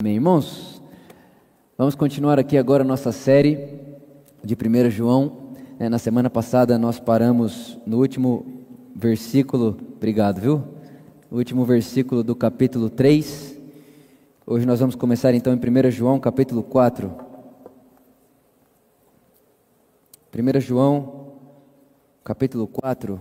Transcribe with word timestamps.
Amém, 0.00 0.14
irmãos? 0.14 0.80
Vamos 1.76 1.96
continuar 1.96 2.38
aqui 2.38 2.56
agora 2.56 2.84
a 2.84 2.86
nossa 2.86 3.10
série 3.10 3.80
de 4.44 4.54
1 4.54 4.90
João. 4.90 5.56
É, 5.76 5.88
na 5.88 5.98
semana 5.98 6.30
passada 6.30 6.78
nós 6.78 7.00
paramos 7.00 7.76
no 7.84 7.98
último 7.98 8.46
versículo, 8.94 9.76
obrigado, 9.96 10.40
viu? 10.40 10.62
O 11.28 11.38
último 11.38 11.64
versículo 11.64 12.22
do 12.22 12.36
capítulo 12.36 12.88
3. 12.88 13.58
Hoje 14.46 14.64
nós 14.64 14.78
vamos 14.78 14.94
começar 14.94 15.34
então 15.34 15.52
em 15.52 15.56
1 15.56 15.90
João, 15.90 16.20
capítulo 16.20 16.62
4. 16.62 17.12
1 20.32 20.60
João, 20.60 21.32
capítulo 22.22 22.68
4. 22.68 23.20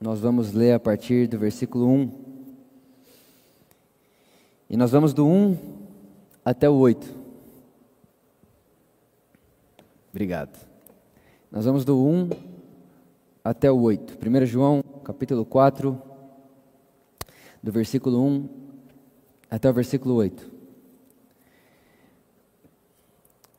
Nós 0.00 0.20
vamos 0.20 0.52
ler 0.52 0.72
a 0.72 0.80
partir 0.80 1.26
do 1.28 1.38
versículo 1.38 1.86
1. 1.86 2.12
E 4.68 4.76
nós 4.76 4.90
vamos 4.90 5.14
do 5.14 5.26
1 5.26 5.56
até 6.44 6.68
o 6.68 6.74
8. 6.74 7.14
Obrigado. 10.10 10.58
Nós 11.50 11.64
vamos 11.64 11.84
do 11.84 11.96
1 11.96 12.30
até 13.42 13.70
o 13.70 13.80
8. 13.80 14.18
1 14.18 14.46
João, 14.46 14.82
capítulo 15.04 15.44
4, 15.44 16.00
do 17.62 17.72
versículo 17.72 18.20
1 18.20 18.48
até 19.50 19.70
o 19.70 19.72
versículo 19.72 20.14
8. 20.16 20.50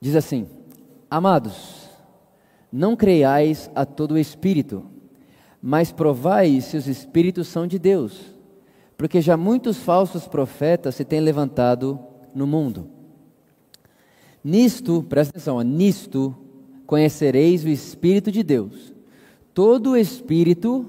Diz 0.02 0.16
assim: 0.16 0.48
Amados, 1.10 1.90
não 2.72 2.96
creiais 2.96 3.72
a 3.74 3.86
todo 3.86 4.18
espírito, 4.18 4.86
mas 5.66 5.92
provai 5.92 6.62
se 6.62 6.78
os 6.78 6.88
espíritos 6.88 7.48
são 7.50 7.68
de 7.68 7.78
Deus 7.78 8.36
porque 8.98 9.22
já 9.22 9.36
muitos 9.36 9.78
falsos 9.78 10.28
profetas 10.28 10.96
se 10.96 11.04
têm 11.04 11.20
levantado 11.20 12.00
no 12.34 12.48
mundo. 12.48 12.88
Nisto, 14.44 15.04
presta 15.04 15.32
atenção, 15.32 15.62
nisto 15.62 16.36
conhecereis 16.86 17.64
o 17.64 17.70
Espírito 17.70 18.32
de 18.32 18.44
Deus. 18.44 18.94
Todo 19.54 19.98
espírito 19.98 20.86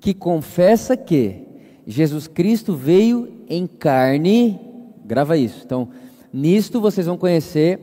que 0.00 0.14
confessa 0.14 0.96
que 0.96 1.42
Jesus 1.86 2.26
Cristo 2.26 2.74
veio 2.74 3.28
em 3.48 3.66
carne, 3.66 4.58
grava 5.04 5.36
isso. 5.36 5.62
Então, 5.64 5.90
nisto 6.32 6.80
vocês 6.80 7.06
vão 7.06 7.18
conhecer 7.18 7.78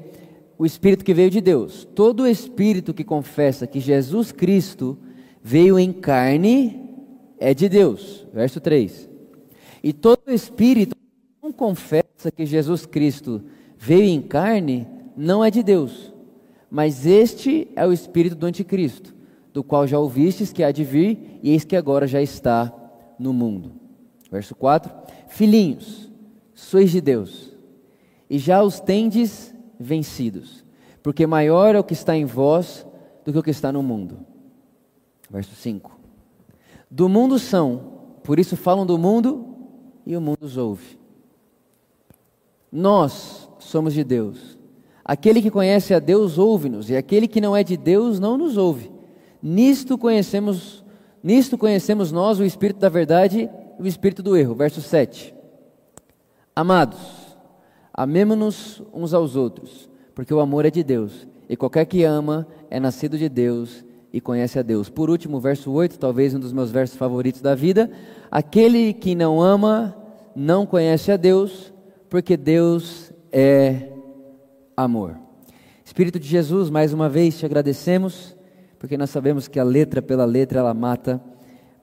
o 0.57 0.65
Espírito 0.65 1.05
que 1.05 1.13
veio 1.13 1.29
de 1.29 1.41
Deus. 1.41 1.87
Todo 1.93 2.27
espírito 2.27 2.93
que 2.93 3.03
confessa 3.03 3.67
que 3.67 3.79
Jesus 3.79 4.31
Cristo 4.31 4.97
veio 4.97 5.10
em 5.79 5.91
carne 5.91 6.89
é 7.39 7.53
de 7.53 7.67
Deus. 7.67 8.25
Verso 8.33 8.59
3. 8.59 9.09
E 9.83 9.91
todo 9.91 10.31
espírito 10.31 10.95
que 10.95 11.01
não 11.41 11.51
confessa 11.51 12.31
que 12.35 12.45
Jesus 12.45 12.85
Cristo 12.85 13.43
veio 13.77 14.03
em 14.03 14.21
carne 14.21 14.87
não 15.17 15.43
é 15.43 15.49
de 15.49 15.63
Deus, 15.63 16.13
mas 16.69 17.05
este 17.05 17.67
é 17.75 17.85
o 17.85 17.91
espírito 17.91 18.35
do 18.35 18.45
anticristo, 18.45 19.13
do 19.51 19.63
qual 19.63 19.87
já 19.87 19.97
ouvistes 19.99 20.53
que 20.53 20.63
há 20.63 20.71
de 20.71 20.83
vir 20.83 21.39
e 21.41 21.49
eis 21.51 21.65
que 21.65 21.75
agora 21.75 22.07
já 22.07 22.21
está 22.21 22.71
no 23.19 23.33
mundo. 23.33 23.73
Verso 24.31 24.55
4: 24.55 24.93
Filhinhos, 25.27 26.11
sois 26.53 26.91
de 26.91 27.01
Deus, 27.01 27.51
e 28.29 28.37
já 28.37 28.63
os 28.63 28.79
tendes 28.79 29.53
vencidos, 29.79 30.63
porque 31.01 31.25
maior 31.27 31.75
é 31.75 31.79
o 31.79 31.83
que 31.83 31.93
está 31.93 32.15
em 32.15 32.25
vós 32.25 32.85
do 33.25 33.33
que 33.33 33.39
o 33.39 33.43
que 33.43 33.49
está 33.49 33.71
no 33.71 33.83
mundo. 33.83 34.30
Verso 35.31 35.55
5: 35.55 35.97
Do 36.89 37.07
mundo 37.07 37.39
são, 37.39 37.81
por 38.23 38.37
isso 38.37 38.57
falam 38.57 38.85
do 38.85 38.97
mundo 38.97 39.55
e 40.05 40.15
o 40.15 40.21
mundo 40.21 40.39
os 40.41 40.57
ouve. 40.57 40.99
Nós 42.69 43.49
somos 43.59 43.93
de 43.93 44.03
Deus. 44.03 44.59
Aquele 45.03 45.41
que 45.41 45.49
conhece 45.49 45.93
a 45.93 45.99
Deus 45.99 46.37
ouve-nos, 46.37 46.89
e 46.89 46.95
aquele 46.95 47.27
que 47.27 47.41
não 47.41 47.55
é 47.55 47.63
de 47.63 47.77
Deus 47.77 48.19
não 48.19 48.37
nos 48.37 48.57
ouve. 48.57 48.91
Nisto 49.41 49.97
conhecemos, 49.97 50.83
nisto 51.23 51.57
conhecemos 51.57 52.11
nós 52.11 52.39
o 52.39 52.43
espírito 52.43 52.79
da 52.79 52.89
verdade 52.89 53.49
e 53.79 53.81
o 53.81 53.87
espírito 53.87 54.21
do 54.21 54.35
erro. 54.35 54.53
Verso 54.53 54.81
7. 54.81 55.33
Amados, 56.55 56.99
amemo-nos 57.93 58.83
uns 58.93 59.13
aos 59.13 59.35
outros, 59.35 59.89
porque 60.13 60.33
o 60.33 60.41
amor 60.41 60.65
é 60.65 60.69
de 60.69 60.83
Deus, 60.83 61.25
e 61.49 61.55
qualquer 61.55 61.85
que 61.85 62.03
ama 62.03 62.45
é 62.69 62.79
nascido 62.79 63.17
de 63.17 63.27
Deus 63.27 63.83
e 64.13 64.19
conhece 64.19 64.59
a 64.59 64.61
Deus. 64.61 64.89
Por 64.89 65.09
último, 65.09 65.39
verso 65.39 65.71
8, 65.71 65.97
talvez 65.97 66.33
um 66.33 66.39
dos 66.39 66.51
meus 66.51 66.71
versos 66.71 66.97
favoritos 66.97 67.41
da 67.41 67.55
vida. 67.55 67.89
Aquele 68.29 68.93
que 68.93 69.15
não 69.15 69.41
ama 69.41 69.95
não 70.35 70.65
conhece 70.65 71.11
a 71.11 71.17
Deus, 71.17 71.73
porque 72.09 72.35
Deus 72.35 73.11
é 73.31 73.89
amor. 74.75 75.17
Espírito 75.85 76.19
de 76.19 76.27
Jesus, 76.27 76.69
mais 76.69 76.93
uma 76.93 77.09
vez 77.09 77.37
te 77.37 77.45
agradecemos, 77.45 78.35
porque 78.79 78.97
nós 78.97 79.09
sabemos 79.09 79.47
que 79.47 79.59
a 79.59 79.63
letra 79.63 80.01
pela 80.01 80.25
letra 80.25 80.59
ela 80.59 80.73
mata, 80.73 81.21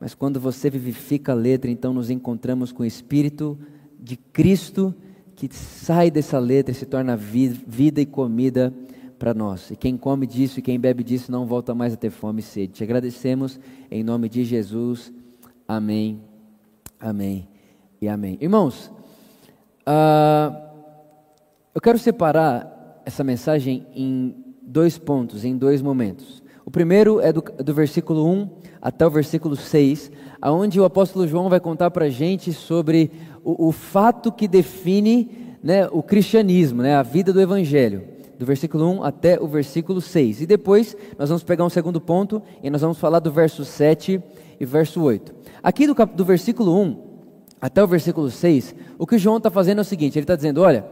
mas 0.01 0.15
quando 0.15 0.39
você 0.39 0.71
vivifica 0.71 1.33
a 1.33 1.35
letra, 1.35 1.71
então 1.71 1.93
nos 1.93 2.11
encontramos 2.11 2.73
com 2.73 2.83
o 2.83 2.87
Espírito 2.87 3.59
de 3.99 4.17
Cristo 4.17 4.95
que 5.35 5.49
sai 5.55 6.11
dessa 6.11 6.39
letra 6.39 6.73
e 6.73 6.75
se 6.75 6.85
torna 6.85 7.17
vida 7.17 8.01
e 8.01 8.07
comida 8.07 8.73
para 9.19 9.35
nós. 9.35 9.71
E 9.71 9.77
quem 9.77 9.97
come 9.97 10.27
disso 10.27 10.59
e 10.59 10.63
quem 10.63 10.79
bebe 10.79 11.03
disso 11.03 11.33
não 11.33 11.45
volta 11.45 11.75
mais 11.75 11.93
a 11.93 11.97
ter 11.97 12.11
fome 12.11 12.41
e 12.41 12.43
sede. 12.43 12.75
Te 12.75 12.85
agradecemos 12.85 13.59
em 13.91 14.05
nome 14.05 14.29
de 14.29 14.45
Jesus. 14.45 15.13
Amém, 15.67 16.21
amém 16.99 17.49
e 18.01 18.09
amém. 18.09 18.39
Irmãos, 18.41 18.91
uh, 19.87 20.57
eu 21.75 21.81
quero 21.81 21.99
separar 21.99 23.03
essa 23.05 23.25
mensagem 23.25 23.87
em 23.95 24.35
dois 24.63 24.97
pontos, 24.97 25.45
em 25.45 25.57
dois 25.57 25.83
momentos. 25.83 26.43
O 26.65 26.71
primeiro 26.71 27.21
é 27.21 27.33
do, 27.33 27.43
do 27.43 27.75
versículo 27.75 28.27
1 28.27 28.51
até 28.81 29.07
o 29.07 29.11
versículo 29.11 29.57
6, 29.57 30.13
aonde 30.41 30.79
o 30.79 30.85
apóstolo 30.85 31.27
João 31.27 31.49
vai 31.49 31.59
contar 31.59 31.91
para 31.91 32.05
a 32.05 32.11
gente 32.11 32.53
sobre 32.53 33.11
o, 33.43 33.69
o 33.69 33.73
fato 33.73 34.31
que 34.31 34.47
define 34.47 35.57
né, 35.63 35.89
o 35.91 36.03
cristianismo, 36.03 36.83
né, 36.83 36.95
a 36.95 37.03
vida 37.03 37.33
do 37.33 37.41
evangelho 37.41 38.18
do 38.39 38.47
versículo 38.47 38.89
1 39.01 39.03
até 39.03 39.41
o 39.41 39.49
versículo 39.49 40.01
6. 40.01 40.43
E 40.43 40.47
depois 40.47 40.97
nós 41.19 41.29
vamos 41.29 41.43
pegar 41.43 41.65
um 41.65 41.71
segundo 41.71 42.01
ponto 42.01 42.41
e 42.63 42.71
nós 42.71 42.81
vamos 42.81 42.99
falar 42.99 43.19
do 43.19 43.33
verso 43.33 43.65
7 43.65 44.23
e 44.61 44.65
verso 44.65 45.03
8. 45.03 45.35
Aqui 45.63 45.87
do, 45.87 45.95
do 45.95 46.25
versículo 46.25 46.81
1 46.81 47.09
até 47.61 47.83
o 47.83 47.89
versículo 47.89 48.31
6, 48.31 48.75
o 48.97 49.07
que 49.07 49.19
João 49.19 49.39
está 49.39 49.51
fazendo 49.51 49.79
é 49.79 49.83
o 49.83 49.85
seguinte: 49.85 50.17
ele 50.17 50.23
está 50.23 50.37
dizendo, 50.37 50.63
olha, 50.63 50.87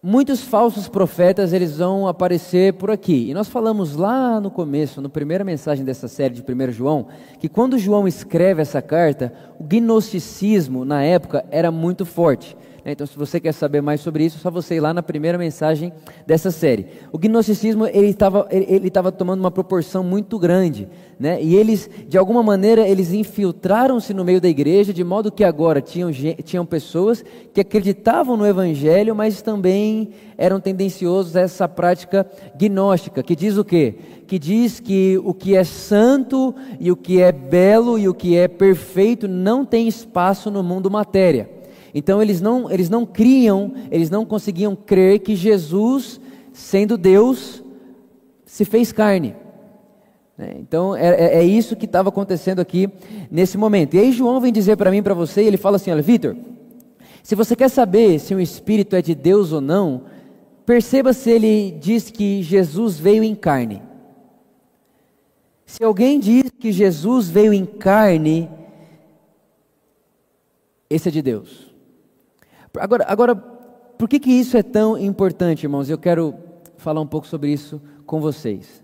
muitos 0.00 0.42
falsos 0.42 0.86
profetas 0.86 1.52
eles 1.52 1.78
vão 1.78 2.06
aparecer 2.06 2.74
por 2.74 2.92
aqui. 2.92 3.30
E 3.30 3.34
nós 3.34 3.48
falamos 3.48 3.96
lá 3.96 4.40
no 4.40 4.50
começo, 4.50 5.00
na 5.00 5.08
primeira 5.08 5.42
mensagem 5.42 5.84
dessa 5.84 6.06
série 6.06 6.34
de 6.34 6.42
1 6.42 6.70
João, 6.70 7.08
que 7.40 7.48
quando 7.48 7.76
João 7.76 8.06
escreve 8.06 8.62
essa 8.62 8.80
carta, 8.80 9.32
o 9.58 9.64
gnosticismo 9.64 10.84
na 10.84 11.02
época 11.02 11.44
era 11.50 11.72
muito 11.72 12.06
forte. 12.06 12.56
Né? 12.84 12.92
Então, 12.92 13.06
se 13.06 13.16
você 13.16 13.40
quer 13.40 13.52
saber 13.52 13.80
mais 13.80 14.00
sobre 14.00 14.24
isso, 14.24 14.36
é 14.36 14.40
só 14.40 14.50
você 14.50 14.74
ir 14.74 14.80
lá 14.80 14.92
na 14.92 15.02
primeira 15.02 15.38
mensagem 15.38 15.92
dessa 16.26 16.50
série. 16.50 16.86
O 17.10 17.18
gnosticismo 17.18 17.86
ele 17.86 18.08
estava 18.08 18.46
ele, 18.50 18.66
ele 18.68 18.90
tomando 18.90 19.40
uma 19.40 19.50
proporção 19.50 20.04
muito 20.04 20.38
grande, 20.38 20.86
né? 21.18 21.42
E 21.42 21.56
eles, 21.56 21.88
de 22.06 22.18
alguma 22.18 22.42
maneira, 22.42 22.86
eles 22.86 23.12
infiltraram-se 23.12 24.12
no 24.12 24.24
meio 24.24 24.40
da 24.40 24.48
igreja, 24.48 24.92
de 24.92 25.02
modo 25.02 25.32
que 25.32 25.42
agora 25.42 25.80
tinham, 25.80 26.10
tinham 26.42 26.66
pessoas 26.66 27.24
que 27.52 27.60
acreditavam 27.60 28.36
no 28.36 28.46
Evangelho, 28.46 29.14
mas 29.14 29.40
também 29.40 30.10
eram 30.36 30.60
tendenciosos 30.60 31.36
a 31.36 31.40
essa 31.40 31.68
prática 31.68 32.26
gnóstica, 32.56 33.22
que 33.22 33.34
diz 33.34 33.56
o 33.56 33.64
quê? 33.64 33.94
Que 34.26 34.38
diz 34.38 34.80
que 34.80 35.18
o 35.24 35.32
que 35.32 35.56
é 35.56 35.64
santo 35.64 36.54
e 36.80 36.90
o 36.90 36.96
que 36.96 37.20
é 37.20 37.30
belo 37.30 37.98
e 37.98 38.08
o 38.08 38.14
que 38.14 38.36
é 38.36 38.48
perfeito 38.48 39.28
não 39.28 39.64
tem 39.64 39.86
espaço 39.86 40.50
no 40.50 40.62
mundo 40.62 40.90
matéria. 40.90 41.63
Então 41.94 42.20
eles 42.20 42.40
não, 42.40 42.68
eles 42.68 42.90
não 42.90 43.06
criam, 43.06 43.72
eles 43.88 44.10
não 44.10 44.26
conseguiam 44.26 44.74
crer 44.74 45.20
que 45.20 45.36
Jesus, 45.36 46.20
sendo 46.52 46.98
Deus, 46.98 47.62
se 48.44 48.64
fez 48.64 48.90
carne. 48.90 49.36
Né? 50.36 50.56
Então 50.58 50.96
é, 50.96 51.08
é, 51.08 51.36
é 51.38 51.44
isso 51.44 51.76
que 51.76 51.86
estava 51.86 52.08
acontecendo 52.08 52.58
aqui 52.58 52.90
nesse 53.30 53.56
momento. 53.56 53.94
E 53.94 54.00
aí 54.00 54.10
João 54.10 54.40
vem 54.40 54.52
dizer 54.52 54.76
para 54.76 54.90
mim, 54.90 55.04
para 55.04 55.14
você, 55.14 55.44
e 55.44 55.46
ele 55.46 55.56
fala 55.56 55.76
assim: 55.76 55.92
olha, 55.92 56.02
Vitor, 56.02 56.36
se 57.22 57.36
você 57.36 57.54
quer 57.54 57.70
saber 57.70 58.18
se 58.18 58.34
um 58.34 58.40
espírito 58.40 58.96
é 58.96 59.00
de 59.00 59.14
Deus 59.14 59.52
ou 59.52 59.60
não, 59.60 60.02
perceba 60.66 61.12
se 61.12 61.30
ele 61.30 61.70
diz 61.70 62.10
que 62.10 62.42
Jesus 62.42 62.98
veio 62.98 63.22
em 63.22 63.36
carne. 63.36 63.80
Se 65.64 65.82
alguém 65.82 66.18
diz 66.18 66.50
que 66.50 66.72
Jesus 66.72 67.28
veio 67.28 67.52
em 67.52 67.64
carne, 67.64 68.50
esse 70.90 71.08
é 71.08 71.12
de 71.12 71.22
Deus. 71.22 71.73
Agora, 72.78 73.04
agora 73.08 73.36
por 73.36 74.08
que, 74.08 74.18
que 74.18 74.30
isso 74.30 74.56
é 74.56 74.62
tão 74.62 74.98
importante, 74.98 75.64
irmãos? 75.64 75.88
Eu 75.88 75.98
quero 75.98 76.34
falar 76.76 77.00
um 77.00 77.06
pouco 77.06 77.26
sobre 77.26 77.50
isso 77.50 77.80
com 78.04 78.20
vocês. 78.20 78.82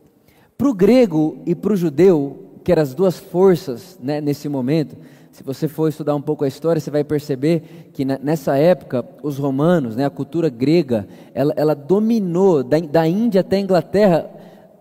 Para 0.57 0.69
o 0.69 0.75
grego 0.75 1.43
e 1.45 1.55
para 1.55 1.73
o 1.73 1.77
judeu, 1.77 2.61
que 2.63 2.71
eram 2.71 2.83
as 2.83 2.95
duas 2.95 3.19
forças 3.19 3.99
né, 4.01 4.21
nesse 4.21 4.49
momento, 4.49 4.97
se 5.33 5.43
você 5.43 5.69
for 5.69 5.89
estudar 5.89 6.15
um 6.15 6.21
pouco 6.21 6.45
a 6.45 6.49
história, 6.49 6.81
você 6.81 6.91
vai 6.91 7.05
perceber 7.05 7.91
que 7.93 8.05
nessa 8.05 8.57
época 8.57 9.05
os 9.23 9.39
romanos, 9.39 9.97
né, 9.97 10.05
a 10.05 10.11
cultura 10.11 10.49
grega, 10.49 11.09
ela, 11.33 11.53
ela 11.57 11.75
dominou 11.75 12.63
da, 12.63 12.79
da 12.79 13.09
Índia 13.09 13.41
até 13.41 13.57
a 13.57 13.61
Inglaterra 13.61 14.31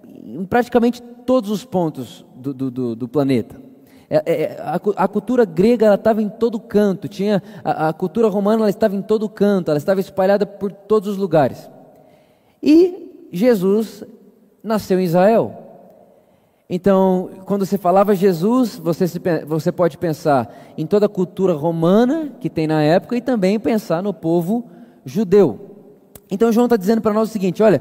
em 0.06 0.46
praticamente 0.46 1.02
todos 1.02 1.50
os 1.50 1.64
pontos 1.64 2.26
do, 2.36 2.54
do, 2.54 2.72
do, 2.72 2.96
do 2.96 3.08
planeta. 3.08 3.69
É, 4.10 4.24
é, 4.26 4.58
a, 4.60 5.04
a, 5.04 5.08
cultura 5.08 5.46
grega 5.46 5.94
estava 5.94 6.20
em 6.20 6.30
todo 6.30 6.60
canto, 6.60 7.08
tinha 7.08 7.44
a, 7.64 7.90
a 7.90 7.94
cultura 7.94 8.28
romana 8.28 8.62
ela 8.64 8.70
estava 8.70 8.96
em 8.96 9.04
todo 9.04 9.30
canto, 9.30 9.70
ela 9.70 9.78
estava 9.78 10.00
espalhada 10.00 10.48
por 10.48 10.72
todos 10.72 11.08
os 11.08 11.18
lugares. 11.18 11.70
E 12.62 13.28
Jesus 13.32 14.04
nasceu 14.64 15.00
em 15.00 15.04
Israel. 15.04 15.66
Então, 16.68 17.30
quando 17.46 17.66
você 17.66 17.78
falava 17.78 18.16
Jesus, 18.16 18.78
você, 18.78 19.08
se, 19.08 19.20
você 19.46 19.72
pode 19.72 19.98
pensar 19.98 20.56
em 20.78 20.86
toda 20.86 21.06
a 21.06 21.10
cultura 21.10 21.54
romana 21.54 22.32
que 22.40 22.50
tem 22.50 22.68
na 22.68 22.82
época 22.82 23.16
e 23.16 23.22
também 23.22 23.60
pensar 23.60 24.02
no 24.02 24.14
povo 24.14 24.68
judeu. 25.06 25.60
Então, 26.32 26.52
João 26.52 26.66
está 26.66 26.78
dizendo 26.78 27.02
para 27.02 27.14
nós 27.14 27.30
o 27.30 27.32
seguinte: 27.32 27.64
olha, 27.64 27.80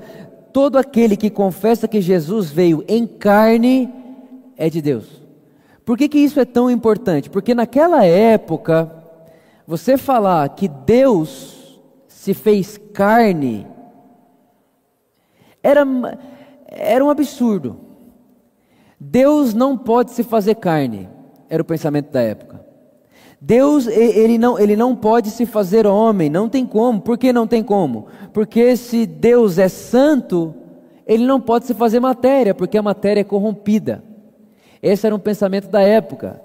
todo 0.53 0.79
aquele 0.79 1.17
que 1.17 1.29
confessa 1.29 1.89
que 1.89 2.01
Jesus 2.01 2.51
veio 2.51 2.85
em 2.89 3.07
carne 3.07 3.93
é 4.57 4.71
de 4.71 4.81
Deus. 4.81 5.28
Por 5.89 5.97
que, 5.97 6.07
que 6.07 6.19
isso 6.19 6.39
é 6.39 6.45
tão 6.45 6.71
importante? 6.71 7.31
Porque 7.31 7.55
naquela 7.55 8.05
época, 8.05 8.93
você 9.67 9.97
falar 9.97 10.47
que 10.51 10.69
Deus 10.69 11.81
se 12.07 12.35
fez 12.35 12.79
carne 12.93 13.67
era, 15.63 15.87
era 16.67 17.03
um 17.03 17.09
absurdo. 17.09 17.81
Deus 19.01 19.55
não 19.55 19.79
pode 19.79 20.11
se 20.11 20.23
fazer 20.23 20.57
carne, 20.57 21.09
era 21.49 21.63
o 21.63 21.65
pensamento 21.65 22.13
da 22.13 22.21
época. 22.21 22.63
Deus, 23.41 23.87
ele 23.87 24.37
não, 24.37 24.59
ele 24.59 24.77
não 24.77 24.95
pode 24.95 25.31
se 25.31 25.47
fazer 25.47 25.87
homem, 25.87 26.29
não 26.29 26.51
tem 26.51 26.67
como. 26.67 27.01
Por 27.01 27.17
que 27.17 27.33
não 27.33 27.47
tem 27.47 27.63
como? 27.63 28.09
Porque 28.35 28.77
se 28.77 29.07
Deus 29.07 29.57
é 29.57 29.71
santo, 29.71 30.55
ele 31.07 31.25
não 31.25 31.41
pode 31.41 31.65
se 31.65 31.73
fazer 31.73 31.99
matéria, 31.99 32.55
porque 32.55 32.77
a 32.77 32.83
matéria 32.83 33.23
é 33.23 33.25
corrompida. 33.25 34.07
Esse 34.83 35.07
era 35.07 35.15
um 35.15 35.19
pensamento 35.19 35.69
da 35.69 35.81
época. 35.81 36.41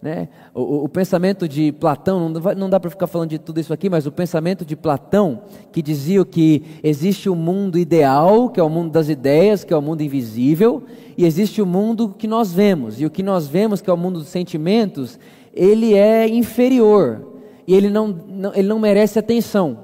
Né? 0.00 0.28
O, 0.54 0.84
o, 0.84 0.88
pensamento 0.88 1.48
de 1.48 1.72
Platão, 1.72 2.28
não, 2.28 2.40
não 2.54 2.70
dá 2.70 2.78
para 2.78 2.88
ficar 2.88 3.08
falando 3.08 3.30
de 3.30 3.38
tudo 3.38 3.58
isso 3.58 3.72
aqui, 3.72 3.90
mas 3.90 4.06
o 4.06 4.12
pensamento 4.12 4.64
de 4.64 4.76
Platão, 4.76 5.42
que 5.72 5.82
dizia 5.82 6.24
que 6.24 6.62
existe 6.84 7.28
o 7.28 7.32
um 7.32 7.36
mundo 7.36 7.76
ideal, 7.76 8.48
que 8.48 8.60
é 8.60 8.62
o 8.62 8.68
mundo 8.68 8.92
das 8.92 9.08
ideias, 9.08 9.64
que 9.64 9.74
é 9.74 9.76
o 9.76 9.82
mundo 9.82 10.00
invisível, 10.00 10.84
e 11.16 11.24
existe 11.24 11.60
o 11.60 11.66
mundo 11.66 12.14
que 12.16 12.28
nós 12.28 12.52
vemos, 12.52 13.00
e 13.00 13.06
o 13.06 13.10
que 13.10 13.24
nós 13.24 13.48
vemos, 13.48 13.80
que 13.80 13.90
é 13.90 13.92
o 13.92 13.96
mundo 13.96 14.20
dos 14.20 14.28
sentimentos, 14.28 15.18
ele 15.52 15.94
é 15.94 16.28
inferior, 16.28 17.26
e 17.66 17.74
ele 17.74 17.90
não, 17.90 18.06
não 18.28 18.54
ele 18.54 18.68
não 18.68 18.78
merece 18.78 19.18
atenção. 19.18 19.78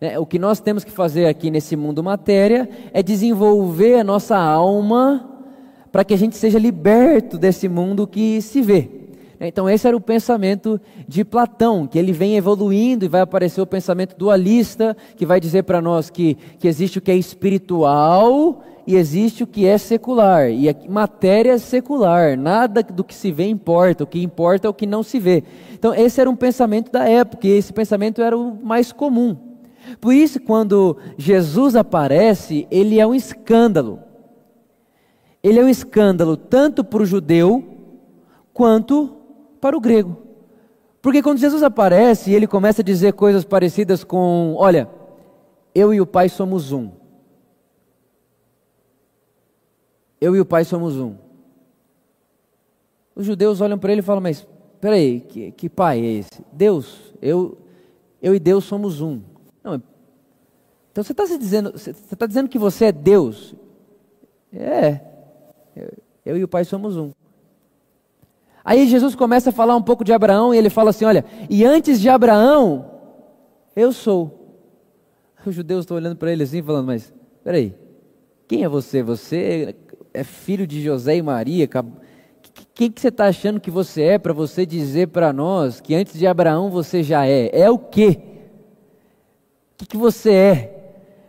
Né? 0.00 0.18
O 0.18 0.24
que 0.24 0.38
nós 0.38 0.60
temos 0.60 0.82
que 0.82 0.90
fazer 0.90 1.26
aqui 1.26 1.50
nesse 1.50 1.76
mundo 1.76 2.02
matéria 2.02 2.68
é 2.90 3.02
desenvolver 3.02 3.96
a 3.96 4.04
nossa 4.04 4.38
alma 4.38 5.31
para 5.92 6.04
que 6.04 6.14
a 6.14 6.18
gente 6.18 6.36
seja 6.36 6.58
liberto 6.58 7.36
desse 7.36 7.68
mundo 7.68 8.06
que 8.06 8.40
se 8.40 8.62
vê. 8.62 8.88
Então, 9.38 9.68
esse 9.68 9.86
era 9.88 9.96
o 9.96 10.00
pensamento 10.00 10.80
de 11.06 11.24
Platão, 11.24 11.86
que 11.86 11.98
ele 11.98 12.12
vem 12.12 12.36
evoluindo 12.36 13.04
e 13.04 13.08
vai 13.08 13.20
aparecer 13.20 13.60
o 13.60 13.66
pensamento 13.66 14.16
dualista, 14.16 14.96
que 15.16 15.26
vai 15.26 15.40
dizer 15.40 15.64
para 15.64 15.80
nós 15.80 16.08
que, 16.08 16.36
que 16.58 16.68
existe 16.68 16.98
o 16.98 17.00
que 17.00 17.10
é 17.10 17.16
espiritual 17.16 18.62
e 18.86 18.94
existe 18.94 19.42
o 19.42 19.46
que 19.46 19.66
é 19.66 19.76
secular. 19.78 20.48
E 20.48 20.68
a 20.68 20.74
matéria 20.88 21.52
é 21.52 21.58
secular, 21.58 22.38
nada 22.38 22.84
do 22.84 23.02
que 23.02 23.14
se 23.14 23.32
vê 23.32 23.48
importa, 23.48 24.04
o 24.04 24.06
que 24.06 24.22
importa 24.22 24.68
é 24.68 24.70
o 24.70 24.74
que 24.74 24.86
não 24.86 25.02
se 25.02 25.18
vê. 25.18 25.42
Então, 25.74 25.92
esse 25.92 26.20
era 26.20 26.30
um 26.30 26.36
pensamento 26.36 26.92
da 26.92 27.08
época, 27.08 27.48
e 27.48 27.50
esse 27.50 27.72
pensamento 27.72 28.22
era 28.22 28.38
o 28.38 28.56
mais 28.64 28.92
comum. 28.92 29.36
Por 30.00 30.14
isso, 30.14 30.40
quando 30.40 30.96
Jesus 31.18 31.74
aparece, 31.74 32.66
ele 32.70 33.00
é 33.00 33.06
um 33.06 33.14
escândalo. 33.14 33.98
Ele 35.42 35.58
é 35.58 35.64
um 35.64 35.68
escândalo 35.68 36.36
tanto 36.36 36.84
para 36.84 37.02
o 37.02 37.06
judeu 37.06 37.64
quanto 38.52 39.16
para 39.60 39.76
o 39.76 39.80
grego. 39.80 40.18
Porque 41.00 41.22
quando 41.22 41.38
Jesus 41.38 41.62
aparece 41.62 42.30
e 42.30 42.34
ele 42.34 42.46
começa 42.46 42.80
a 42.80 42.84
dizer 42.84 43.12
coisas 43.14 43.44
parecidas 43.44 44.04
com: 44.04 44.54
Olha, 44.56 44.88
eu 45.74 45.92
e 45.92 46.00
o 46.00 46.06
Pai 46.06 46.28
somos 46.28 46.70
um. 46.70 46.90
Eu 50.20 50.36
e 50.36 50.40
o 50.40 50.46
Pai 50.46 50.64
somos 50.64 50.96
um. 50.96 51.16
Os 53.14 53.26
judeus 53.26 53.60
olham 53.60 53.78
para 53.78 53.92
ele 53.92 54.00
e 54.00 54.04
falam: 54.04 54.22
Mas 54.22 54.46
peraí, 54.80 55.20
que, 55.20 55.52
que 55.52 55.68
pai 55.68 56.00
é 56.00 56.12
esse? 56.14 56.44
Deus, 56.52 57.14
eu, 57.20 57.58
eu 58.20 58.34
e 58.34 58.38
Deus 58.38 58.64
somos 58.64 59.00
um. 59.00 59.20
Não, 59.62 59.80
então 60.90 61.02
você 61.02 61.12
está 61.12 61.24
dizendo, 61.24 61.72
você 61.72 61.90
está 61.90 62.26
dizendo 62.26 62.48
que 62.48 62.58
você 62.58 62.86
é 62.86 62.92
Deus? 62.92 63.54
É, 64.52 65.00
eu, 66.24 66.36
e 66.36 66.44
o 66.44 66.48
Pai 66.48 66.64
somos 66.64 66.96
um. 66.96 67.10
Aí 68.64 68.86
Jesus 68.86 69.14
começa 69.14 69.50
a 69.50 69.52
falar 69.52 69.74
um 69.74 69.82
pouco 69.82 70.04
de 70.04 70.12
Abraão 70.12 70.54
e 70.54 70.58
ele 70.58 70.70
fala 70.70 70.90
assim: 70.90 71.04
Olha, 71.04 71.24
e 71.50 71.64
antes 71.64 72.00
de 72.00 72.08
Abraão, 72.08 72.90
eu 73.74 73.92
sou. 73.92 74.56
Os 75.44 75.54
judeus 75.54 75.80
estão 75.80 75.96
olhando 75.96 76.16
para 76.16 76.32
ele 76.32 76.44
assim, 76.44 76.62
falando: 76.62 76.86
Mas, 76.86 77.12
peraí, 77.42 77.74
quem 78.46 78.62
é 78.64 78.68
você? 78.68 79.02
Você 79.02 79.74
é 80.14 80.22
filho 80.22 80.66
de 80.66 80.82
José 80.82 81.16
e 81.16 81.22
Maria? 81.22 81.68
Quem 82.74 82.90
que 82.90 83.00
você 83.00 83.08
está 83.08 83.26
achando 83.26 83.60
que 83.60 83.70
você 83.70 84.02
é 84.02 84.18
para 84.18 84.32
você 84.32 84.64
dizer 84.64 85.08
para 85.08 85.32
nós 85.32 85.80
que 85.80 85.94
antes 85.94 86.18
de 86.18 86.26
Abraão 86.26 86.70
você 86.70 87.02
já 87.02 87.26
é? 87.26 87.50
É 87.52 87.70
o 87.70 87.78
quê? 87.78 88.20
O 89.72 89.76
que, 89.78 89.86
que 89.86 89.96
você 89.96 90.32
é? 90.32 90.82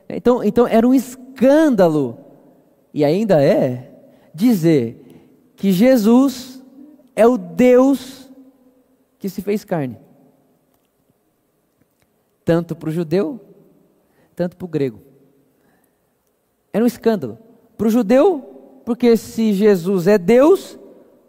Então, 0.09 0.43
então 0.43 0.67
era 0.67 0.87
um 0.87 0.93
escândalo, 0.93 2.17
e 2.93 3.03
ainda 3.03 3.43
é, 3.43 3.92
dizer 4.33 5.53
que 5.55 5.71
Jesus 5.71 6.63
é 7.15 7.27
o 7.27 7.37
Deus 7.37 8.29
que 9.19 9.29
se 9.29 9.41
fez 9.41 9.63
carne. 9.63 9.97
Tanto 12.43 12.75
para 12.75 12.89
o 12.89 12.91
judeu, 12.91 13.39
tanto 14.35 14.57
para 14.57 14.65
o 14.65 14.67
grego. 14.67 14.99
Era 16.73 16.83
um 16.83 16.87
escândalo. 16.87 17.37
Para 17.77 17.87
o 17.87 17.89
judeu, 17.89 18.81
porque 18.83 19.15
se 19.15 19.53
Jesus 19.53 20.07
é 20.07 20.17
Deus, 20.17 20.77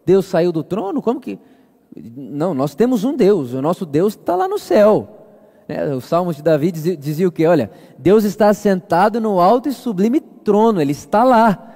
Deus 0.04 0.24
saiu 0.26 0.50
do 0.50 0.64
trono, 0.64 1.00
como 1.00 1.20
que. 1.20 1.38
Não, 1.96 2.54
nós 2.54 2.74
temos 2.74 3.04
um 3.04 3.14
Deus, 3.14 3.52
o 3.52 3.62
nosso 3.62 3.86
Deus 3.86 4.14
está 4.14 4.34
lá 4.34 4.48
no 4.48 4.58
céu. 4.58 5.20
É, 5.68 5.94
o 5.94 6.00
Salmo 6.00 6.34
de 6.34 6.42
Davi 6.42 6.72
dizia, 6.72 6.96
dizia 6.96 7.28
o 7.28 7.32
que? 7.32 7.46
Olha, 7.46 7.70
Deus 7.98 8.24
está 8.24 8.52
sentado 8.52 9.20
no 9.20 9.40
alto 9.40 9.68
e 9.68 9.72
sublime 9.72 10.20
trono, 10.20 10.80
Ele 10.80 10.92
está 10.92 11.22
lá. 11.22 11.73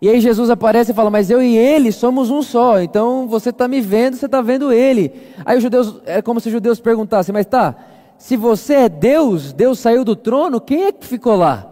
E 0.00 0.08
aí 0.08 0.18
Jesus 0.20 0.48
aparece 0.48 0.92
e 0.92 0.94
fala, 0.94 1.10
mas 1.10 1.30
eu 1.30 1.42
e 1.42 1.56
ele 1.56 1.92
somos 1.92 2.30
um 2.30 2.42
só, 2.42 2.80
então 2.80 3.28
você 3.28 3.50
está 3.50 3.68
me 3.68 3.82
vendo, 3.82 4.16
você 4.16 4.26
está 4.26 4.40
vendo 4.40 4.72
ele. 4.72 5.12
Aí 5.44 5.58
os 5.58 5.62
judeus, 5.62 6.00
é 6.06 6.22
como 6.22 6.40
se 6.40 6.48
os 6.48 6.52
judeus 6.52 6.80
perguntassem, 6.80 7.32
mas 7.32 7.44
tá, 7.44 7.76
se 8.16 8.34
você 8.34 8.74
é 8.74 8.88
Deus, 8.88 9.52
Deus 9.52 9.78
saiu 9.78 10.02
do 10.02 10.16
trono, 10.16 10.60
quem 10.60 10.84
é 10.84 10.92
que 10.92 11.06
ficou 11.06 11.36
lá? 11.36 11.70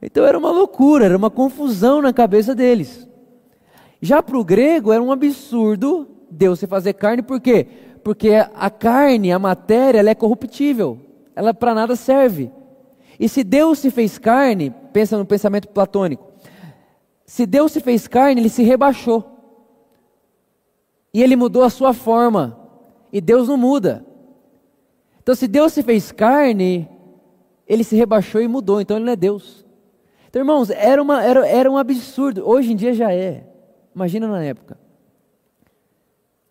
Então 0.00 0.24
era 0.24 0.38
uma 0.38 0.50
loucura, 0.50 1.04
era 1.04 1.16
uma 1.16 1.28
confusão 1.30 2.00
na 2.00 2.14
cabeça 2.14 2.54
deles. 2.54 3.06
Já 4.00 4.22
para 4.22 4.38
o 4.38 4.44
grego 4.44 4.92
era 4.92 5.02
um 5.02 5.12
absurdo 5.12 6.08
Deus 6.30 6.58
se 6.58 6.66
fazer 6.66 6.94
carne, 6.94 7.22
por 7.22 7.40
quê? 7.40 7.66
Porque 8.02 8.30
a 8.54 8.70
carne, 8.70 9.32
a 9.32 9.38
matéria, 9.38 9.98
ela 9.98 10.10
é 10.10 10.14
corruptível, 10.14 10.98
ela 11.34 11.52
para 11.52 11.74
nada 11.74 11.96
serve. 11.96 12.50
E 13.18 13.28
se 13.28 13.42
Deus 13.42 13.80
se 13.80 13.90
fez 13.90 14.16
carne, 14.16 14.72
pensa 14.92 15.18
no 15.18 15.26
pensamento 15.26 15.68
platônico, 15.68 16.27
se 17.28 17.44
Deus 17.44 17.72
se 17.72 17.80
fez 17.80 18.08
carne, 18.08 18.40
ele 18.40 18.48
se 18.48 18.62
rebaixou. 18.62 19.22
E 21.12 21.22
ele 21.22 21.36
mudou 21.36 21.62
a 21.62 21.68
sua 21.68 21.92
forma. 21.92 22.58
E 23.12 23.20
Deus 23.20 23.48
não 23.48 23.56
muda. 23.58 24.02
Então, 25.22 25.34
se 25.34 25.46
Deus 25.46 25.74
se 25.74 25.82
fez 25.82 26.10
carne, 26.10 26.88
ele 27.66 27.84
se 27.84 27.94
rebaixou 27.94 28.40
e 28.40 28.48
mudou. 28.48 28.80
Então, 28.80 28.96
ele 28.96 29.04
não 29.04 29.12
é 29.12 29.16
Deus. 29.16 29.62
Então, 30.26 30.40
irmãos, 30.40 30.70
era, 30.70 31.02
uma, 31.02 31.22
era, 31.22 31.46
era 31.46 31.70
um 31.70 31.76
absurdo. 31.76 32.48
Hoje 32.48 32.72
em 32.72 32.76
dia 32.76 32.94
já 32.94 33.12
é. 33.12 33.46
Imagina 33.94 34.26
na 34.26 34.42
época. 34.42 34.78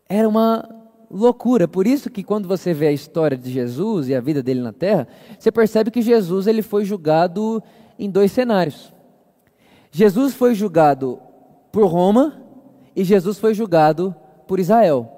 Era 0.08 0.30
uma 0.30 0.70
loucura. 1.10 1.68
Por 1.68 1.88
isso 1.88 2.08
que 2.08 2.22
quando 2.22 2.48
você 2.48 2.72
vê 2.72 2.86
a 2.86 2.92
história 2.92 3.36
de 3.36 3.50
Jesus 3.50 4.10
e 4.10 4.16
a 4.16 4.22
vida 4.22 4.44
dele 4.44 4.62
na 4.62 4.74
terra, 4.74 5.08
você 5.40 5.52
percebe 5.52 5.90
que 5.90 6.04
Jesus 6.04 6.46
ele 6.46 6.62
foi 6.62 6.86
julgado 6.86 7.64
em 7.98 8.12
dois 8.12 8.32
cenários. 8.32 8.96
Jesus 9.98 10.36
foi 10.36 10.54
julgado 10.54 11.20
por 11.72 11.88
Roma 11.88 12.40
e 12.96 13.04
Jesus 13.04 13.40
foi 13.40 13.56
julgado 13.56 14.16
por 14.48 14.60
Israel. 14.60 15.12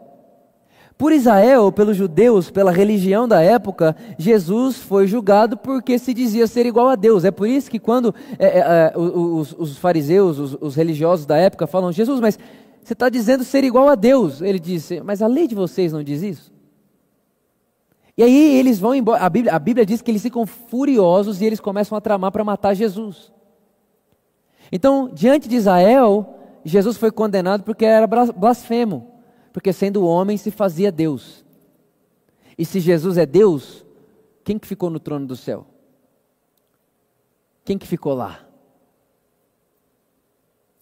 Por 0.98 1.12
Israel, 1.12 1.70
pelos 1.70 1.98
judeus, 1.98 2.50
pela 2.50 2.72
religião 2.72 3.28
da 3.28 3.42
época, 3.42 3.94
Jesus 4.18 4.78
foi 4.78 5.06
julgado 5.06 5.58
porque 5.58 6.00
se 6.00 6.14
dizia 6.14 6.48
ser 6.48 6.66
igual 6.66 6.88
a 6.88 6.96
Deus. 6.96 7.26
É 7.26 7.32
por 7.32 7.46
isso 7.50 7.70
que 7.70 7.78
quando 7.78 8.16
é, 8.38 8.46
é, 8.46 8.60
é 8.60 8.98
os, 8.98 9.54
os, 9.60 9.78
fariseus, 9.78 10.40
os, 10.40 10.58
os, 10.62 10.76
religiosos 10.76 11.26
da 11.26 11.36
época 11.36 11.68
falam, 11.68 11.92
Jesus, 11.92 12.22
mas 12.22 12.40
você 12.82 12.94
está 12.94 13.10
dizendo 13.10 13.44
ser 13.44 13.66
igual 13.66 13.90
a 13.90 13.96
Deus. 13.96 14.42
Ele 14.42 14.60
disse, 14.60 15.02
mas 15.02 15.22
a 15.22 15.28
lei 15.28 15.46
de 15.46 15.56
vocês 15.56 15.92
não 15.92 16.02
diz 16.02 16.24
isso? 16.24 16.54
E 18.18 18.24
aí 18.24 18.56
eles 18.58 18.80
vão 18.80 18.96
embora. 18.96 19.26
A 19.26 19.30
Bíblia, 19.30 19.54
a 19.54 19.60
Bíblia 19.60 19.86
diz 19.86 20.02
que 20.02 20.10
eles 20.10 20.22
ficam 20.22 20.46
furiosos 20.46 21.42
e 21.42 21.46
eles 21.46 21.60
começam 21.60 21.98
a 21.98 22.02
tramar 22.02 22.32
para 22.32 22.46
matar 22.46 22.74
Jesus. 22.74 23.38
Então, 24.72 25.10
diante 25.14 25.48
de 25.48 25.56
Israel, 25.56 26.36
Jesus 26.64 26.98
foi 26.98 27.12
condenado 27.12 27.64
porque 27.64 27.86
era 27.86 28.08
blasfemo, 28.08 29.08
porque 29.52 29.74
sendo 29.74 30.06
homem 30.06 30.38
se 30.38 30.52
fazia 30.52 30.92
Deus. 30.92 31.44
E 32.58 32.66
se 32.66 32.80
Jesus 32.80 33.18
é 33.18 33.26
Deus, 33.26 33.86
quem 34.44 34.60
que 34.60 34.68
ficou 34.68 34.90
no 34.90 35.00
trono 35.00 35.26
do 35.26 35.36
céu? 35.36 35.66
Quem 37.64 37.78
que 37.78 37.88
ficou 37.88 38.14
lá? 38.14 38.46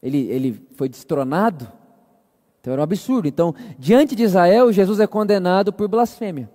Ele, 0.01 0.27
ele 0.29 0.67
foi 0.75 0.89
destronado? 0.89 1.72
Então 2.62 2.74
era 2.74 2.82
um 2.82 2.84
absurdo. 2.84 3.27
Então, 3.27 3.53
diante 3.77 4.15
de 4.15 4.24
Israel, 4.24 4.72
Jesus 4.72 5.00
é 5.00 5.08
condenado 5.08 5.72
por 5.72 5.88
blasfêmia. 5.88 6.50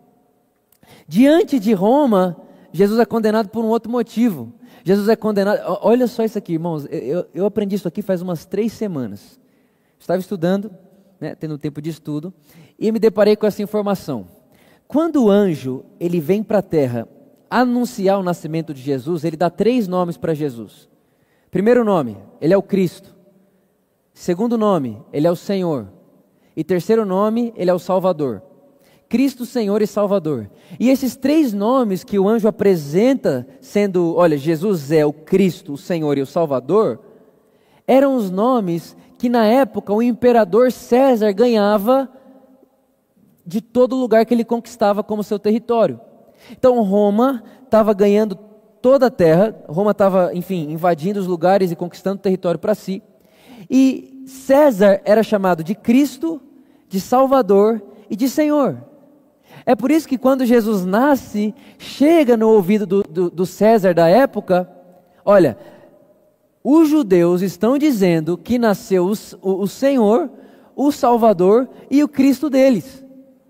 Diante 1.07 1.59
de 1.59 1.73
Roma, 1.73 2.37
Jesus 2.73 2.99
é 2.99 3.05
condenado 3.05 3.49
por 3.49 3.65
um 3.65 3.69
outro 3.69 3.91
motivo. 3.91 4.53
Jesus 4.85 5.09
é 5.09 5.17
condenado. 5.17 5.61
Olha 5.83 6.07
só 6.07 6.25
isso 6.25 6.39
aqui, 6.39 6.55
irmãos. 6.55 6.87
Eu, 6.91 7.27
eu 7.33 7.47
aprendi 7.47 7.77
isso 7.77 7.89
aqui 7.89 8.03
faz 8.03 8.21
umas 8.23 8.45
três 8.45 8.73
semanas. 8.73 9.39
Estava 9.99 10.19
estudando, 10.19 10.71
né, 11.21 11.35
tendo 11.35 11.57
tempo 11.57 11.81
de 11.81 11.91
estudo, 11.91 12.35
e 12.79 12.91
me 12.91 12.99
deparei 12.99 13.37
com 13.37 13.47
essa 13.47 13.63
informação. 13.63 14.27
Quando 14.89 15.25
o 15.25 15.31
anjo 15.31 15.85
ele 16.01 16.21
vem 16.21 16.43
para 16.43 16.59
a 16.59 16.63
terra 16.63 17.09
anunciar 17.49 18.19
o 18.19 18.23
nascimento 18.23 18.75
de 18.75 18.83
Jesus, 18.83 19.25
ele 19.25 19.37
dá 19.37 19.49
três 19.49 19.87
nomes 19.87 20.17
para 20.17 20.35
Jesus. 20.35 20.89
Primeiro 21.51 21.85
nome, 21.85 22.17
ele 22.41 22.55
é 22.55 22.57
o 22.57 22.63
Cristo. 22.63 23.15
Segundo 24.13 24.59
nome, 24.59 25.01
ele 25.13 25.27
é 25.27 25.31
o 25.31 25.37
Senhor. 25.37 25.89
E 26.57 26.65
terceiro 26.65 27.05
nome, 27.07 27.53
ele 27.57 27.71
é 27.71 27.75
o 27.75 27.79
Salvador. 27.79 28.43
Cristo, 29.13 29.45
Senhor 29.45 29.83
e 29.83 29.87
Salvador. 29.87 30.51
E 30.81 30.89
esses 30.89 31.15
três 31.17 31.53
nomes 31.53 32.03
que 32.03 32.19
o 32.19 32.27
anjo 32.27 32.49
apresenta, 32.49 33.47
sendo, 33.61 34.15
olha, 34.17 34.39
Jesus 34.39 34.91
é 34.91 35.05
o 35.05 35.13
Cristo, 35.13 35.75
o 35.75 35.77
Senhor 35.77 36.17
e 36.17 36.23
o 36.23 36.27
Salvador, 36.27 36.99
eram 37.87 38.17
os 38.17 38.31
nomes 38.31 38.97
que 39.19 39.29
na 39.29 39.45
época 39.45 39.93
o 39.93 40.01
imperador 40.01 40.73
César 40.73 41.31
ganhava 41.33 42.09
de 43.45 43.61
todo 43.61 43.97
lugar 43.97 44.25
que 44.25 44.33
ele 44.33 44.47
conquistava 44.47 45.03
como 45.03 45.23
seu 45.23 45.39
território. 45.39 46.01
Então 46.51 46.83
Roma 46.83 47.45
estava 47.67 47.93
ganhando 47.93 48.35
toda 48.81 49.09
a 49.09 49.11
terra, 49.11 49.55
Roma 49.69 49.91
estava, 49.91 50.31
enfim, 50.33 50.71
invadindo 50.71 51.21
os 51.21 51.27
lugares 51.27 51.71
e 51.71 51.77
conquistando 51.77 52.23
território 52.23 52.59
para 52.59 52.75
si. 52.75 53.03
E 53.69 54.25
César 54.27 55.03
era 55.05 55.23
chamado 55.23 55.63
de 55.63 55.75
Cristo, 55.75 56.41
de 56.89 56.99
Salvador 56.99 57.83
e 58.09 58.17
de 58.17 58.27
Senhor. 58.27 58.91
É 59.65 59.75
por 59.75 59.91
isso 59.91 60.09
que 60.09 60.19
quando 60.19 60.45
Jesus 60.45 60.85
nasce, 60.85 61.55
chega 61.79 62.37
no 62.37 62.49
ouvido 62.49 62.87
do, 62.87 63.03
do, 63.03 63.31
do 63.31 63.47
César 63.47 63.95
da 63.95 64.09
época, 64.09 64.69
olha, 65.25 65.57
os 66.65 66.89
judeus 66.89 67.43
estão 67.43 67.77
dizendo 67.77 68.37
que 68.37 68.59
nasceu 68.59 69.07
o, 69.07 69.63
o, 69.63 69.67
Senhor, 69.69 70.31
o 70.77 70.93
Salvador 70.93 71.69
e 71.91 72.03
o 72.03 72.09
Cristo 72.09 72.49
deles. 72.49 73.05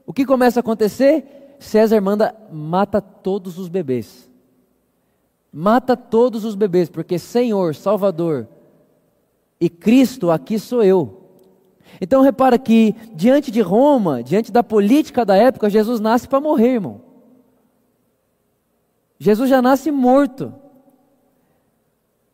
O 0.07 0.13
que 0.13 0.25
começa 0.25 0.59
a 0.59 0.63
acontecer? 0.63 1.57
César 1.59 2.01
manda, 2.01 2.35
mata 2.51 3.01
todos 3.01 3.59
os 3.59 3.69
bebês. 3.69 4.31
Mata 5.53 5.97
todos 5.97 6.45
os 6.45 6.55
bebês, 6.55 6.89
porque 6.89 7.19
Senhor, 7.19 7.75
Salvador 7.75 8.49
e 9.61 9.69
Cristo, 9.69 10.31
aqui 10.31 10.59
sou 10.59 10.83
eu. 10.83 11.22
Então 12.01 12.23
repara 12.23 12.59
que 12.59 12.95
diante 13.15 13.51
de 13.51 13.61
Roma, 13.61 14.23
diante 14.23 14.51
da 14.51 14.63
política 14.63 15.25
da 15.25 15.37
época, 15.37 15.71
Jesus 15.71 16.01
nasce 16.01 16.29
para 16.29 16.41
morrer, 16.41 16.75
irmão. 16.75 17.01
Jesus 19.19 19.49
já 19.49 19.63
nasce 19.63 19.91
morto. 19.91 20.53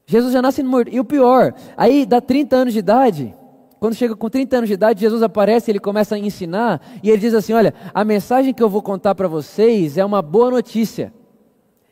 Jesus 0.07 0.33
já 0.33 0.41
nasce 0.41 0.63
morto. 0.63 0.91
E 0.91 0.99
o 0.99 1.05
pior, 1.05 1.55
aí 1.77 2.07
dá 2.07 2.21
30 2.21 2.57
anos 2.57 2.73
de 2.73 2.79
idade, 2.79 3.35
quando 3.79 3.95
chega 3.95 4.17
com 4.17 4.29
30 4.29 4.57
anos 4.57 4.69
de 4.69 4.75
idade, 4.75 5.01
Jesus 5.01 5.23
aparece, 5.23 5.71
ele 5.71 5.79
começa 5.79 6.15
a 6.15 6.19
ensinar, 6.19 6.81
e 7.03 7.11
ele 7.11 7.19
diz 7.19 7.35
assim: 7.35 7.53
Olha, 7.53 7.73
a 7.95 8.05
mensagem 8.05 8.53
que 8.53 8.63
eu 8.63 8.69
vou 8.69 8.83
contar 8.83 9.15
para 9.15 9.29
vocês 9.29 9.97
é 9.97 10.05
uma 10.05 10.21
boa 10.21 10.51
notícia, 10.51 11.13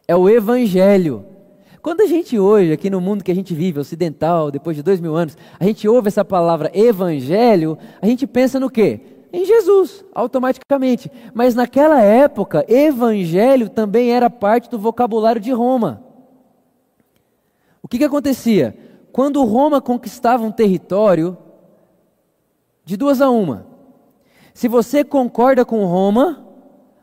é 0.08 0.16
o 0.16 0.28
Evangelho. 0.28 1.35
Quando 1.86 2.00
a 2.00 2.06
gente 2.06 2.36
hoje, 2.36 2.72
aqui 2.72 2.90
no 2.90 3.00
mundo 3.00 3.22
que 3.22 3.30
a 3.30 3.34
gente 3.34 3.54
vive, 3.54 3.78
ocidental, 3.78 4.50
depois 4.50 4.76
de 4.76 4.82
dois 4.82 4.98
mil 4.98 5.14
anos, 5.14 5.38
a 5.56 5.62
gente 5.62 5.86
ouve 5.86 6.08
essa 6.08 6.24
palavra 6.24 6.68
evangelho, 6.74 7.78
a 8.02 8.06
gente 8.06 8.26
pensa 8.26 8.58
no 8.58 8.68
quê? 8.68 9.00
Em 9.32 9.44
Jesus, 9.44 10.04
automaticamente. 10.12 11.08
Mas 11.32 11.54
naquela 11.54 12.02
época, 12.02 12.64
evangelho 12.66 13.68
também 13.68 14.10
era 14.10 14.28
parte 14.28 14.68
do 14.68 14.80
vocabulário 14.80 15.40
de 15.40 15.52
Roma. 15.52 16.02
O 17.80 17.86
que, 17.86 17.98
que 17.98 18.04
acontecia? 18.04 18.76
Quando 19.12 19.44
Roma 19.44 19.80
conquistava 19.80 20.42
um 20.42 20.50
território, 20.50 21.38
de 22.84 22.96
duas 22.96 23.20
a 23.20 23.30
uma. 23.30 23.64
Se 24.52 24.66
você 24.66 25.04
concorda 25.04 25.64
com 25.64 25.86
Roma, 25.86 26.48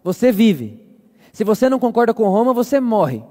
você 0.04 0.30
vive. 0.30 0.78
Se 1.32 1.46
você 1.46 1.70
não 1.70 1.80
concorda 1.80 2.14
com 2.14 2.28
Roma, 2.28 2.54
você 2.54 2.82
morre. 2.82 3.24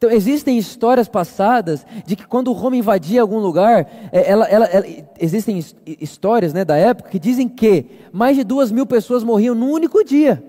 Então, 0.00 0.10
existem 0.10 0.56
histórias 0.56 1.10
passadas 1.10 1.84
de 2.06 2.16
que 2.16 2.26
quando 2.26 2.50
Roma 2.52 2.74
invadia 2.74 3.20
algum 3.20 3.38
lugar, 3.38 3.86
é, 4.10 4.30
ela, 4.30 4.46
ela, 4.46 4.64
ela, 4.64 4.86
existem 5.20 5.62
histórias 5.86 6.54
né, 6.54 6.64
da 6.64 6.74
época 6.74 7.10
que 7.10 7.18
dizem 7.18 7.46
que 7.46 7.84
mais 8.10 8.34
de 8.34 8.42
duas 8.42 8.72
mil 8.72 8.86
pessoas 8.86 9.22
morriam 9.22 9.54
num 9.54 9.70
único 9.70 10.02
dia. 10.02 10.42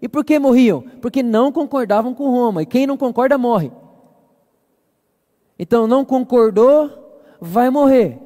E 0.00 0.08
por 0.08 0.24
que 0.24 0.38
morriam? 0.38 0.82
Porque 1.02 1.22
não 1.22 1.52
concordavam 1.52 2.14
com 2.14 2.30
Roma. 2.30 2.62
E 2.62 2.66
quem 2.66 2.86
não 2.86 2.96
concorda 2.96 3.36
morre. 3.36 3.70
Então, 5.58 5.86
não 5.86 6.02
concordou, 6.02 6.90
vai 7.38 7.68
morrer. 7.68 8.18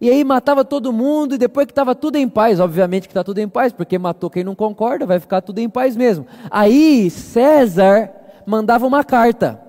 E 0.00 0.08
aí 0.08 0.22
matava 0.22 0.64
todo 0.64 0.92
mundo, 0.92 1.34
e 1.34 1.38
depois 1.38 1.66
que 1.66 1.72
estava 1.72 1.96
tudo 1.96 2.14
em 2.14 2.28
paz, 2.28 2.60
obviamente 2.60 3.08
que 3.08 3.12
está 3.12 3.24
tudo 3.24 3.38
em 3.38 3.48
paz, 3.48 3.72
porque 3.72 3.98
matou 3.98 4.30
quem 4.30 4.44
não 4.44 4.54
concorda, 4.54 5.04
vai 5.04 5.18
ficar 5.18 5.40
tudo 5.40 5.58
em 5.58 5.68
paz 5.68 5.96
mesmo. 5.96 6.28
Aí 6.48 7.10
César 7.10 8.08
mandava 8.46 8.86
uma 8.86 9.02
carta 9.02 9.68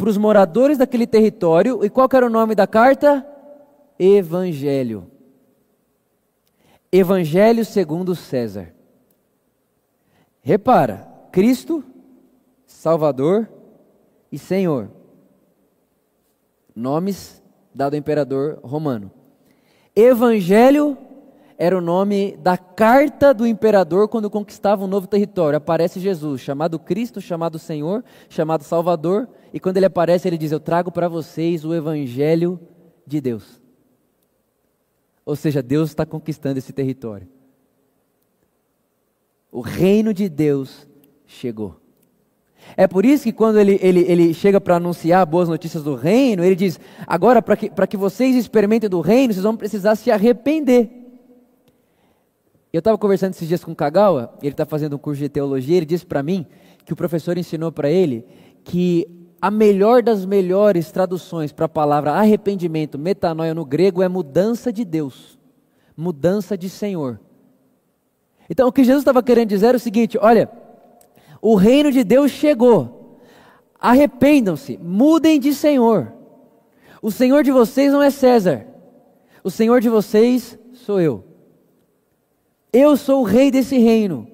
para 0.00 0.08
os 0.08 0.16
moradores 0.16 0.78
daquele 0.78 1.06
território. 1.06 1.84
E 1.84 1.90
qual 1.90 2.08
era 2.10 2.26
o 2.26 2.30
nome 2.30 2.54
da 2.54 2.66
carta? 2.66 3.24
Evangelho. 3.98 5.06
Evangelho 6.90 7.66
segundo 7.66 8.16
César. 8.16 8.72
Repara, 10.40 11.06
Cristo, 11.30 11.84
Salvador 12.66 13.46
e 14.32 14.38
Senhor. 14.38 14.90
Nomes 16.74 17.42
dado 17.74 17.92
ao 17.92 17.98
imperador 17.98 18.58
romano. 18.62 19.10
Evangelho 19.94 20.96
era 21.58 21.76
o 21.76 21.80
nome 21.82 22.38
da 22.38 22.56
carta 22.56 23.34
do 23.34 23.46
imperador 23.46 24.08
quando 24.08 24.30
conquistava 24.30 24.82
um 24.82 24.88
novo 24.88 25.06
território. 25.06 25.58
Aparece 25.58 26.00
Jesus, 26.00 26.40
chamado 26.40 26.78
Cristo, 26.78 27.20
chamado 27.20 27.58
Senhor, 27.58 28.02
chamado 28.30 28.64
Salvador, 28.64 29.28
e 29.52 29.58
quando 29.58 29.76
ele 29.76 29.86
aparece, 29.86 30.28
ele 30.28 30.38
diz: 30.38 30.52
Eu 30.52 30.60
trago 30.60 30.92
para 30.92 31.08
vocês 31.08 31.64
o 31.64 31.74
Evangelho 31.74 32.60
de 33.06 33.20
Deus. 33.20 33.60
Ou 35.24 35.36
seja, 35.36 35.62
Deus 35.62 35.90
está 35.90 36.06
conquistando 36.06 36.58
esse 36.58 36.72
território. 36.72 37.28
O 39.50 39.60
reino 39.60 40.14
de 40.14 40.28
Deus 40.28 40.86
chegou. 41.26 41.76
É 42.76 42.86
por 42.86 43.04
isso 43.04 43.24
que 43.24 43.32
quando 43.32 43.58
ele, 43.58 43.78
ele, 43.82 44.00
ele 44.00 44.34
chega 44.34 44.60
para 44.60 44.76
anunciar 44.76 45.26
boas 45.26 45.48
notícias 45.48 45.82
do 45.82 45.94
reino, 45.94 46.44
ele 46.44 46.54
diz: 46.54 46.78
agora, 47.06 47.42
para 47.42 47.56
que, 47.56 47.70
que 47.88 47.96
vocês 47.96 48.36
experimentem 48.36 48.88
do 48.88 49.00
reino, 49.00 49.32
vocês 49.32 49.42
vão 49.42 49.56
precisar 49.56 49.96
se 49.96 50.10
arrepender. 50.10 50.88
Eu 52.72 52.78
estava 52.78 52.96
conversando 52.96 53.32
esses 53.32 53.48
dias 53.48 53.64
com 53.64 53.72
o 53.72 53.76
Kagawa, 53.76 54.32
ele 54.40 54.52
está 54.52 54.64
fazendo 54.64 54.94
um 54.94 54.98
curso 54.98 55.20
de 55.20 55.28
teologia, 55.28 55.76
ele 55.76 55.86
disse 55.86 56.06
para 56.06 56.22
mim 56.22 56.46
que 56.84 56.92
o 56.92 56.96
professor 56.96 57.36
ensinou 57.36 57.72
para 57.72 57.90
ele 57.90 58.24
que 58.62 59.19
a 59.40 59.50
melhor 59.50 60.02
das 60.02 60.26
melhores 60.26 60.90
traduções 60.90 61.52
para 61.52 61.66
a 61.66 61.68
palavra 61.68 62.12
arrependimento, 62.12 62.98
metanoia 62.98 63.54
no 63.54 63.64
grego, 63.64 64.02
é 64.02 64.08
mudança 64.08 64.72
de 64.72 64.84
Deus, 64.84 65.38
mudança 65.96 66.58
de 66.58 66.68
Senhor. 66.68 67.18
Então 68.48 68.68
o 68.68 68.72
que 68.72 68.84
Jesus 68.84 69.02
estava 69.02 69.22
querendo 69.22 69.48
dizer 69.48 69.74
é 69.74 69.76
o 69.76 69.80
seguinte: 69.80 70.18
olha, 70.20 70.50
o 71.40 71.54
reino 71.54 71.90
de 71.90 72.04
Deus 72.04 72.30
chegou, 72.30 73.18
arrependam-se, 73.78 74.78
mudem 74.82 75.40
de 75.40 75.54
Senhor. 75.54 76.12
O 77.00 77.10
Senhor 77.10 77.42
de 77.42 77.50
vocês 77.50 77.92
não 77.92 78.02
é 78.02 78.10
César, 78.10 78.66
o 79.42 79.50
Senhor 79.50 79.80
de 79.80 79.88
vocês 79.88 80.58
sou 80.74 81.00
eu. 81.00 81.24
Eu 82.72 82.96
sou 82.96 83.22
o 83.22 83.24
rei 83.24 83.50
desse 83.50 83.78
reino. 83.78 84.28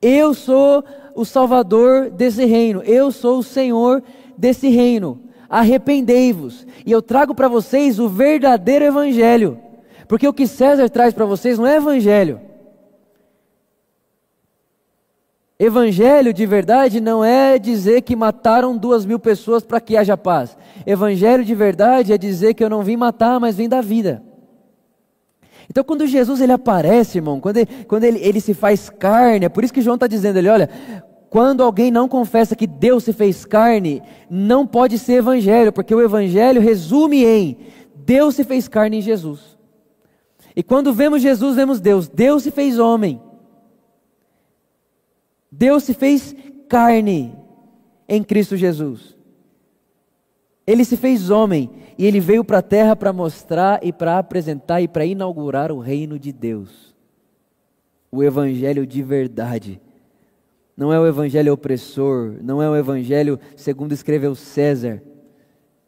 Eu 0.00 0.34
sou 0.34 0.84
o 1.14 1.24
salvador 1.24 2.10
desse 2.10 2.44
reino. 2.44 2.82
Eu 2.82 3.10
sou 3.10 3.38
o 3.38 3.42
senhor 3.42 4.02
desse 4.36 4.68
reino. 4.68 5.20
Arrependei-vos. 5.48 6.66
E 6.84 6.90
eu 6.90 7.02
trago 7.02 7.34
para 7.34 7.48
vocês 7.48 7.98
o 7.98 8.08
verdadeiro 8.08 8.84
evangelho. 8.84 9.58
Porque 10.08 10.26
o 10.26 10.32
que 10.32 10.46
César 10.46 10.88
traz 10.88 11.14
para 11.14 11.24
vocês 11.24 11.58
não 11.58 11.66
é 11.66 11.76
evangelho. 11.76 12.40
Evangelho 15.58 16.32
de 16.32 16.44
verdade 16.44 17.00
não 17.00 17.24
é 17.24 17.56
dizer 17.56 18.02
que 18.02 18.16
mataram 18.16 18.76
duas 18.76 19.06
mil 19.06 19.18
pessoas 19.18 19.62
para 19.62 19.80
que 19.80 19.96
haja 19.96 20.16
paz. 20.16 20.56
Evangelho 20.84 21.44
de 21.44 21.54
verdade 21.54 22.12
é 22.12 22.18
dizer 22.18 22.54
que 22.54 22.64
eu 22.64 22.68
não 22.68 22.82
vim 22.82 22.96
matar, 22.96 23.38
mas 23.38 23.56
vim 23.56 23.68
dar 23.68 23.80
vida. 23.80 24.22
Então, 25.68 25.84
quando 25.84 26.06
Jesus 26.06 26.40
ele 26.40 26.52
aparece, 26.52 27.18
irmão, 27.18 27.40
quando 27.40 27.58
ele, 27.58 27.68
quando 27.86 28.04
ele, 28.04 28.18
ele 28.18 28.40
se 28.40 28.54
faz 28.54 28.90
carne, 28.90 29.46
é 29.46 29.48
por 29.48 29.64
isso 29.64 29.72
que 29.72 29.80
João 29.80 29.94
está 29.94 30.06
dizendo, 30.06 30.38
ele, 30.38 30.48
olha, 30.48 30.68
quando 31.30 31.62
alguém 31.62 31.90
não 31.90 32.08
confessa 32.08 32.54
que 32.54 32.66
Deus 32.66 33.04
se 33.04 33.12
fez 33.12 33.44
carne, 33.44 34.02
não 34.28 34.66
pode 34.66 34.98
ser 34.98 35.14
evangelho, 35.14 35.72
porque 35.72 35.94
o 35.94 36.02
evangelho 36.02 36.60
resume 36.60 37.24
em 37.24 37.56
Deus 38.04 38.34
se 38.34 38.44
fez 38.44 38.68
carne 38.68 38.98
em 38.98 39.00
Jesus. 39.00 39.56
E 40.54 40.62
quando 40.62 40.92
vemos 40.92 41.22
Jesus, 41.22 41.56
vemos 41.56 41.80
Deus. 41.80 42.08
Deus 42.08 42.42
se 42.42 42.50
fez 42.50 42.78
homem. 42.78 43.20
Deus 45.50 45.84
se 45.84 45.94
fez 45.94 46.34
carne 46.68 47.34
em 48.08 48.22
Cristo 48.22 48.56
Jesus. 48.56 49.16
Ele 50.66 50.84
se 50.84 50.96
fez 50.96 51.30
homem 51.30 51.70
e 51.98 52.06
ele 52.06 52.20
veio 52.20 52.44
para 52.44 52.58
a 52.58 52.62
terra 52.62 52.96
para 52.96 53.12
mostrar 53.12 53.80
e 53.82 53.92
para 53.92 54.18
apresentar 54.18 54.80
e 54.80 54.88
para 54.88 55.04
inaugurar 55.04 55.70
o 55.70 55.78
reino 55.78 56.18
de 56.18 56.32
Deus. 56.32 56.94
O 58.10 58.22
evangelho 58.22 58.86
de 58.86 59.02
verdade. 59.02 59.80
Não 60.76 60.92
é 60.92 60.98
o 60.98 61.06
evangelho 61.06 61.52
opressor, 61.52 62.36
não 62.42 62.62
é 62.62 62.68
o 62.68 62.76
evangelho 62.76 63.38
segundo 63.56 63.92
escreveu 63.92 64.34
César. 64.34 65.02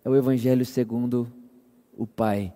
É 0.04 0.08
o 0.08 0.16
evangelho 0.16 0.64
segundo 0.64 1.26
o 1.96 2.06
Pai 2.06 2.52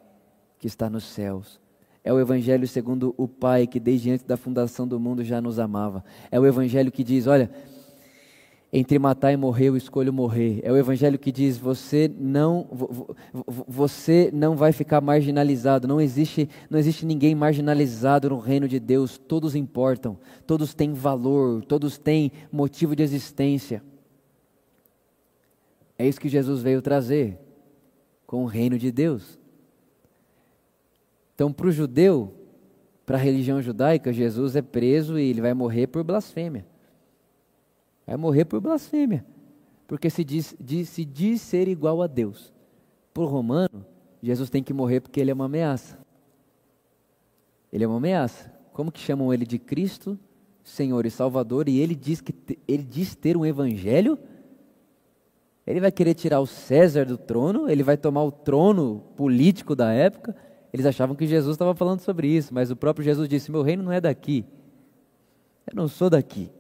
que 0.59 0.67
está 0.67 0.91
nos 0.91 1.05
céus. 1.05 1.61
É 2.09 2.13
o 2.13 2.19
Evangelho 2.19 2.67
segundo 2.67 3.15
o 3.19 3.29
Pai 3.29 3.67
que 3.67 3.79
desde 3.79 4.11
antes 4.11 4.25
da 4.25 4.37
fundação 4.37 4.89
do 4.89 4.99
mundo 4.99 5.23
já 5.23 5.41
nos 5.43 5.59
amava. 5.59 6.03
É 6.31 6.41
o 6.41 6.47
Evangelho 6.47 6.91
que 6.91 7.05
diz: 7.05 7.27
olha, 7.27 7.51
entre 8.71 8.99
matar 8.99 9.33
e 9.33 9.37
morrer, 9.37 9.69
eu 9.69 9.77
escolho 9.77 10.13
morrer. 10.13 10.61
É 10.63 10.71
o 10.71 10.77
evangelho 10.77 11.19
que 11.19 11.33
diz: 11.33 11.57
você 11.57 12.11
não, 12.19 12.67
você 13.67 14.31
não 14.33 14.57
vai 14.57 14.73
ficar 14.73 15.01
marginalizado. 15.01 15.89
Não 15.89 16.01
existe, 16.01 16.49
não 16.69 16.79
existe 16.79 17.07
ninguém 17.07 17.35
marginalizado 17.35 18.29
no 18.29 18.39
reino 18.39 18.69
de 18.69 18.79
Deus. 18.79 19.17
Todos 19.17 19.55
importam, 19.55 20.19
todos 20.47 20.75
têm 20.75 20.93
valor, 20.93 21.65
todos 21.65 21.97
têm 21.97 22.31
motivo 22.53 22.95
de 22.95 23.03
existência. 23.03 23.83
É 25.99 26.07
isso 26.07 26.21
que 26.21 26.29
Jesus 26.29 26.63
veio 26.63 26.83
trazer 26.83 27.39
com 28.27 28.45
o 28.45 28.47
reino 28.47 28.79
de 28.79 28.93
Deus. 28.93 29.39
Então, 31.35 31.53
para 31.53 31.69
o 31.69 31.73
judeu, 31.73 32.35
para 33.07 33.17
a 33.17 33.21
religião 33.21 33.63
judaica, 33.63 34.13
Jesus 34.13 34.55
é 34.55 34.63
preso 34.63 35.19
e 35.19 35.31
ele 35.31 35.41
vai 35.41 35.55
morrer 35.55 35.87
por 35.87 36.05
blasfêmia. 36.05 36.67
Vai 38.09 38.17
morrer 38.17 38.47
por 38.47 38.59
blasfêmia. 38.59 39.23
Porque 39.87 40.09
se 40.09 40.25
diz, 40.25 40.57
diz, 40.59 40.89
se 40.89 41.05
diz 41.05 41.43
ser 41.43 41.69
igual 41.69 42.01
a 42.01 42.07
Deus. 42.07 42.55
O 43.15 43.25
romano, 43.27 43.85
Jesus 44.23 44.49
tem 44.49 44.63
que 44.63 44.73
morrer 44.73 45.01
porque 45.01 45.21
ele 45.21 45.31
é 45.31 45.35
uma 45.35 45.45
ameaça. 45.45 45.99
Ele 47.71 47.85
é 47.85 47.87
uma 47.87 47.99
ameaça. 47.99 48.51
Como 48.73 48.91
que 48.91 48.99
chamam 48.99 49.35
ele 49.35 49.45
de 49.45 49.59
Cristo, 49.59 50.19
Senhor 50.65 51.05
e 51.05 51.11
Salvador, 51.11 51.69
e 51.69 51.81
ele 51.81 51.95
diz 51.95 52.23
que 52.23 52.33
ele 52.67 52.83
diz 52.83 53.15
ter 53.15 53.37
um 53.37 53.45
evangelho? 53.45 54.19
Ele 55.67 55.81
vai 55.81 55.93
querer 55.93 56.15
tirar 56.15 56.41
o 56.41 56.47
César 56.47 57.05
do 57.05 57.19
trono, 57.19 57.69
ele 57.69 57.83
vai 57.83 57.99
tomar 57.99 58.25
o 58.25 58.33
trono 58.33 59.05
político 59.17 59.77
da 59.77 59.93
época, 59.93 60.35
eles 60.73 60.87
achavam 60.87 61.15
que 61.15 61.27
Jesus 61.27 61.57
estava 61.57 61.75
falando 61.75 62.01
sobre 62.01 62.27
isso, 62.27 62.55
mas 62.55 62.71
o 62.71 62.77
próprio 62.77 63.05
Jesus 63.05 63.29
disse: 63.29 63.51
Meu 63.51 63.61
reino 63.61 63.83
não 63.83 63.93
é 63.93 64.01
daqui. 64.01 64.47
Eu 65.67 65.77
não 65.77 65.89
sou 65.89 66.09
daqui. 66.09 66.51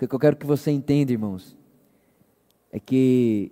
O 0.00 0.06
que 0.06 0.14
eu 0.14 0.18
quero 0.18 0.36
que 0.36 0.46
você 0.46 0.70
entenda, 0.70 1.10
irmãos, 1.10 1.56
é 2.70 2.78
que 2.78 3.50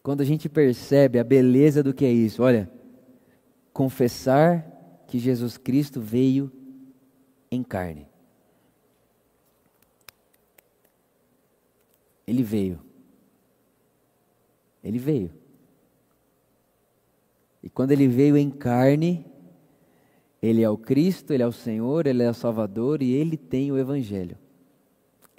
quando 0.00 0.20
a 0.20 0.24
gente 0.24 0.48
percebe 0.48 1.18
a 1.18 1.24
beleza 1.24 1.82
do 1.82 1.92
que 1.92 2.04
é 2.04 2.12
isso, 2.12 2.42
olha, 2.42 2.70
confessar 3.72 4.64
que 5.08 5.18
Jesus 5.18 5.58
Cristo 5.58 6.00
veio 6.00 6.52
em 7.50 7.64
carne. 7.64 8.06
Ele 12.24 12.44
veio. 12.44 12.78
Ele 14.84 14.98
veio. 14.98 15.32
E 17.60 17.68
quando 17.68 17.90
ele 17.90 18.06
veio 18.06 18.36
em 18.36 18.50
carne, 18.50 19.26
ele 20.40 20.62
é 20.62 20.70
o 20.70 20.78
Cristo, 20.78 21.32
ele 21.32 21.42
é 21.42 21.46
o 21.46 21.52
Senhor, 21.52 22.06
ele 22.06 22.22
é 22.22 22.30
o 22.30 22.34
Salvador 22.34 23.02
e 23.02 23.10
ele 23.10 23.36
tem 23.36 23.72
o 23.72 23.76
Evangelho. 23.76 24.38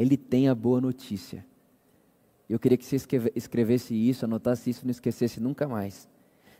Ele 0.02 0.18
tem 0.18 0.50
a 0.50 0.56
boa 0.56 0.82
notícia. 0.82 1.46
Eu 2.50 2.60
queria 2.60 2.78
que 2.78 2.86
você 2.86 2.98
escrevesse 3.36 3.94
isso, 3.94 4.26
anotasse 4.26 4.70
isso, 4.70 4.84
não 4.84 4.92
esquecesse 4.92 5.40
nunca 5.40 5.68
mais. 5.68 6.10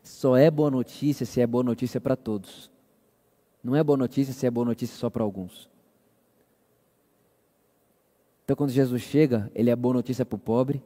Só 0.04 0.38
é 0.38 0.50
boa 0.52 0.70
notícia 0.70 1.26
se 1.26 1.42
é 1.42 1.48
boa 1.48 1.64
notícia 1.64 2.00
para 2.00 2.16
todos. 2.16 2.70
Não 3.64 3.76
é 3.76 3.84
boa 3.84 3.98
notícia 3.98 4.34
se 4.34 4.46
é 4.46 4.52
boa 4.52 4.66
notícia 4.66 4.96
só 4.96 5.10
para 5.10 5.24
alguns. 5.24 5.70
Então, 8.44 8.56
quando 8.56 8.70
Jesus 8.70 9.02
chega, 9.02 9.52
ele 9.56 9.70
é 9.70 9.76
boa 9.76 9.96
notícia 9.96 10.26
para 10.26 10.36
o 10.36 10.40
pobre, 10.40 10.84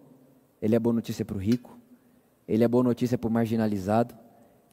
ele 0.62 0.76
é 0.76 0.80
boa 0.80 0.94
notícia 0.94 1.26
para 1.26 1.36
o 1.36 1.39
rico, 1.39 1.78
ele 2.48 2.63
é 2.63 2.68
boa 2.68 2.84
notícia 2.84 3.18
para 3.18 3.28
o 3.28 3.32
marginalizado, 3.32 4.15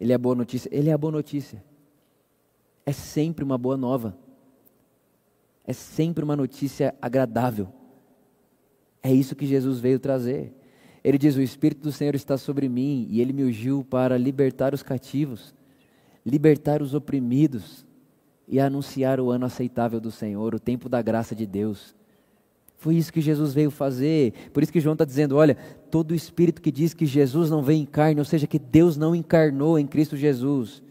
ele 0.00 0.12
é 0.12 0.18
boa 0.18 0.34
notícia. 0.34 0.68
Ele 0.72 0.88
é 0.88 0.92
a 0.92 0.98
boa 0.98 1.12
notícia. 1.12 1.64
É 2.86 2.92
sempre 2.92 3.44
uma 3.44 3.58
boa 3.58 3.76
nova. 3.76 4.16
É 5.64 5.72
sempre 5.72 6.24
uma 6.24 6.36
notícia 6.36 6.94
agradável. 7.00 7.68
É 9.02 9.12
isso 9.12 9.36
que 9.36 9.46
Jesus 9.46 9.80
veio 9.80 9.98
trazer. 9.98 10.52
Ele 11.02 11.18
diz: 11.18 11.36
O 11.36 11.42
Espírito 11.42 11.82
do 11.82 11.92
Senhor 11.92 12.14
está 12.14 12.36
sobre 12.36 12.68
mim 12.68 13.06
e 13.10 13.20
ele 13.20 13.32
me 13.32 13.44
ungiu 13.44 13.84
para 13.88 14.16
libertar 14.16 14.74
os 14.74 14.82
cativos, 14.82 15.54
libertar 16.24 16.82
os 16.82 16.94
oprimidos 16.94 17.84
e 18.46 18.60
anunciar 18.60 19.18
o 19.18 19.30
ano 19.30 19.46
aceitável 19.46 20.00
do 20.00 20.10
Senhor, 20.10 20.54
o 20.54 20.60
tempo 20.60 20.88
da 20.88 21.02
graça 21.02 21.34
de 21.34 21.46
Deus. 21.46 21.94
Foi 22.76 22.96
isso 22.96 23.12
que 23.12 23.20
Jesus 23.20 23.54
veio 23.54 23.70
fazer. 23.70 24.32
Por 24.52 24.62
isso 24.62 24.72
que 24.72 24.80
João 24.80 24.94
está 24.94 25.04
dizendo: 25.04 25.36
olha, 25.36 25.56
todo 25.90 26.14
espírito 26.14 26.60
que 26.60 26.70
diz 26.70 26.92
que 26.94 27.06
Jesus 27.06 27.48
não 27.48 27.62
veio 27.62 27.80
em 27.80 27.86
carne, 27.86 28.20
ou 28.20 28.24
seja, 28.24 28.46
que 28.46 28.58
Deus 28.58 28.96
não 28.96 29.14
encarnou 29.14 29.78
em 29.78 29.86
Cristo 29.86 30.16
Jesus, 30.16 30.82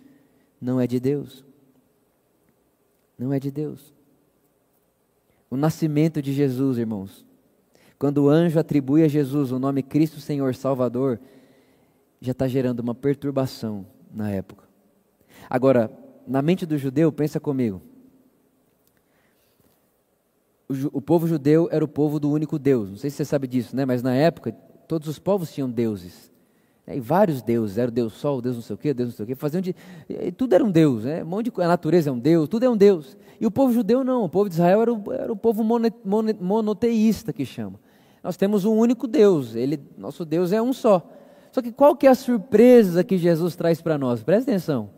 não 0.60 0.80
é 0.80 0.88
de 0.88 1.00
Deus. 1.00 1.46
Não 3.18 3.34
é 3.34 3.40
de 3.40 3.52
Deus. 3.52 3.94
O 5.52 5.58
nascimento 5.58 6.20
de 6.20 6.34
Jesus, 6.34 6.80
irmãos, 6.80 7.24
quando 8.00 8.24
o 8.24 8.30
anjo 8.30 8.58
atribui 8.58 9.04
a 9.04 9.08
Jesus 9.08 9.52
o 9.52 9.60
nome 9.60 9.84
Cristo 9.84 10.20
Senhor 10.20 10.56
Salvador, 10.56 11.20
já 12.20 12.32
está 12.32 12.48
gerando 12.48 12.80
uma 12.80 12.96
perturbação 12.96 13.86
na 14.12 14.32
época. 14.32 14.64
Agora, 15.48 15.92
na 16.26 16.42
mente 16.42 16.66
do 16.66 16.78
judeu, 16.78 17.12
pensa 17.12 17.40
comigo 17.40 17.82
o, 20.72 20.98
o 20.98 21.02
povo 21.02 21.28
judeu 21.28 21.68
era 21.72 21.84
o 21.84 21.88
povo 21.88 22.20
do 22.20 22.30
único 22.30 22.58
Deus. 22.58 22.90
Não 22.90 22.98
sei 22.98 23.10
se 23.10 23.18
você 23.18 23.26
sabe 23.26 23.48
disso, 23.48 23.76
né? 23.76 23.86
mas 23.86 24.02
na 24.02 24.16
época 24.16 24.52
todos 24.88 25.08
os 25.08 25.20
povos 25.20 25.54
tinham 25.54 25.70
deuses. 25.70 26.31
E 26.96 27.00
vários 27.00 27.42
deuses, 27.42 27.78
era 27.78 27.90
o 27.90 27.92
Deus 27.92 28.14
Sol, 28.14 28.38
o 28.38 28.42
Deus 28.42 28.56
não 28.56 28.62
sei 28.62 28.74
o 28.74 28.78
quê, 28.78 28.94
Deus 28.94 29.10
não 29.10 29.16
sei 29.16 29.24
o 29.24 29.28
quê, 29.28 29.36
faziam 29.36 29.62
de. 29.62 29.76
Tudo 30.38 30.54
era 30.54 30.64
um 30.64 30.72
Deus, 30.72 31.04
né? 31.04 31.24
Um 31.24 31.28
monte 31.28 31.52
de, 31.52 31.62
a 31.62 31.68
natureza 31.68 32.10
é 32.10 32.14
um 32.14 32.20
Deus, 32.20 32.50
tudo 32.50 32.66
é 32.66 32.70
um 32.70 32.78
Deus. 32.78 33.18
E 33.40 33.46
o 33.46 33.52
povo 33.52 33.74
judeu 33.74 34.04
não, 34.04 34.24
o 34.24 34.30
povo 34.30 34.50
de 34.50 34.56
Israel 34.56 34.82
era 34.82 34.94
o, 34.94 35.14
era 35.14 35.34
o 35.34 35.36
povo 35.36 35.64
monoteísta 35.64 37.34
que 37.34 37.46
chama. 37.46 37.80
Nós 38.24 38.38
temos 38.38 38.66
um 38.66 38.74
único 38.74 39.08
Deus, 39.08 39.56
ele, 39.56 39.80
nosso 39.98 40.24
Deus 40.24 40.52
é 40.52 40.62
um 40.62 40.74
só. 40.74 41.08
Só 41.52 41.62
que 41.62 41.72
qual 41.72 41.96
que 41.96 42.08
é 42.08 42.10
a 42.10 42.16
surpresa 42.16 43.04
que 43.04 43.18
Jesus 43.18 43.56
traz 43.56 43.82
para 43.82 43.98
nós? 43.98 44.24
Presta 44.24 44.52
atenção. 44.52 44.90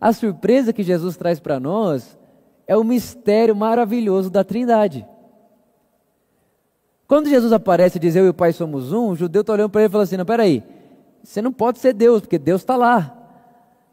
A 0.00 0.12
surpresa 0.12 0.72
que 0.72 0.82
Jesus 0.82 1.16
traz 1.16 1.38
para 1.38 1.60
nós 1.60 2.18
é 2.66 2.76
o 2.76 2.82
mistério 2.82 3.54
maravilhoso 3.54 4.30
da 4.30 4.42
Trindade. 4.42 5.06
Quando 7.06 7.28
Jesus 7.28 7.52
aparece 7.52 7.98
e 7.98 8.00
diz 8.00 8.14
eu 8.14 8.26
e 8.26 8.28
o 8.28 8.34
Pai 8.34 8.52
somos 8.52 8.92
um, 8.92 9.08
o 9.08 9.16
judeu 9.16 9.40
está 9.40 9.52
olhando 9.52 9.70
para 9.70 9.80
ele 9.80 9.88
e 9.88 9.92
fala 9.92 10.04
assim: 10.04 10.16
não, 10.16 10.24
peraí, 10.24 10.62
você 11.22 11.42
não 11.42 11.52
pode 11.52 11.78
ser 11.78 11.92
Deus, 11.92 12.20
porque 12.20 12.38
Deus 12.38 12.62
está 12.62 12.76
lá. 12.76 13.16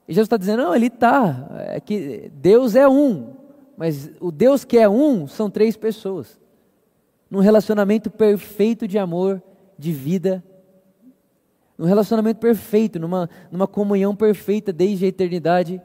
E 0.07 0.13
Jesus 0.13 0.25
está 0.25 0.37
dizendo: 0.37 0.63
não, 0.63 0.75
ele 0.75 0.87
está, 0.87 1.49
é 1.69 1.79
que 1.79 2.31
Deus 2.33 2.75
é 2.75 2.87
um, 2.87 3.33
mas 3.75 4.09
o 4.19 4.31
Deus 4.31 4.63
que 4.63 4.77
é 4.77 4.87
um 4.87 5.27
são 5.27 5.49
três 5.49 5.75
pessoas, 5.75 6.39
num 7.29 7.39
relacionamento 7.39 8.09
perfeito 8.09 8.87
de 8.87 8.97
amor, 8.97 9.41
de 9.77 9.91
vida, 9.91 10.43
num 11.77 11.85
relacionamento 11.85 12.39
perfeito, 12.39 12.99
numa, 12.99 13.29
numa 13.51 13.67
comunhão 13.67 14.15
perfeita 14.15 14.73
desde 14.73 15.05
a 15.05 15.07
eternidade. 15.09 15.81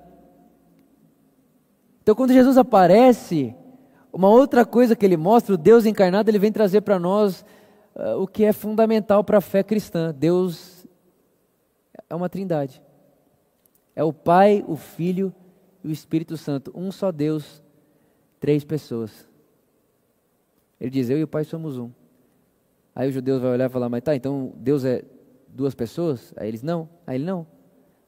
Então, 2.02 2.14
quando 2.14 2.32
Jesus 2.32 2.56
aparece, 2.56 3.54
uma 4.12 4.28
outra 4.28 4.64
coisa 4.64 4.96
que 4.96 5.04
ele 5.04 5.16
mostra, 5.16 5.54
o 5.54 5.58
Deus 5.58 5.86
encarnado, 5.86 6.30
ele 6.30 6.38
vem 6.38 6.50
trazer 6.50 6.80
para 6.80 6.98
nós 6.98 7.44
uh, 7.94 8.20
o 8.20 8.26
que 8.26 8.44
é 8.44 8.52
fundamental 8.52 9.22
para 9.22 9.38
a 9.38 9.40
fé 9.40 9.62
cristã. 9.62 10.14
Deus 10.16 10.81
é 12.12 12.14
uma 12.14 12.28
trindade. 12.28 12.82
É 13.96 14.04
o 14.04 14.12
Pai, 14.12 14.62
o 14.68 14.76
Filho 14.76 15.34
e 15.82 15.88
o 15.88 15.90
Espírito 15.90 16.36
Santo. 16.36 16.70
Um 16.74 16.92
só 16.92 17.10
Deus, 17.10 17.62
três 18.38 18.64
pessoas. 18.64 19.26
Ele 20.78 20.90
diz: 20.90 21.08
Eu 21.08 21.18
e 21.18 21.22
o 21.22 21.28
Pai 21.28 21.42
somos 21.44 21.78
um. 21.78 21.90
Aí 22.94 23.08
o 23.08 23.12
judeu 23.12 23.40
vai 23.40 23.52
olhar 23.52 23.70
e 23.70 23.72
falar: 23.72 23.88
Mas 23.88 24.02
tá, 24.02 24.14
então 24.14 24.52
Deus 24.56 24.84
é 24.84 25.02
duas 25.48 25.74
pessoas? 25.74 26.34
Aí 26.36 26.48
eles: 26.48 26.62
Não. 26.62 26.86
Aí 27.06 27.16
ele: 27.16 27.24
Não. 27.24 27.46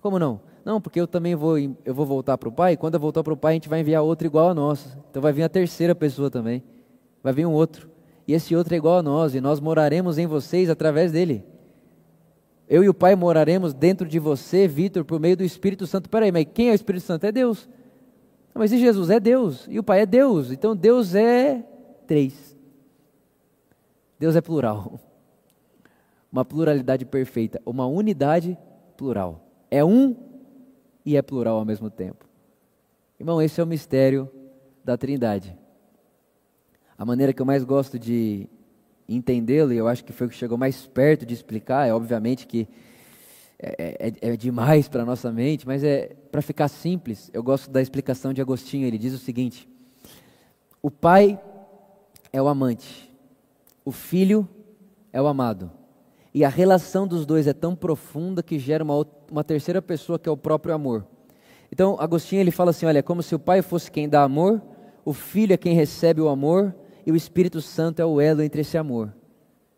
Como 0.03 0.19
não? 0.19 0.43
Não, 0.67 0.83
porque 0.83 1.01
eu 1.01 1.07
também 1.07 1.35
vou, 1.35 1.59
eu 1.59 1.95
vou 1.95 2.05
voltar 2.05 2.37
para 2.37 2.49
o 2.51 2.53
Pai. 2.53 2.77
Quando 2.77 2.95
eu 2.95 3.01
voltar 3.01 3.23
para 3.23 3.33
o 3.33 3.37
Pai, 3.37 3.53
a 3.53 3.55
gente 3.55 3.71
vai 3.71 3.81
enviar 3.81 4.03
outro 4.03 4.27
igual 4.27 4.51
a 4.51 4.55
nós. 4.55 4.99
Então 5.11 5.23
vai 5.23 5.33
vir 5.33 5.45
a 5.45 5.49
terceira 5.49 5.95
pessoa 5.95 6.31
também. 6.31 6.63
Vai 7.23 7.33
vir 7.33 7.47
um 7.47 7.53
outro. 7.53 7.89
E 8.29 8.35
esse 8.35 8.55
outro 8.55 8.75
é 8.75 8.77
igual 8.77 8.99
a 8.99 9.03
nós. 9.03 9.35
E 9.35 9.41
nós 9.41 9.61
moraremos 9.61 10.19
em 10.19 10.27
vocês 10.27 10.69
através 10.69 11.11
dele. 11.11 11.54
Eu 12.69 12.83
e 12.83 12.89
o 12.89 12.95
Pai 12.95 13.15
moraremos 13.15 13.75
dentro 13.75 14.09
de 14.09 14.19
você, 14.19 14.67
Vitor, 14.67 15.05
por 15.05 15.21
meio 15.21 15.37
do 15.37 15.45
Espírito 15.45 15.87
Santo. 15.87 16.09
Peraí, 16.09 16.33
mas 16.33 16.47
quem 16.53 16.69
é 16.69 16.73
o 16.73 16.75
Espírito 16.75 17.05
Santo? 17.05 17.25
É 17.25 17.33
Deus. 17.33 17.69
Mas 18.55 18.73
e 18.73 18.79
Jesus 18.79 19.11
é 19.11 19.21
Deus? 19.21 19.67
E 19.69 19.79
o 19.79 19.83
Pai 19.83 20.01
é 20.01 20.07
Deus. 20.07 20.51
Então 20.51 20.75
Deus 20.75 21.15
é 21.15 21.63
três. 22.07 22.57
Deus 24.19 24.37
é 24.37 24.41
plural. 24.41 24.99
Uma 26.33 26.45
pluralidade 26.45 27.05
perfeita. 27.05 27.61
Uma 27.67 27.87
unidade 27.87 28.57
plural. 28.97 29.45
É 29.71 29.85
um 29.85 30.17
e 31.05 31.17
é 31.17 31.23
plural 31.23 31.59
ao 31.59 31.65
mesmo 31.65 31.91
tempo. 31.91 32.25
Irmão, 33.19 33.43
esse 33.43 33.61
é 33.61 33.65
o 33.65 33.67
mistério 33.67 34.31
da 34.83 34.97
Trindade. 34.97 35.57
A 36.97 37.05
maneira 37.05 37.33
que 37.33 37.43
eu 37.43 37.47
mais 37.47 37.65
gosto 37.65 37.99
de 37.99 38.49
entendê-lo, 39.09 39.73
e 39.73 39.77
eu 39.77 39.89
acho 39.89 40.05
que 40.05 40.13
foi 40.13 40.27
o 40.27 40.31
que 40.31 40.37
chegou 40.37 40.57
mais 40.57 40.87
perto 40.87 41.27
de 41.27 41.35
explicar, 41.35 41.87
é 41.87 41.93
obviamente 41.93 42.47
que 42.47 42.69
é, 43.59 44.13
é, 44.23 44.33
é 44.33 44.37
demais 44.37 44.89
para 44.89 45.03
a 45.03 45.07
nossa 45.07 45.31
mente, 45.31 45.67
mas 45.67 45.85
é 45.85 46.15
para 46.31 46.43
ficar 46.43 46.69
simples, 46.69 47.31
eu 47.33 47.43
gosto 47.43 47.71
da 47.71 47.81
explicação 47.81 48.33
de 48.33 48.41
Agostinho, 48.41 48.87
ele 48.87 48.99
diz 48.99 49.13
o 49.15 49.19
seguinte: 49.19 49.69
o 50.83 50.91
pai 50.91 51.41
é 52.33 52.43
o 52.43 52.49
amante, 52.49 53.13
o 53.85 53.93
filho 53.93 54.49
é 55.13 55.21
o 55.21 55.27
amado. 55.27 55.71
E 56.33 56.45
a 56.45 56.49
relação 56.49 57.07
dos 57.07 57.25
dois 57.25 57.47
é 57.47 57.53
tão 57.53 57.77
profunda 57.77 58.43
que 58.43 58.59
gera 58.59 58.83
uma, 58.83 59.07
uma 59.31 59.45
terceira 59.45 59.81
pessoa 59.81 60.19
que 60.19 60.29
é 60.29 60.33
o 60.33 60.37
próprio 60.37 60.75
amor. 60.75 61.07
Então, 61.71 61.97
Agostinho 62.01 62.41
ele 62.41 62.51
fala 62.51 62.71
assim: 62.71 62.87
olha, 62.87 62.99
é 62.99 63.03
como 63.03 63.23
se 63.23 63.35
o 63.35 63.39
pai 63.39 63.63
fosse 63.63 63.89
quem 63.91 64.09
dá 64.09 64.25
amor, 64.25 64.61
o 65.05 65.13
filho 65.13 65.53
é 65.53 65.57
quem 65.57 65.75
recebe 65.75 66.21
o 66.21 66.29
amor 66.29 66.75
e 67.07 67.13
o 67.13 67.17
Espírito 67.17 67.61
Santo 67.61 68.01
é 68.01 68.05
o 68.05 68.21
elo 68.21 68.43
entre 68.43 68.63
esse 68.63 68.79
amor. 68.79 69.15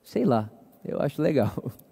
Sei 0.03 0.25
lá, 0.25 0.51
eu 0.85 1.01
acho 1.01 1.21
legal. 1.21 1.53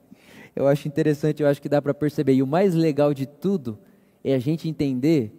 Eu 0.57 0.69
acho 0.69 0.87
interessante, 0.87 1.43
eu 1.43 1.49
acho 1.49 1.61
que 1.61 1.69
dá 1.69 1.83
para 1.83 1.93
perceber. 1.93 2.35
E 2.35 2.41
o 2.41 2.47
mais 2.47 2.77
legal 2.77 3.13
de 3.13 3.27
tudo 3.27 3.77
é 4.23 4.37
a 4.37 4.39
gente 4.39 4.69
entender 4.69 5.33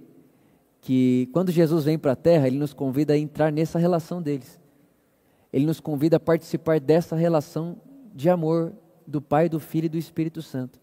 que 0.81 1.29
quando 1.31 1.53
Jesus 1.53 1.85
vem 1.85 1.97
para 1.97 2.11
a 2.11 2.15
terra, 2.17 2.47
ele 2.47 2.59
nos 2.59 2.73
convida 2.73 3.13
a 3.13 3.17
entrar 3.17 3.49
nessa 3.49 3.79
relação 3.79 4.21
deles. 4.21 4.59
Ele 5.53 5.65
nos 5.65 5.79
convida 5.79 6.17
a 6.17 6.19
participar 6.19 6.81
dessa 6.81 7.15
relação 7.15 7.77
de 8.13 8.29
amor 8.29 8.73
do 9.07 9.21
Pai, 9.21 9.47
do 9.47 9.57
Filho 9.57 9.85
e 9.85 9.89
do 9.89 9.97
Espírito 9.97 10.41
Santo. 10.41 10.79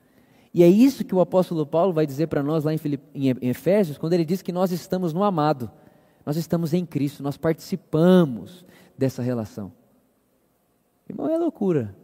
E 0.54 0.62
é 0.62 0.68
isso 0.68 1.04
que 1.04 1.14
o 1.14 1.20
apóstolo 1.20 1.66
Paulo 1.66 1.92
vai 1.92 2.06
dizer 2.06 2.26
para 2.26 2.42
nós 2.42 2.64
lá 2.64 2.72
em, 2.72 2.78
em 3.14 3.48
Efésios, 3.48 3.98
quando 3.98 4.14
ele 4.14 4.24
diz 4.24 4.40
que 4.40 4.50
nós 4.50 4.72
estamos 4.72 5.12
no 5.12 5.22
amado, 5.22 5.70
nós 6.24 6.36
estamos 6.36 6.72
em 6.72 6.84
Cristo, 6.84 7.22
nós 7.22 7.36
participamos 7.36 8.64
dessa 8.96 9.22
relação. 9.22 9.72
Irmão, 11.08 11.28
é 11.28 11.36
loucura, 11.36 11.94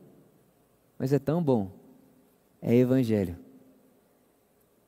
mas 0.99 1.13
é 1.13 1.19
tão 1.19 1.43
bom. 1.43 1.71
É 2.61 2.75
evangelho. 2.75 3.37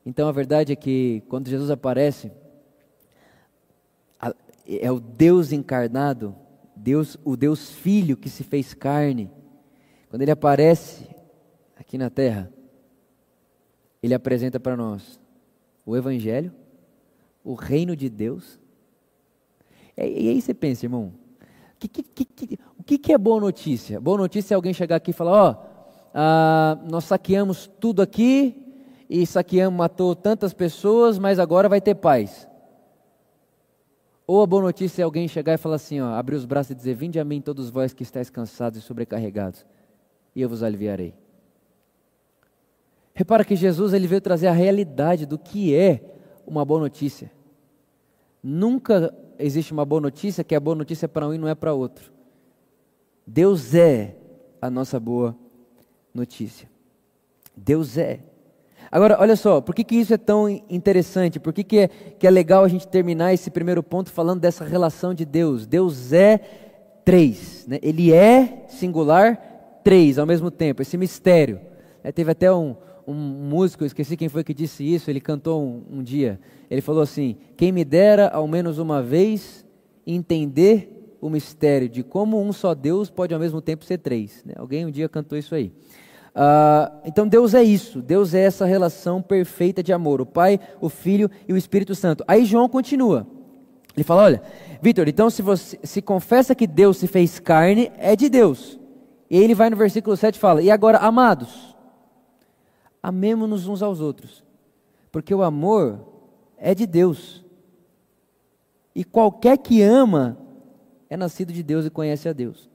Então 0.05 0.27
a 0.27 0.31
verdade 0.31 0.73
é 0.73 0.75
que 0.75 1.23
quando 1.29 1.49
Jesus 1.49 1.69
aparece, 1.69 2.31
é 4.67 4.91
o 4.91 4.99
Deus 4.99 5.51
encarnado, 5.51 6.35
Deus, 6.75 7.17
o 7.23 7.35
Deus 7.35 7.71
Filho 7.71 8.17
que 8.17 8.29
se 8.29 8.43
fez 8.43 8.73
carne. 8.73 9.29
Quando 10.09 10.21
ele 10.21 10.31
aparece 10.31 11.07
aqui 11.75 11.97
na 11.97 12.09
terra, 12.09 12.51
ele 14.01 14.13
apresenta 14.13 14.59
para 14.59 14.75
nós 14.75 15.19
o 15.85 15.95
Evangelho, 15.95 16.53
o 17.43 17.53
reino 17.53 17.95
de 17.95 18.09
Deus. 18.09 18.59
E, 19.97 20.25
e 20.25 20.29
aí 20.29 20.41
você 20.41 20.53
pensa, 20.53 20.85
irmão, 20.85 21.13
que, 21.87 22.03
que, 22.03 22.25
que, 22.25 22.59
o 22.77 22.83
que, 22.83 23.13
é 23.13 23.17
boa 23.17 23.39
notícia? 23.39 23.99
Boa 23.99 24.17
notícia 24.17 24.53
é 24.53 24.55
alguém 24.55 24.73
chegar 24.73 24.97
aqui 24.97 25.11
e 25.11 25.13
falar: 25.13 25.31
Ó, 25.31 25.55
oh, 26.13 26.89
nós 26.89 27.05
saqueamos 27.05 27.69
tudo 27.79 28.01
aqui 28.01 28.55
e 29.09 29.25
saqueamos, 29.25 29.77
matou 29.77 30.15
tantas 30.15 30.53
pessoas, 30.53 31.17
mas 31.17 31.39
agora 31.39 31.67
vai 31.67 31.81
ter 31.81 31.95
paz. 31.95 32.47
Ou 34.27 34.41
a 34.41 34.45
boa 34.45 34.61
notícia 34.61 35.01
é 35.01 35.05
alguém 35.05 35.27
chegar 35.27 35.53
e 35.53 35.57
falar 35.57 35.75
assim: 35.75 35.99
ó, 35.99 36.13
abrir 36.13 36.35
os 36.35 36.45
braços 36.45 36.71
e 36.71 36.75
dizer: 36.75 36.93
Vinde 36.93 37.19
a 37.19 37.25
mim, 37.25 37.41
todos 37.41 37.69
vós 37.69 37.93
que 37.93 38.03
estáis 38.03 38.29
cansados 38.29 38.79
e 38.79 38.81
sobrecarregados, 38.81 39.65
e 40.35 40.41
eu 40.41 40.47
vos 40.47 40.63
aliviarei. 40.63 41.13
Repara 43.13 43.43
que 43.43 43.55
Jesus 43.55 43.93
ele 43.93 44.07
veio 44.07 44.21
trazer 44.21 44.47
a 44.47 44.53
realidade 44.53 45.25
do 45.25 45.37
que 45.37 45.75
é 45.75 46.15
uma 46.45 46.63
boa 46.63 46.79
notícia. 46.79 47.31
Nunca 48.41 49.13
existe 49.41 49.73
uma 49.73 49.85
boa 49.85 50.01
notícia 50.01 50.43
que 50.43 50.55
a 50.55 50.59
boa 50.59 50.75
notícia 50.75 51.07
para 51.07 51.27
um 51.27 51.33
e 51.33 51.37
não 51.37 51.47
é 51.47 51.55
para 51.55 51.73
outro. 51.73 52.11
Deus 53.25 53.73
é 53.75 54.15
a 54.61 54.69
nossa 54.69 54.99
boa 54.99 55.35
notícia. 56.13 56.69
Deus 57.55 57.97
é. 57.97 58.19
Agora, 58.91 59.17
olha 59.19 59.35
só, 59.35 59.61
por 59.61 59.73
que, 59.73 59.83
que 59.83 59.95
isso 59.95 60.13
é 60.13 60.17
tão 60.17 60.49
interessante? 60.69 61.39
Por 61.39 61.53
que, 61.53 61.63
que, 61.63 61.79
é, 61.79 61.87
que 61.87 62.27
é 62.27 62.29
legal 62.29 62.63
a 62.63 62.67
gente 62.67 62.87
terminar 62.87 63.33
esse 63.33 63.49
primeiro 63.49 63.81
ponto 63.81 64.11
falando 64.11 64.41
dessa 64.41 64.65
relação 64.65 65.13
de 65.13 65.23
Deus? 65.23 65.65
Deus 65.65 66.11
é 66.11 66.39
três, 67.05 67.65
né? 67.67 67.79
ele 67.81 68.11
é 68.13 68.65
singular, 68.67 69.79
três 69.83 70.19
ao 70.19 70.25
mesmo 70.25 70.51
tempo, 70.51 70.81
esse 70.81 70.97
mistério. 70.97 71.61
É, 72.03 72.11
teve 72.11 72.31
até 72.31 72.51
um, 72.51 72.75
um 73.11 73.15
músico, 73.15 73.85
esqueci 73.85 74.15
quem 74.17 74.29
foi 74.29 74.43
que 74.43 74.53
disse 74.53 74.83
isso, 74.83 75.09
ele 75.09 75.19
cantou 75.19 75.61
um, 75.61 75.99
um 75.99 76.03
dia. 76.03 76.39
Ele 76.69 76.81
falou 76.81 77.01
assim: 77.01 77.35
Quem 77.57 77.71
me 77.71 77.83
dera 77.83 78.29
ao 78.29 78.47
menos 78.47 78.77
uma 78.77 79.01
vez 79.01 79.65
entender 80.05 81.17
o 81.21 81.29
mistério 81.29 81.87
de 81.87 82.01
como 82.01 82.41
um 82.41 82.51
só 82.51 82.73
Deus 82.73 83.09
pode 83.09 83.33
ao 83.33 83.39
mesmo 83.39 83.61
tempo 83.61 83.85
ser 83.85 83.99
três. 83.99 84.43
Né? 84.43 84.53
Alguém 84.57 84.85
um 84.85 84.91
dia 84.91 85.07
cantou 85.07 85.37
isso 85.37 85.53
aí. 85.53 85.71
Uh, 86.33 87.01
então 87.05 87.27
Deus 87.27 87.53
é 87.53 87.61
isso, 87.61 88.01
Deus 88.01 88.33
é 88.33 88.41
essa 88.41 88.65
relação 88.65 89.21
perfeita 89.21 89.83
de 89.83 89.91
amor, 89.91 90.21
o 90.21 90.25
Pai, 90.25 90.59
o 90.79 90.87
Filho 90.87 91.29
e 91.47 91.53
o 91.53 91.57
Espírito 91.57 91.93
Santo. 91.93 92.23
Aí 92.27 92.45
João 92.45 92.69
continua. 92.69 93.27
Ele 93.95 94.03
fala: 94.03 94.23
olha, 94.23 94.41
Vitor, 94.81 95.07
então 95.07 95.29
se 95.29 95.41
você 95.41 95.77
se 95.83 96.01
confessa 96.01 96.55
que 96.55 96.65
Deus 96.65 96.97
se 96.97 97.07
fez 97.07 97.39
carne, 97.39 97.91
é 97.97 98.15
de 98.15 98.29
Deus. 98.29 98.79
E 99.29 99.37
ele 99.37 99.53
vai 99.53 99.69
no 99.69 99.75
versículo 99.75 100.15
7 100.15 100.35
e 100.35 100.39
fala: 100.39 100.61
E 100.61 100.71
agora, 100.71 100.97
amados, 100.97 101.70
amemos-nos 103.01 103.67
uns 103.67 103.81
aos 103.81 103.99
outros, 103.99 104.43
porque 105.11 105.33
o 105.33 105.41
amor 105.41 105.99
é 106.57 106.75
de 106.75 106.85
Deus. 106.85 107.43
E 108.93 109.03
qualquer 109.03 109.57
que 109.57 109.81
ama 109.81 110.37
é 111.09 111.17
nascido 111.17 111.51
de 111.51 111.63
Deus 111.63 111.85
e 111.85 111.89
conhece 111.89 112.29
a 112.29 112.33
Deus. 112.33 112.69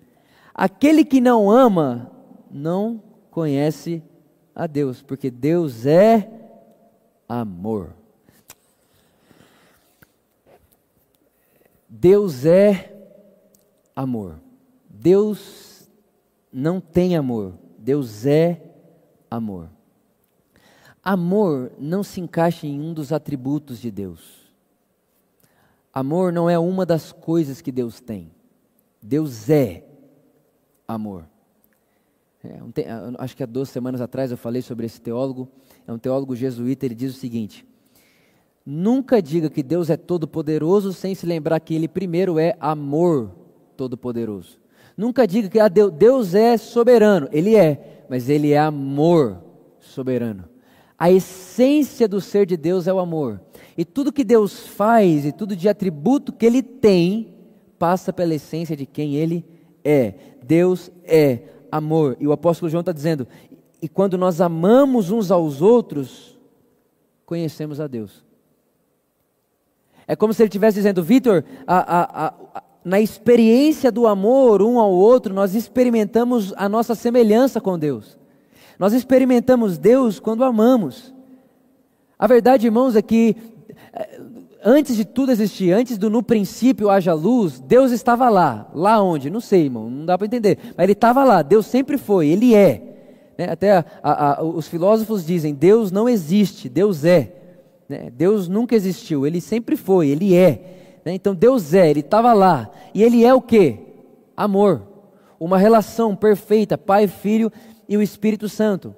Aquele 0.54 1.04
que 1.04 1.20
não 1.20 1.50
ama 1.50 2.10
não 2.50 3.02
conhece 3.30 4.02
a 4.54 4.66
Deus, 4.66 5.02
porque 5.02 5.30
Deus 5.30 5.84
é 5.84 6.30
amor. 7.28 7.94
Deus 11.88 12.44
é 12.44 12.94
amor. 13.94 14.40
Deus 14.88 15.88
não 16.52 16.80
tem 16.80 17.16
amor. 17.16 17.54
Deus 17.78 18.26
é 18.26 18.60
amor. 19.30 19.75
Amor 21.08 21.70
não 21.78 22.02
se 22.02 22.20
encaixa 22.20 22.66
em 22.66 22.80
um 22.80 22.92
dos 22.92 23.12
atributos 23.12 23.80
de 23.80 23.92
Deus. 23.92 24.50
Amor 25.94 26.32
não 26.32 26.50
é 26.50 26.58
uma 26.58 26.84
das 26.84 27.12
coisas 27.12 27.60
que 27.60 27.70
Deus 27.70 28.00
tem. 28.00 28.32
Deus 29.00 29.48
é 29.48 29.84
amor. 30.88 31.24
É, 32.42 32.60
um 32.60 32.72
te, 32.72 32.84
acho 33.18 33.36
que 33.36 33.44
há 33.44 33.46
duas 33.46 33.68
semanas 33.68 34.00
atrás 34.00 34.32
eu 34.32 34.36
falei 34.36 34.60
sobre 34.62 34.84
esse 34.84 35.00
teólogo. 35.00 35.48
É 35.86 35.92
um 35.92 35.98
teólogo 35.98 36.34
jesuíta. 36.34 36.84
Ele 36.84 36.96
diz 36.96 37.14
o 37.14 37.18
seguinte: 37.20 37.64
Nunca 38.66 39.22
diga 39.22 39.48
que 39.48 39.62
Deus 39.62 39.88
é 39.90 39.96
todo-poderoso 39.96 40.92
sem 40.92 41.14
se 41.14 41.24
lembrar 41.24 41.60
que 41.60 41.72
Ele 41.72 41.86
primeiro 41.86 42.36
é 42.36 42.56
amor 42.58 43.30
todo-poderoso. 43.76 44.58
Nunca 44.96 45.24
diga 45.24 45.48
que 45.48 45.60
ah, 45.60 45.68
Deus 45.68 46.34
é 46.34 46.56
soberano. 46.56 47.28
Ele 47.30 47.54
é, 47.54 48.04
mas 48.10 48.28
Ele 48.28 48.50
é 48.50 48.58
amor 48.58 49.40
soberano. 49.78 50.55
A 50.98 51.10
essência 51.10 52.08
do 52.08 52.20
ser 52.20 52.46
de 52.46 52.56
Deus 52.56 52.86
é 52.86 52.92
o 52.92 52.98
amor. 52.98 53.40
E 53.76 53.84
tudo 53.84 54.12
que 54.12 54.24
Deus 54.24 54.66
faz 54.66 55.26
e 55.26 55.32
tudo 55.32 55.54
de 55.54 55.68
atributo 55.68 56.32
que 56.32 56.46
Ele 56.46 56.62
tem 56.62 57.34
passa 57.78 58.12
pela 58.12 58.34
essência 58.34 58.76
de 58.76 58.86
quem 58.86 59.14
Ele 59.14 59.44
é. 59.84 60.14
Deus 60.42 60.90
é 61.04 61.40
amor. 61.70 62.16
E 62.18 62.26
o 62.26 62.32
apóstolo 62.32 62.70
João 62.70 62.80
está 62.80 62.92
dizendo: 62.92 63.26
e 63.80 63.88
quando 63.88 64.16
nós 64.16 64.40
amamos 64.40 65.10
uns 65.10 65.30
aos 65.30 65.60
outros, 65.60 66.38
conhecemos 67.26 67.80
a 67.80 67.86
Deus. 67.86 68.24
É 70.06 70.16
como 70.16 70.32
se 70.32 70.42
ele 70.42 70.48
estivesse 70.48 70.78
dizendo, 70.78 71.02
Vitor, 71.02 71.44
na 72.84 73.00
experiência 73.00 73.90
do 73.90 74.06
amor 74.06 74.62
um 74.62 74.78
ao 74.78 74.92
outro, 74.92 75.34
nós 75.34 75.54
experimentamos 75.54 76.54
a 76.56 76.68
nossa 76.68 76.94
semelhança 76.94 77.60
com 77.60 77.78
Deus. 77.78 78.16
Nós 78.78 78.92
experimentamos 78.92 79.78
Deus 79.78 80.20
quando 80.20 80.44
amamos. 80.44 81.14
A 82.18 82.26
verdade, 82.26 82.66
irmãos, 82.66 82.96
é 82.96 83.02
que 83.02 83.36
eh, 83.92 84.20
antes 84.64 84.96
de 84.96 85.04
tudo 85.04 85.32
existir, 85.32 85.72
antes 85.72 85.98
do 85.98 86.10
no 86.10 86.22
princípio 86.22 86.90
haja 86.90 87.14
luz, 87.14 87.60
Deus 87.60 87.92
estava 87.92 88.28
lá. 88.28 88.70
Lá 88.74 89.02
onde? 89.02 89.30
Não 89.30 89.40
sei, 89.40 89.64
irmão, 89.64 89.88
não 89.88 90.04
dá 90.04 90.16
para 90.16 90.26
entender. 90.26 90.58
Mas 90.76 90.84
Ele 90.84 90.92
estava 90.92 91.24
lá, 91.24 91.42
Deus 91.42 91.66
sempre 91.66 91.98
foi, 91.98 92.28
Ele 92.28 92.54
é. 92.54 92.82
Né? 93.38 93.48
Até 93.50 93.72
a, 93.72 93.84
a, 94.02 94.40
a, 94.40 94.42
os 94.42 94.66
filósofos 94.68 95.24
dizem: 95.24 95.54
Deus 95.54 95.90
não 95.90 96.08
existe, 96.08 96.68
Deus 96.68 97.04
é. 97.04 97.32
Né? 97.88 98.10
Deus 98.10 98.48
nunca 98.48 98.74
existiu, 98.74 99.26
Ele 99.26 99.40
sempre 99.40 99.76
foi, 99.76 100.08
Ele 100.08 100.34
é. 100.34 101.00
Né? 101.04 101.14
Então 101.14 101.34
Deus 101.34 101.72
é, 101.74 101.88
Ele 101.88 102.00
estava 102.00 102.32
lá. 102.32 102.70
E 102.94 103.02
Ele 103.02 103.24
é 103.24 103.32
o 103.32 103.40
que? 103.40 103.78
Amor. 104.36 104.82
Uma 105.38 105.58
relação 105.58 106.16
perfeita, 106.16 106.78
Pai, 106.78 107.06
Filho 107.06 107.52
e 107.88 107.96
o 107.96 108.02
Espírito 108.02 108.48
Santo. 108.48 108.94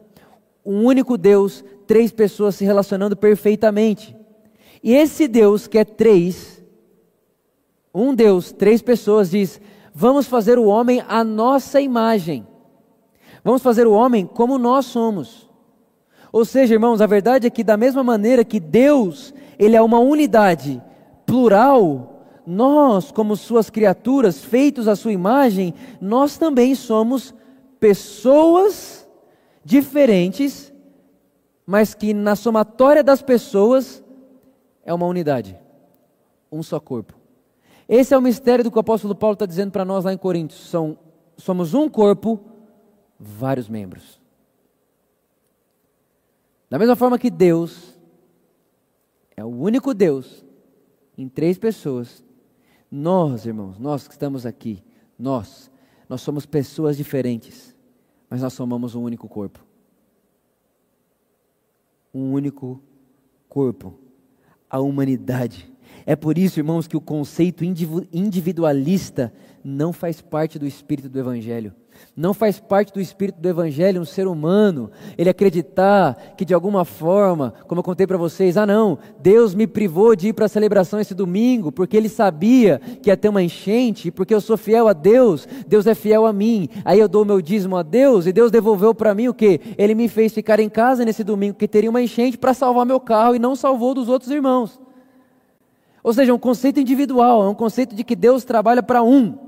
Um 0.64 0.84
único 0.84 1.16
Deus, 1.16 1.64
três 1.86 2.12
pessoas 2.12 2.54
se 2.54 2.64
relacionando 2.64 3.16
perfeitamente. 3.16 4.16
E 4.82 4.94
esse 4.94 5.26
Deus 5.26 5.66
que 5.66 5.78
é 5.78 5.84
três, 5.84 6.62
um 7.92 8.14
Deus, 8.14 8.52
três 8.52 8.82
pessoas, 8.82 9.30
diz: 9.30 9.60
vamos 9.94 10.26
fazer 10.26 10.58
o 10.58 10.66
homem 10.66 11.02
à 11.08 11.24
nossa 11.24 11.80
imagem. 11.80 12.46
Vamos 13.42 13.62
fazer 13.62 13.86
o 13.86 13.92
homem 13.92 14.26
como 14.26 14.58
nós 14.58 14.86
somos. 14.86 15.48
Ou 16.30 16.44
seja, 16.44 16.74
irmãos, 16.74 17.00
a 17.00 17.06
verdade 17.06 17.46
é 17.46 17.50
que 17.50 17.64
da 17.64 17.76
mesma 17.76 18.04
maneira 18.04 18.44
que 18.44 18.60
Deus, 18.60 19.32
ele 19.58 19.74
é 19.74 19.80
uma 19.80 19.98
unidade 19.98 20.82
plural, 21.24 22.24
nós, 22.46 23.10
como 23.10 23.36
suas 23.36 23.68
criaturas, 23.70 24.42
feitos 24.42 24.88
à 24.88 24.96
sua 24.96 25.12
imagem, 25.12 25.74
nós 26.00 26.38
também 26.38 26.74
somos 26.74 27.34
pessoas 27.78 29.08
diferentes, 29.64 30.72
mas 31.66 31.94
que 31.94 32.14
na 32.14 32.34
somatória 32.34 33.02
das 33.02 33.22
pessoas 33.22 34.02
é 34.84 34.92
uma 34.92 35.06
unidade, 35.06 35.58
um 36.50 36.62
só 36.62 36.80
corpo. 36.80 37.14
Esse 37.88 38.14
é 38.14 38.18
o 38.18 38.22
mistério 38.22 38.64
do 38.64 38.70
que 38.70 38.76
o 38.76 38.80
apóstolo 38.80 39.14
Paulo 39.14 39.34
está 39.34 39.46
dizendo 39.46 39.70
para 39.70 39.84
nós 39.84 40.04
lá 40.04 40.12
em 40.12 40.18
Coríntios. 40.18 40.68
São, 40.68 40.98
somos 41.36 41.74
um 41.74 41.88
corpo, 41.88 42.40
vários 43.18 43.68
membros. 43.68 44.20
Da 46.70 46.78
mesma 46.78 46.96
forma 46.96 47.18
que 47.18 47.30
Deus 47.30 47.98
é 49.36 49.44
o 49.44 49.48
único 49.48 49.94
Deus 49.94 50.44
em 51.16 51.28
três 51.28 51.58
pessoas, 51.58 52.22
nós, 52.90 53.46
irmãos, 53.46 53.78
nós 53.78 54.06
que 54.06 54.12
estamos 54.12 54.44
aqui, 54.44 54.82
nós, 55.18 55.70
nós 56.08 56.20
somos 56.20 56.46
pessoas 56.46 56.96
diferentes, 56.96 57.74
mas 58.30 58.40
nós 58.40 58.52
somamos 58.52 58.94
um 58.94 59.02
único 59.02 59.28
corpo. 59.28 59.64
Um 62.12 62.32
único 62.32 62.82
corpo. 63.48 63.98
A 64.70 64.80
humanidade. 64.80 65.70
É 66.06 66.16
por 66.16 66.38
isso, 66.38 66.60
irmãos, 66.60 66.86
que 66.86 66.96
o 66.96 67.00
conceito 67.00 67.64
individualista 67.64 69.32
não 69.62 69.92
faz 69.92 70.20
parte 70.20 70.58
do 70.58 70.66
espírito 70.66 71.08
do 71.08 71.18
Evangelho. 71.18 71.74
Não 72.16 72.34
faz 72.34 72.58
parte 72.58 72.92
do 72.92 73.00
espírito 73.00 73.40
do 73.40 73.48
Evangelho 73.48 74.00
um 74.00 74.04
ser 74.04 74.26
humano, 74.26 74.90
ele 75.16 75.30
acreditar 75.30 76.34
que 76.36 76.44
de 76.44 76.52
alguma 76.52 76.84
forma, 76.84 77.54
como 77.66 77.78
eu 77.78 77.84
contei 77.84 78.06
para 78.06 78.16
vocês, 78.16 78.56
ah 78.56 78.66
não, 78.66 78.98
Deus 79.20 79.54
me 79.54 79.66
privou 79.66 80.16
de 80.16 80.28
ir 80.28 80.32
para 80.32 80.46
a 80.46 80.48
celebração 80.48 80.98
esse 81.00 81.14
domingo, 81.14 81.70
porque 81.70 81.96
ele 81.96 82.08
sabia 82.08 82.80
que 83.02 83.08
ia 83.08 83.16
ter 83.16 83.28
uma 83.28 83.42
enchente, 83.42 84.10
porque 84.10 84.34
eu 84.34 84.40
sou 84.40 84.56
fiel 84.56 84.88
a 84.88 84.92
Deus, 84.92 85.46
Deus 85.66 85.86
é 85.86 85.94
fiel 85.94 86.26
a 86.26 86.32
mim, 86.32 86.68
aí 86.84 86.98
eu 86.98 87.08
dou 87.08 87.24
meu 87.24 87.40
dízimo 87.40 87.76
a 87.76 87.82
Deus, 87.82 88.26
e 88.26 88.32
Deus 88.32 88.50
devolveu 88.50 88.94
para 88.94 89.14
mim 89.14 89.28
o 89.28 89.34
que? 89.34 89.60
Ele 89.78 89.94
me 89.94 90.08
fez 90.08 90.32
ficar 90.32 90.58
em 90.58 90.68
casa 90.68 91.04
nesse 91.04 91.22
domingo, 91.22 91.56
que 91.56 91.68
teria 91.68 91.90
uma 91.90 92.02
enchente 92.02 92.36
para 92.36 92.52
salvar 92.52 92.84
meu 92.84 92.98
carro, 92.98 93.36
e 93.36 93.38
não 93.38 93.54
salvou 93.54 93.94
dos 93.94 94.08
outros 94.08 94.30
irmãos. 94.30 94.80
Ou 96.02 96.12
seja, 96.12 96.32
é 96.32 96.34
um 96.34 96.38
conceito 96.38 96.80
individual, 96.80 97.44
é 97.44 97.48
um 97.48 97.54
conceito 97.54 97.94
de 97.94 98.02
que 98.02 98.16
Deus 98.16 98.44
trabalha 98.44 98.82
para 98.82 99.02
um. 99.02 99.47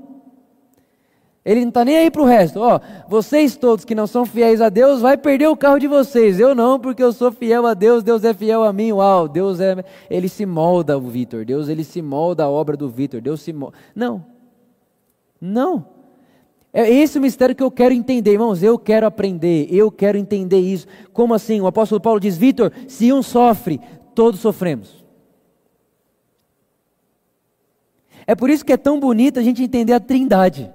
Ele 1.43 1.61
não 1.61 1.69
está 1.69 1.83
nem 1.83 1.97
aí 1.97 2.11
para 2.11 2.21
o 2.21 2.25
resto. 2.25 2.59
Ó, 2.59 2.79
vocês 3.07 3.55
todos 3.55 3.83
que 3.83 3.95
não 3.95 4.05
são 4.05 4.25
fiéis 4.25 4.61
a 4.61 4.69
Deus, 4.69 5.01
vai 5.01 5.17
perder 5.17 5.47
o 5.47 5.57
carro 5.57 5.79
de 5.79 5.87
vocês. 5.87 6.39
Eu 6.39 6.53
não, 6.53 6.79
porque 6.79 7.01
eu 7.01 7.11
sou 7.11 7.31
fiel 7.31 7.65
a 7.65 7.73
Deus, 7.73 8.03
Deus 8.03 8.23
é 8.23 8.33
fiel 8.33 8.63
a 8.63 8.71
mim. 8.71 8.91
Uau, 8.91 9.27
Deus 9.27 9.59
é. 9.59 9.83
Ele 10.09 10.29
se 10.29 10.45
molda 10.45 10.97
o 10.97 11.01
Vitor. 11.01 11.43
Deus 11.43 11.67
ele 11.67 11.83
se 11.83 12.01
molda 12.01 12.43
a 12.43 12.49
obra 12.49 12.77
do 12.77 12.87
Vitor. 12.87 13.21
Deus 13.21 13.41
se 13.41 13.51
molda. 13.51 13.75
Não. 13.95 14.23
Não. 15.39 15.87
É 16.71 16.89
esse 16.89 17.17
o 17.17 17.21
mistério 17.21 17.55
que 17.55 17.63
eu 17.63 17.71
quero 17.71 17.93
entender, 17.93 18.33
irmãos. 18.33 18.61
Eu 18.61 18.77
quero 18.77 19.07
aprender, 19.07 19.67
eu 19.71 19.91
quero 19.91 20.17
entender 20.19 20.59
isso. 20.59 20.85
Como 21.11 21.33
assim? 21.33 21.59
O 21.59 21.67
apóstolo 21.67 21.99
Paulo 21.99 22.19
diz: 22.19 22.37
Vitor, 22.37 22.71
se 22.87 23.11
um 23.11 23.23
sofre, 23.23 23.81
todos 24.13 24.39
sofremos. 24.39 25.03
É 28.27 28.35
por 28.35 28.49
isso 28.51 28.63
que 28.63 28.71
é 28.71 28.77
tão 28.77 28.99
bonito 28.99 29.39
a 29.39 29.43
gente 29.43 29.63
entender 29.63 29.93
a 29.93 29.99
trindade. 29.99 30.71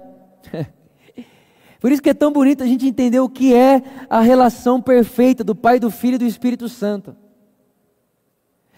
Por 1.79 1.91
isso 1.91 2.01
que 2.01 2.09
é 2.09 2.13
tão 2.13 2.31
bonito 2.31 2.63
a 2.63 2.67
gente 2.67 2.87
entender 2.87 3.19
o 3.19 3.29
que 3.29 3.53
é 3.53 3.81
a 4.09 4.19
relação 4.19 4.81
perfeita 4.81 5.43
do 5.43 5.55
Pai, 5.55 5.79
do 5.79 5.91
Filho 5.91 6.15
e 6.15 6.19
do 6.19 6.25
Espírito 6.25 6.67
Santo. 6.67 7.15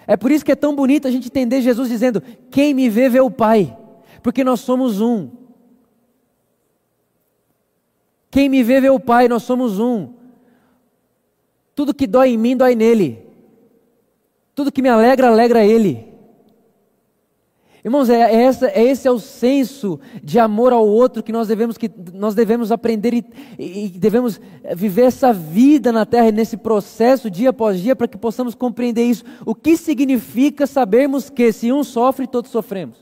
É 0.06 0.18
por 0.18 0.32
isso 0.32 0.44
que 0.44 0.52
é 0.52 0.56
tão 0.56 0.76
bonito 0.76 1.08
a 1.08 1.12
gente 1.12 1.28
entender 1.28 1.62
Jesus 1.62 1.88
dizendo: 1.88 2.22
Quem 2.50 2.74
me 2.74 2.90
vê, 2.90 3.08
vê 3.08 3.22
o 3.22 3.32
Pai, 3.32 3.78
porque 4.22 4.44
nós 4.44 4.60
somos 4.60 5.00
um. 5.00 5.30
Quem 8.32 8.50
me 8.50 8.64
vê, 8.64 8.82
vê 8.82 8.90
o 8.90 9.00
Pai, 9.00 9.28
nós 9.28 9.44
somos 9.44 9.80
um. 9.80 10.14
Tudo 11.76 11.94
que 11.94 12.06
dói 12.06 12.32
em 12.32 12.38
mim, 12.38 12.58
dói 12.58 12.76
nele. 12.76 13.26
Tudo 14.54 14.72
que 14.72 14.82
me 14.82 14.90
alegra, 14.90 15.30
alegra 15.30 15.64
ele. 15.64 16.09
Irmãos, 17.84 18.10
é, 18.10 18.20
é, 18.20 18.44
essa, 18.44 18.68
é 18.68 18.84
esse 18.84 19.08
é 19.08 19.12
o 19.12 19.20
senso 19.20 20.00
de 20.22 20.38
amor 20.38 20.74
ao 20.74 20.86
outro 20.86 21.24
que 21.24 21.32
nós 21.32 21.48
devemos, 21.48 21.78
que 21.78 21.90
nós 22.14 22.36
devemos 22.36 22.72
aprender 22.72 23.14
e, 23.14 23.26
e 23.58 23.88
devemos 23.90 24.40
viver 24.76 25.04
essa 25.04 25.32
vida 25.32 25.92
na 25.92 26.06
terra, 26.06 26.30
nesse 26.32 26.58
processo, 26.58 27.30
dia 27.30 27.52
após 27.52 27.80
dia, 27.80 27.96
para 27.96 28.08
que 28.08 28.18
possamos 28.18 28.54
compreender 28.54 29.04
isso. 29.04 29.24
O 29.46 29.56
que 29.56 29.78
significa 29.78 30.68
sabermos 30.68 31.30
que 31.30 31.54
se 31.54 31.72
um 31.72 31.84
sofre, 31.84 32.28
todos 32.28 32.52
sofremos. 32.52 32.98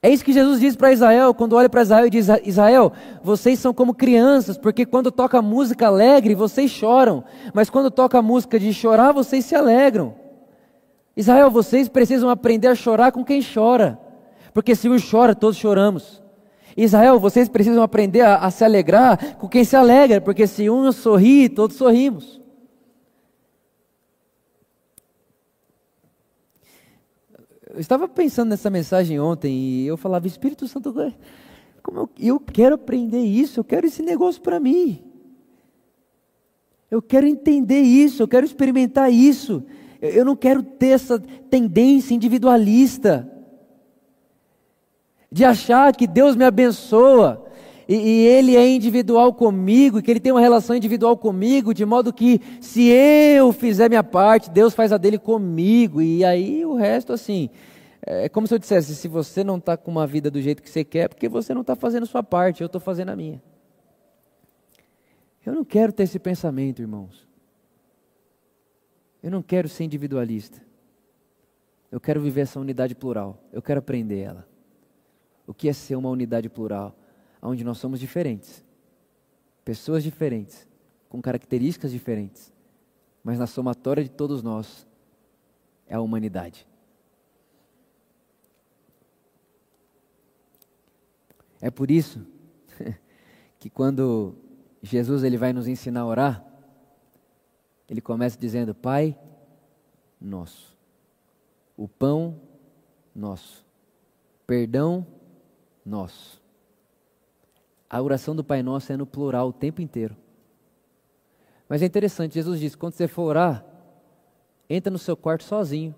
É 0.00 0.10
isso 0.10 0.24
que 0.24 0.32
Jesus 0.32 0.58
diz 0.58 0.74
para 0.74 0.92
Israel, 0.92 1.32
quando 1.32 1.52
olha 1.52 1.68
para 1.68 1.82
Israel 1.82 2.06
e 2.06 2.10
diz: 2.10 2.26
Israel, 2.44 2.92
vocês 3.22 3.58
são 3.58 3.72
como 3.72 3.94
crianças, 3.94 4.56
porque 4.58 4.84
quando 4.84 5.12
toca 5.12 5.40
música 5.40 5.86
alegre, 5.86 6.34
vocês 6.34 6.70
choram, 6.70 7.22
mas 7.54 7.70
quando 7.70 7.90
toca 7.90 8.20
música 8.20 8.58
de 8.58 8.72
chorar, 8.72 9.12
vocês 9.12 9.44
se 9.44 9.54
alegram. 9.54 10.21
Israel, 11.16 11.50
vocês 11.50 11.88
precisam 11.88 12.30
aprender 12.30 12.68
a 12.68 12.74
chorar 12.74 13.12
com 13.12 13.24
quem 13.24 13.42
chora, 13.42 13.98
porque 14.54 14.74
se 14.74 14.88
um 14.88 14.96
chora, 14.98 15.34
todos 15.34 15.58
choramos. 15.58 16.22
Israel, 16.76 17.20
vocês 17.20 17.48
precisam 17.48 17.82
aprender 17.82 18.22
a, 18.22 18.36
a 18.36 18.50
se 18.50 18.64
alegrar 18.64 19.36
com 19.36 19.48
quem 19.48 19.64
se 19.64 19.76
alegra, 19.76 20.20
porque 20.20 20.46
se 20.46 20.70
um 20.70 20.90
sorri, 20.90 21.48
todos 21.48 21.76
sorrimos. 21.76 22.40
Eu 27.70 27.80
estava 27.80 28.06
pensando 28.06 28.50
nessa 28.50 28.68
mensagem 28.68 29.18
ontem 29.18 29.52
e 29.54 29.86
eu 29.86 29.96
falava, 29.96 30.26
Espírito 30.26 30.68
Santo, 30.68 30.92
como 31.82 32.00
eu, 32.00 32.10
eu 32.18 32.40
quero 32.40 32.74
aprender 32.74 33.20
isso, 33.20 33.60
eu 33.60 33.64
quero 33.64 33.86
esse 33.86 34.02
negócio 34.02 34.40
para 34.42 34.60
mim. 34.60 35.02
Eu 36.90 37.00
quero 37.00 37.26
entender 37.26 37.80
isso, 37.80 38.22
eu 38.22 38.28
quero 38.28 38.44
experimentar 38.44 39.10
isso. 39.10 39.64
Eu 40.02 40.24
não 40.24 40.34
quero 40.34 40.64
ter 40.64 40.88
essa 40.88 41.16
tendência 41.48 42.12
individualista 42.12 43.30
de 45.30 45.44
achar 45.44 45.94
que 45.94 46.08
Deus 46.08 46.34
me 46.34 46.44
abençoa 46.44 47.46
e, 47.88 47.94
e, 47.94 48.26
Ele 48.26 48.56
é 48.56 48.68
individual 48.68 49.32
comigo 49.32 49.98
e 49.98 50.02
que 50.02 50.10
Ele 50.10 50.18
tem 50.18 50.32
uma 50.32 50.40
relação 50.40 50.74
individual 50.74 51.16
comigo, 51.16 51.72
de 51.72 51.84
modo 51.84 52.12
que 52.12 52.40
se 52.60 52.88
eu 52.88 53.52
fizer 53.52 53.88
minha 53.88 54.02
parte, 54.02 54.50
Deus 54.50 54.74
faz 54.74 54.92
a 54.92 54.96
dele 54.96 55.18
comigo 55.18 56.02
e 56.02 56.24
aí 56.24 56.66
o 56.66 56.74
resto 56.74 57.12
assim. 57.12 57.48
É 58.04 58.28
como 58.28 58.48
se 58.48 58.54
eu 58.54 58.58
dissesse: 58.58 58.96
se 58.96 59.06
você 59.06 59.44
não 59.44 59.58
está 59.58 59.76
com 59.76 59.90
uma 59.90 60.06
vida 60.06 60.28
do 60.32 60.42
jeito 60.42 60.62
que 60.62 60.68
você 60.68 60.82
quer, 60.82 61.04
é 61.04 61.08
porque 61.08 61.28
você 61.28 61.54
não 61.54 61.60
está 61.60 61.76
fazendo 61.76 62.06
sua 62.06 62.24
parte, 62.24 62.60
eu 62.60 62.66
estou 62.66 62.80
fazendo 62.80 63.10
a 63.10 63.16
minha. 63.16 63.40
Eu 65.46 65.54
não 65.54 65.64
quero 65.64 65.92
ter 65.92 66.02
esse 66.02 66.18
pensamento, 66.18 66.82
irmãos. 66.82 67.31
Eu 69.22 69.30
não 69.30 69.42
quero 69.42 69.68
ser 69.68 69.84
individualista. 69.84 70.60
Eu 71.90 72.00
quero 72.00 72.20
viver 72.20 72.40
essa 72.42 72.58
unidade 72.58 72.94
plural. 72.94 73.42
Eu 73.52 73.62
quero 73.62 73.78
aprender 73.78 74.20
ela. 74.20 74.48
O 75.46 75.54
que 75.54 75.68
é 75.68 75.72
ser 75.72 75.94
uma 75.94 76.08
unidade 76.08 76.48
plural? 76.48 76.96
Onde 77.40 77.62
nós 77.62 77.78
somos 77.78 78.00
diferentes. 78.00 78.64
Pessoas 79.64 80.02
diferentes. 80.02 80.66
Com 81.08 81.20
características 81.20 81.92
diferentes. 81.92 82.52
mas 83.22 83.38
na 83.38 83.46
somatória 83.46 84.02
de 84.02 84.10
todos 84.10 84.42
nós 84.42 84.86
é 85.86 85.94
a 85.94 86.00
humanidade. 86.00 86.66
É 91.60 91.70
por 91.70 91.90
isso 91.90 92.26
que 93.60 93.70
quando 93.70 94.34
Jesus 94.82 95.22
ele 95.22 95.36
vai 95.36 95.52
nos 95.52 95.68
ensinar 95.68 96.00
a 96.00 96.06
orar, 96.06 96.51
ele 97.92 98.00
começa 98.00 98.38
dizendo: 98.38 98.74
Pai 98.74 99.14
nosso, 100.18 100.74
o 101.76 101.86
pão 101.86 102.40
nosso, 103.14 103.66
perdão 104.46 105.06
nosso. 105.84 106.40
A 107.90 108.00
oração 108.00 108.34
do 108.34 108.42
Pai 108.42 108.62
Nosso 108.62 108.90
é 108.90 108.96
no 108.96 109.04
plural 109.04 109.48
o 109.48 109.52
tempo 109.52 109.82
inteiro. 109.82 110.16
Mas 111.68 111.82
é 111.82 111.84
interessante, 111.84 112.32
Jesus 112.32 112.58
diz: 112.58 112.74
quando 112.74 112.94
você 112.94 113.06
for 113.06 113.24
orar, 113.24 113.62
entra 114.70 114.90
no 114.90 114.98
seu 114.98 115.14
quarto 115.14 115.44
sozinho 115.44 115.94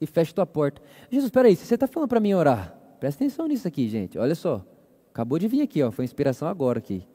e 0.00 0.06
fecha 0.06 0.34
tua 0.34 0.44
porta. 0.44 0.82
Jesus, 1.08 1.26
espera 1.26 1.46
aí, 1.46 1.54
você 1.54 1.72
está 1.72 1.86
falando 1.86 2.08
para 2.08 2.18
mim 2.18 2.34
orar, 2.34 2.76
presta 2.98 3.22
atenção 3.22 3.46
nisso 3.46 3.68
aqui, 3.68 3.88
gente. 3.88 4.18
Olha 4.18 4.34
só, 4.34 4.66
acabou 5.12 5.38
de 5.38 5.46
vir 5.46 5.62
aqui, 5.62 5.80
ó, 5.80 5.92
foi 5.92 6.04
inspiração 6.04 6.48
agora 6.48 6.80
aqui. 6.80 7.06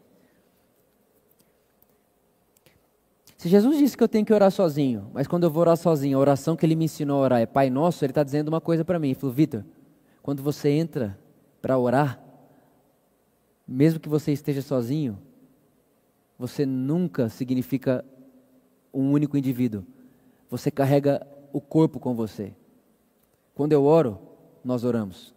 Se 3.45 3.49
Jesus 3.49 3.77
disse 3.77 3.95
que 3.95 4.03
eu 4.03 4.07
tenho 4.07 4.25
que 4.25 4.33
orar 4.33 4.49
sozinho, 4.49 5.07
mas 5.13 5.27
quando 5.27 5.43
eu 5.43 5.51
vou 5.51 5.61
orar 5.61 5.77
sozinho, 5.77 6.17
a 6.17 6.19
oração 6.19 6.55
que 6.55 6.65
ele 6.65 6.75
me 6.75 6.85
ensinou 6.85 7.19
a 7.19 7.21
orar 7.21 7.41
é 7.41 7.45
Pai 7.45 7.69
Nosso, 7.69 8.03
ele 8.03 8.09
está 8.09 8.23
dizendo 8.23 8.47
uma 8.47 8.59
coisa 8.59 8.83
para 8.83 8.97
mim. 8.97 9.09
Ele 9.09 9.19
falou, 9.19 9.35
Vitor, 9.35 9.63
quando 10.23 10.41
você 10.41 10.69
entra 10.69 11.15
para 11.61 11.77
orar, 11.77 12.19
mesmo 13.67 13.99
que 13.99 14.09
você 14.09 14.31
esteja 14.31 14.63
sozinho, 14.63 15.19
você 16.39 16.65
nunca 16.65 17.29
significa 17.29 18.03
um 18.91 19.11
único 19.11 19.37
indivíduo. 19.37 19.85
Você 20.49 20.71
carrega 20.71 21.23
o 21.53 21.61
corpo 21.61 21.99
com 21.99 22.15
você. 22.15 22.51
Quando 23.53 23.73
eu 23.73 23.83
oro, 23.83 24.19
nós 24.63 24.83
oramos. 24.83 25.35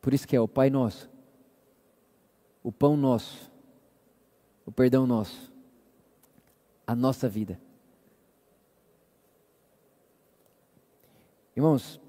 Por 0.00 0.14
isso 0.14 0.28
que 0.28 0.36
é 0.36 0.40
o 0.40 0.46
Pai 0.46 0.70
Nosso, 0.70 1.10
o 2.62 2.70
pão 2.70 2.96
nosso, 2.96 3.50
o 4.64 4.70
perdão 4.70 5.08
nosso 5.08 5.49
a 6.90 6.96
nossa 6.96 7.28
vida. 7.28 7.56
Irmãos, 11.54 12.00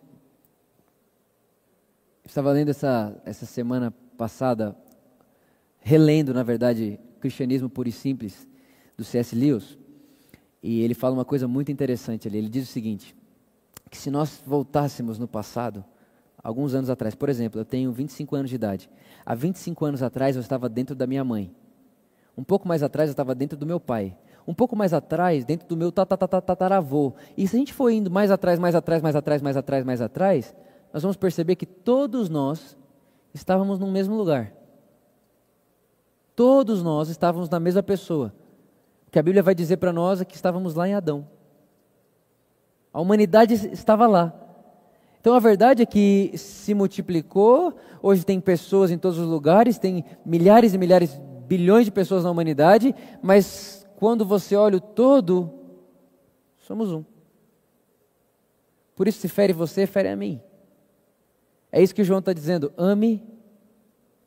estava 2.25 2.51
lendo 2.51 2.69
essa, 2.69 3.15
essa 3.23 3.45
semana 3.45 3.91
passada, 4.17 4.75
relendo, 5.77 6.33
na 6.33 6.41
verdade, 6.41 6.99
Cristianismo 7.19 7.69
Puro 7.69 7.89
e 7.89 7.91
Simples, 7.91 8.47
do 8.97 9.03
C.S. 9.03 9.35
Lewis, 9.35 9.77
e 10.63 10.81
ele 10.81 10.95
fala 10.95 11.13
uma 11.13 11.25
coisa 11.25 11.47
muito 11.47 11.71
interessante 11.71 12.27
ali. 12.27 12.39
Ele 12.39 12.49
diz 12.49 12.67
o 12.67 12.71
seguinte: 12.71 13.15
que 13.87 13.99
se 13.99 14.09
nós 14.09 14.41
voltássemos 14.43 15.19
no 15.19 15.27
passado, 15.27 15.85
alguns 16.43 16.73
anos 16.73 16.89
atrás, 16.89 17.13
por 17.13 17.29
exemplo, 17.29 17.61
eu 17.61 17.65
tenho 17.65 17.91
25 17.91 18.35
anos 18.35 18.49
de 18.49 18.55
idade. 18.55 18.89
Há 19.23 19.35
25 19.35 19.85
anos 19.85 20.01
atrás 20.01 20.35
eu 20.35 20.41
estava 20.41 20.67
dentro 20.67 20.95
da 20.95 21.05
minha 21.05 21.23
mãe. 21.23 21.55
Um 22.35 22.43
pouco 22.43 22.67
mais 22.67 22.81
atrás 22.81 23.09
eu 23.09 23.13
estava 23.13 23.35
dentro 23.35 23.55
do 23.55 23.65
meu 23.67 23.79
pai 23.79 24.17
um 24.47 24.53
pouco 24.53 24.75
mais 24.75 24.93
atrás, 24.93 25.45
dentro 25.45 25.67
do 25.67 25.77
meu 25.77 25.91
tataravô. 25.91 27.13
E 27.37 27.47
se 27.47 27.55
a 27.55 27.59
gente 27.59 27.73
for 27.73 27.89
indo 27.89 28.09
mais 28.09 28.31
atrás, 28.31 28.59
mais 28.59 28.75
atrás, 28.75 29.01
mais 29.01 29.15
atrás, 29.15 29.41
mais 29.41 29.57
atrás, 29.57 29.85
mais 29.85 30.01
atrás, 30.01 30.55
nós 30.93 31.03
vamos 31.03 31.17
perceber 31.17 31.55
que 31.55 31.65
todos 31.65 32.29
nós 32.29 32.77
estávamos 33.33 33.79
no 33.79 33.89
mesmo 33.89 34.15
lugar. 34.15 34.53
Todos 36.35 36.81
nós 36.81 37.09
estávamos 37.09 37.49
na 37.49 37.59
mesma 37.59 37.83
pessoa. 37.83 38.33
O 39.07 39.11
que 39.11 39.19
a 39.19 39.23
Bíblia 39.23 39.43
vai 39.43 39.53
dizer 39.53 39.77
para 39.77 39.93
nós 39.93 40.21
é 40.21 40.25
que 40.25 40.35
estávamos 40.35 40.75
lá 40.75 40.87
em 40.87 40.93
Adão. 40.93 41.27
A 42.93 42.99
humanidade 42.99 43.53
estava 43.53 44.07
lá. 44.07 44.33
Então 45.19 45.35
a 45.35 45.39
verdade 45.39 45.83
é 45.83 45.85
que 45.85 46.31
se 46.35 46.73
multiplicou, 46.73 47.75
hoje 48.01 48.25
tem 48.25 48.39
pessoas 48.39 48.89
em 48.89 48.97
todos 48.97 49.19
os 49.19 49.27
lugares, 49.27 49.77
tem 49.77 50.03
milhares 50.25 50.73
e 50.73 50.77
milhares, 50.79 51.21
bilhões 51.47 51.85
de 51.85 51.91
pessoas 51.91 52.23
na 52.23 52.31
humanidade, 52.31 52.95
mas 53.21 53.80
quando 54.01 54.25
você 54.25 54.55
olha 54.55 54.77
o 54.77 54.81
todo, 54.81 55.53
somos 56.57 56.91
um. 56.91 57.05
Por 58.95 59.07
isso, 59.07 59.19
se 59.19 59.29
fere 59.29 59.53
você, 59.53 59.85
fere 59.85 60.09
a 60.09 60.15
mim. 60.15 60.41
É 61.71 61.83
isso 61.83 61.93
que 61.93 62.03
João 62.03 62.17
está 62.17 62.33
dizendo. 62.33 62.73
Ame 62.75 63.23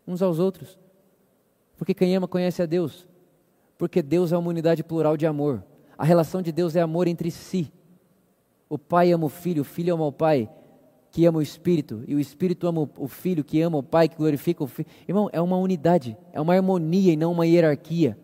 uns 0.07 0.23
aos 0.23 0.39
outros. 0.39 0.79
Porque 1.77 1.93
quem 1.93 2.15
ama 2.15 2.29
conhece 2.29 2.63
a 2.63 2.67
Deus. 2.67 3.05
Porque 3.77 4.01
Deus 4.01 4.31
é 4.31 4.39
uma 4.39 4.49
unidade 4.49 4.85
plural 4.85 5.17
de 5.17 5.27
amor. 5.27 5.65
A 5.99 6.05
relação 6.05 6.41
de 6.41 6.53
Deus 6.53 6.77
é 6.77 6.81
amor 6.81 7.09
entre 7.09 7.33
si. 7.33 7.73
O 8.69 8.79
pai 8.79 9.11
ama 9.11 9.27
o 9.27 9.29
filho, 9.29 9.63
o 9.63 9.65
filho 9.65 9.93
ama 9.93 10.07
o 10.07 10.13
pai, 10.13 10.49
que 11.11 11.27
ama 11.27 11.41
o 11.41 11.43
espírito, 11.43 12.05
e 12.07 12.15
o 12.15 12.21
espírito 12.21 12.69
ama 12.69 12.89
o 12.97 13.09
filho, 13.09 13.43
que 13.43 13.61
ama 13.61 13.79
o 13.79 13.83
pai, 13.83 14.09
que 14.09 14.17
glorifica 14.17 14.63
o 14.63 14.69
filho. 14.69 14.87
Irmão, 15.09 15.29
é 15.33 15.41
uma 15.41 15.57
unidade, 15.57 16.17
é 16.33 16.41
uma 16.41 16.55
harmonia 16.55 17.13
e 17.13 17.17
não 17.17 17.33
uma 17.33 17.45
hierarquia. 17.45 18.17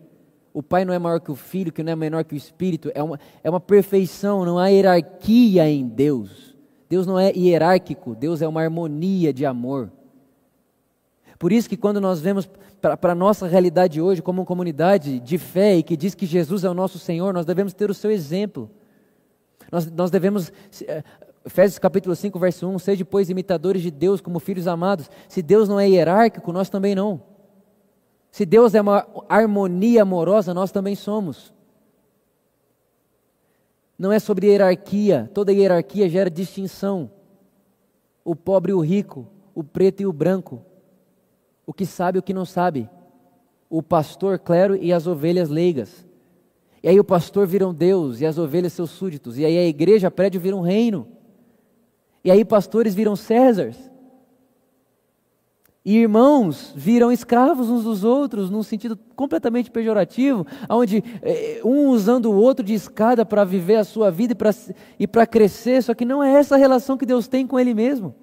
O 0.53 0.61
Pai 0.61 0.83
não 0.83 0.93
é 0.93 0.99
maior 0.99 1.19
que 1.19 1.31
o 1.31 1.35
Filho, 1.35 1.71
que 1.71 1.81
não 1.81 1.93
é 1.93 1.95
menor 1.95 2.23
que 2.23 2.33
o 2.33 2.37
Espírito. 2.37 2.91
É 2.93 3.01
uma, 3.01 3.19
é 3.43 3.49
uma 3.49 3.59
perfeição, 3.59 4.43
não 4.45 4.59
há 4.59 4.67
hierarquia 4.67 5.69
em 5.69 5.87
Deus. 5.87 6.55
Deus 6.89 7.07
não 7.07 7.17
é 7.17 7.31
hierárquico, 7.31 8.13
Deus 8.13 8.41
é 8.41 8.47
uma 8.47 8.61
harmonia 8.61 9.33
de 9.33 9.45
amor. 9.45 9.89
Por 11.39 11.51
isso 11.51 11.69
que 11.69 11.77
quando 11.77 12.01
nós 12.01 12.19
vemos 12.19 12.49
para 12.81 13.13
a 13.13 13.15
nossa 13.15 13.47
realidade 13.47 14.01
hoje 14.01 14.21
como 14.21 14.41
uma 14.41 14.45
comunidade 14.45 15.19
de 15.19 15.37
fé 15.37 15.77
e 15.77 15.83
que 15.83 15.95
diz 15.95 16.13
que 16.13 16.25
Jesus 16.25 16.63
é 16.63 16.69
o 16.69 16.73
nosso 16.73 16.99
Senhor, 16.99 17.33
nós 17.33 17.45
devemos 17.45 17.73
ter 17.73 17.89
o 17.89 17.93
seu 17.93 18.11
exemplo. 18.11 18.69
Nós, 19.71 19.89
nós 19.89 20.11
devemos, 20.11 20.51
eh, 20.85 21.03
Efésios 21.45 21.79
capítulo 21.79 22.15
5, 22.15 22.37
verso 22.37 22.67
1, 22.67 22.77
ser 22.79 22.97
depois 22.97 23.29
imitadores 23.29 23.81
de 23.81 23.89
Deus 23.89 24.19
como 24.19 24.37
filhos 24.39 24.67
amados. 24.67 25.09
Se 25.29 25.41
Deus 25.41 25.69
não 25.69 25.79
é 25.79 25.89
hierárquico, 25.89 26.51
nós 26.51 26.69
também 26.69 26.93
não. 26.93 27.21
Se 28.31 28.45
Deus 28.45 28.73
é 28.73 28.81
uma 28.81 29.05
harmonia 29.27 30.03
amorosa, 30.03 30.53
nós 30.53 30.71
também 30.71 30.95
somos. 30.95 31.53
Não 33.99 34.11
é 34.11 34.17
sobre 34.17 34.47
hierarquia, 34.47 35.29
toda 35.33 35.51
hierarquia 35.51 36.09
gera 36.09 36.29
distinção. 36.29 37.11
O 38.23 38.35
pobre 38.35 38.71
e 38.71 38.73
o 38.73 38.79
rico, 38.79 39.27
o 39.53 39.63
preto 39.63 40.01
e 40.01 40.05
o 40.05 40.13
branco, 40.13 40.63
o 41.65 41.73
que 41.73 41.85
sabe 41.85 42.17
e 42.17 42.19
o 42.19 42.23
que 42.23 42.33
não 42.33 42.45
sabe, 42.45 42.89
o 43.69 43.83
pastor, 43.83 44.39
clero 44.39 44.75
e 44.75 44.93
as 44.93 45.07
ovelhas 45.07 45.49
leigas. 45.49 46.07
E 46.81 46.87
aí 46.87 46.99
o 46.99 47.03
pastor 47.03 47.45
vira 47.45 47.67
um 47.67 47.73
Deus 47.73 48.21
e 48.21 48.25
as 48.25 48.37
ovelhas 48.37 48.73
seus 48.73 48.91
súditos. 48.91 49.37
E 49.37 49.45
aí 49.45 49.57
a 49.57 49.65
igreja, 49.65 50.09
prédio, 50.09 50.39
vira 50.39 50.55
um 50.55 50.61
reino. 50.61 51.07
E 52.23 52.31
aí 52.31 52.45
pastores 52.45 52.95
viram 52.95 53.15
Césares. 53.15 53.90
E 55.83 55.97
irmãos 55.97 56.71
viram 56.75 57.11
escravos 57.11 57.69
uns 57.69 57.83
dos 57.83 58.03
outros, 58.03 58.51
num 58.51 58.61
sentido 58.61 58.95
completamente 59.15 59.71
pejorativo, 59.71 60.45
onde 60.69 61.03
eh, 61.23 61.59
um 61.65 61.87
usando 61.89 62.27
o 62.27 62.35
outro 62.35 62.63
de 62.63 62.75
escada 62.75 63.25
para 63.25 63.43
viver 63.43 63.77
a 63.77 63.83
sua 63.83 64.11
vida 64.11 64.35
e 64.99 65.07
para 65.07 65.25
crescer, 65.25 65.81
só 65.81 65.95
que 65.95 66.05
não 66.05 66.23
é 66.23 66.33
essa 66.33 66.53
a 66.53 66.57
relação 66.57 66.97
que 66.97 67.05
Deus 67.05 67.27
tem 67.27 67.47
com 67.47 67.59
Ele 67.59 67.73
mesmo. 67.73 68.13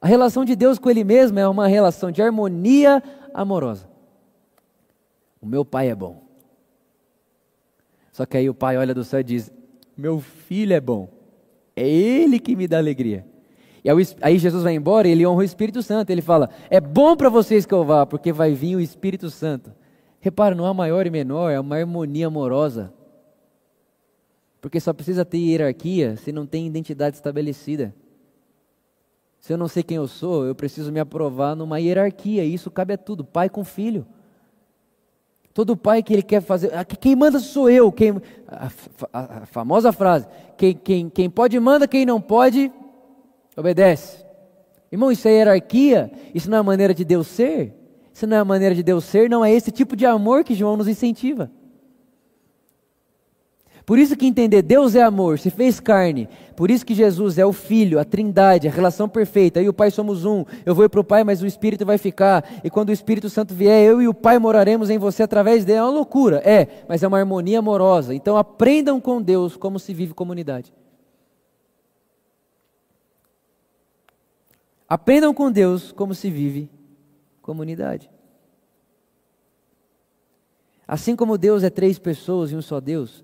A 0.00 0.06
relação 0.06 0.46
de 0.46 0.56
Deus 0.56 0.78
com 0.78 0.88
Ele 0.88 1.04
mesmo 1.04 1.38
é 1.38 1.46
uma 1.46 1.66
relação 1.66 2.10
de 2.10 2.22
harmonia 2.22 3.02
amorosa. 3.34 3.86
O 5.42 5.46
meu 5.46 5.62
pai 5.62 5.90
é 5.90 5.94
bom. 5.94 6.22
Só 8.12 8.24
que 8.24 8.36
aí 8.38 8.48
o 8.48 8.54
pai 8.54 8.78
olha 8.78 8.94
do 8.94 9.04
céu 9.04 9.20
e 9.20 9.24
diz: 9.24 9.52
Meu 9.94 10.20
filho 10.20 10.72
é 10.72 10.80
bom. 10.80 11.08
É 11.76 11.86
Ele 11.86 12.40
que 12.40 12.56
me 12.56 12.66
dá 12.66 12.78
alegria. 12.78 13.26
Aí 14.20 14.38
Jesus 14.38 14.62
vai 14.62 14.74
embora 14.74 15.08
e 15.08 15.12
ele 15.12 15.26
honra 15.26 15.40
o 15.40 15.44
Espírito 15.44 15.82
Santo. 15.82 16.10
Ele 16.10 16.22
fala: 16.22 16.50
É 16.68 16.80
bom 16.80 17.16
para 17.16 17.28
vocês 17.28 17.64
que 17.64 17.72
eu 17.72 17.84
vá, 17.84 18.04
porque 18.04 18.32
vai 18.32 18.52
vir 18.52 18.76
o 18.76 18.80
Espírito 18.80 19.30
Santo. 19.30 19.72
Repara, 20.20 20.54
não 20.54 20.66
há 20.66 20.74
maior 20.74 21.06
e 21.06 21.10
menor, 21.10 21.50
é 21.50 21.60
uma 21.60 21.76
harmonia 21.76 22.26
amorosa. 22.26 22.92
Porque 24.60 24.80
só 24.80 24.92
precisa 24.92 25.24
ter 25.24 25.38
hierarquia 25.38 26.16
se 26.16 26.32
não 26.32 26.44
tem 26.44 26.66
identidade 26.66 27.16
estabelecida. 27.16 27.94
Se 29.40 29.52
eu 29.52 29.56
não 29.56 29.68
sei 29.68 29.82
quem 29.82 29.96
eu 29.96 30.08
sou, 30.08 30.44
eu 30.44 30.54
preciso 30.54 30.90
me 30.90 30.98
aprovar 30.98 31.54
numa 31.54 31.78
hierarquia. 31.78 32.44
E 32.44 32.52
isso 32.52 32.70
cabe 32.70 32.94
a 32.94 32.98
tudo, 32.98 33.24
pai 33.24 33.48
com 33.48 33.64
filho. 33.64 34.04
Todo 35.54 35.76
pai 35.76 36.02
que 36.02 36.12
ele 36.12 36.22
quer 36.22 36.40
fazer, 36.40 36.74
ah, 36.74 36.84
quem 36.84 37.16
manda 37.16 37.38
sou 37.38 37.70
eu. 37.70 37.90
Quem, 37.90 38.20
a, 38.46 38.70
a, 39.12 39.42
a 39.42 39.46
famosa 39.46 39.92
frase: 39.92 40.26
quem, 40.56 40.74
quem, 40.74 41.08
quem 41.08 41.30
pode 41.30 41.58
manda, 41.58 41.88
quem 41.88 42.04
não 42.04 42.20
pode 42.20 42.70
Obedece. 43.58 44.24
Irmão, 44.90 45.10
isso 45.10 45.26
é 45.26 45.32
hierarquia? 45.32 46.12
Isso 46.32 46.48
não 46.48 46.58
é 46.58 46.60
a 46.60 46.64
maneira 46.64 46.94
de 46.94 47.04
Deus 47.04 47.26
ser? 47.26 47.74
Isso 48.14 48.24
não 48.24 48.36
é 48.36 48.40
a 48.40 48.44
maneira 48.44 48.72
de 48.72 48.84
Deus 48.84 49.04
ser? 49.04 49.28
Não 49.28 49.44
é 49.44 49.52
esse 49.52 49.72
tipo 49.72 49.96
de 49.96 50.06
amor 50.06 50.44
que 50.44 50.54
João 50.54 50.76
nos 50.76 50.86
incentiva. 50.86 51.50
Por 53.84 53.98
isso 53.98 54.16
que 54.16 54.26
entender 54.26 54.62
Deus 54.62 54.94
é 54.94 55.02
amor, 55.02 55.38
se 55.38 55.50
fez 55.50 55.80
carne. 55.80 56.28
Por 56.54 56.70
isso 56.70 56.86
que 56.86 56.94
Jesus 56.94 57.36
é 57.36 57.44
o 57.44 57.52
Filho, 57.52 57.98
a 57.98 58.04
Trindade, 58.04 58.68
a 58.68 58.70
relação 58.70 59.08
perfeita. 59.08 59.60
Eu 59.60 59.64
e 59.64 59.68
o 59.70 59.72
Pai 59.72 59.90
somos 59.90 60.24
um. 60.24 60.44
Eu 60.64 60.74
vou 60.74 60.88
para 60.88 61.00
o 61.00 61.04
Pai, 61.04 61.24
mas 61.24 61.42
o 61.42 61.46
Espírito 61.46 61.84
vai 61.84 61.98
ficar. 61.98 62.44
E 62.62 62.70
quando 62.70 62.90
o 62.90 62.92
Espírito 62.92 63.28
Santo 63.28 63.54
vier, 63.54 63.82
eu 63.82 64.00
e 64.00 64.06
o 64.06 64.14
Pai 64.14 64.38
moraremos 64.38 64.88
em 64.88 64.98
você 64.98 65.22
através 65.22 65.64
dele. 65.64 65.78
É 65.78 65.82
uma 65.82 65.90
loucura, 65.90 66.42
é, 66.44 66.68
mas 66.88 67.02
é 67.02 67.08
uma 67.08 67.18
harmonia 67.18 67.58
amorosa. 67.58 68.14
Então 68.14 68.36
aprendam 68.36 69.00
com 69.00 69.20
Deus 69.20 69.56
como 69.56 69.80
se 69.80 69.92
vive 69.92 70.14
comunidade. 70.14 70.72
Aprendam 74.88 75.34
com 75.34 75.52
Deus 75.52 75.92
como 75.92 76.14
se 76.14 76.30
vive 76.30 76.70
comunidade. 77.42 78.10
Assim 80.86 81.14
como 81.14 81.36
Deus 81.36 81.62
é 81.62 81.68
três 81.68 81.98
pessoas 81.98 82.50
e 82.50 82.56
um 82.56 82.62
só 82.62 82.80
Deus, 82.80 83.22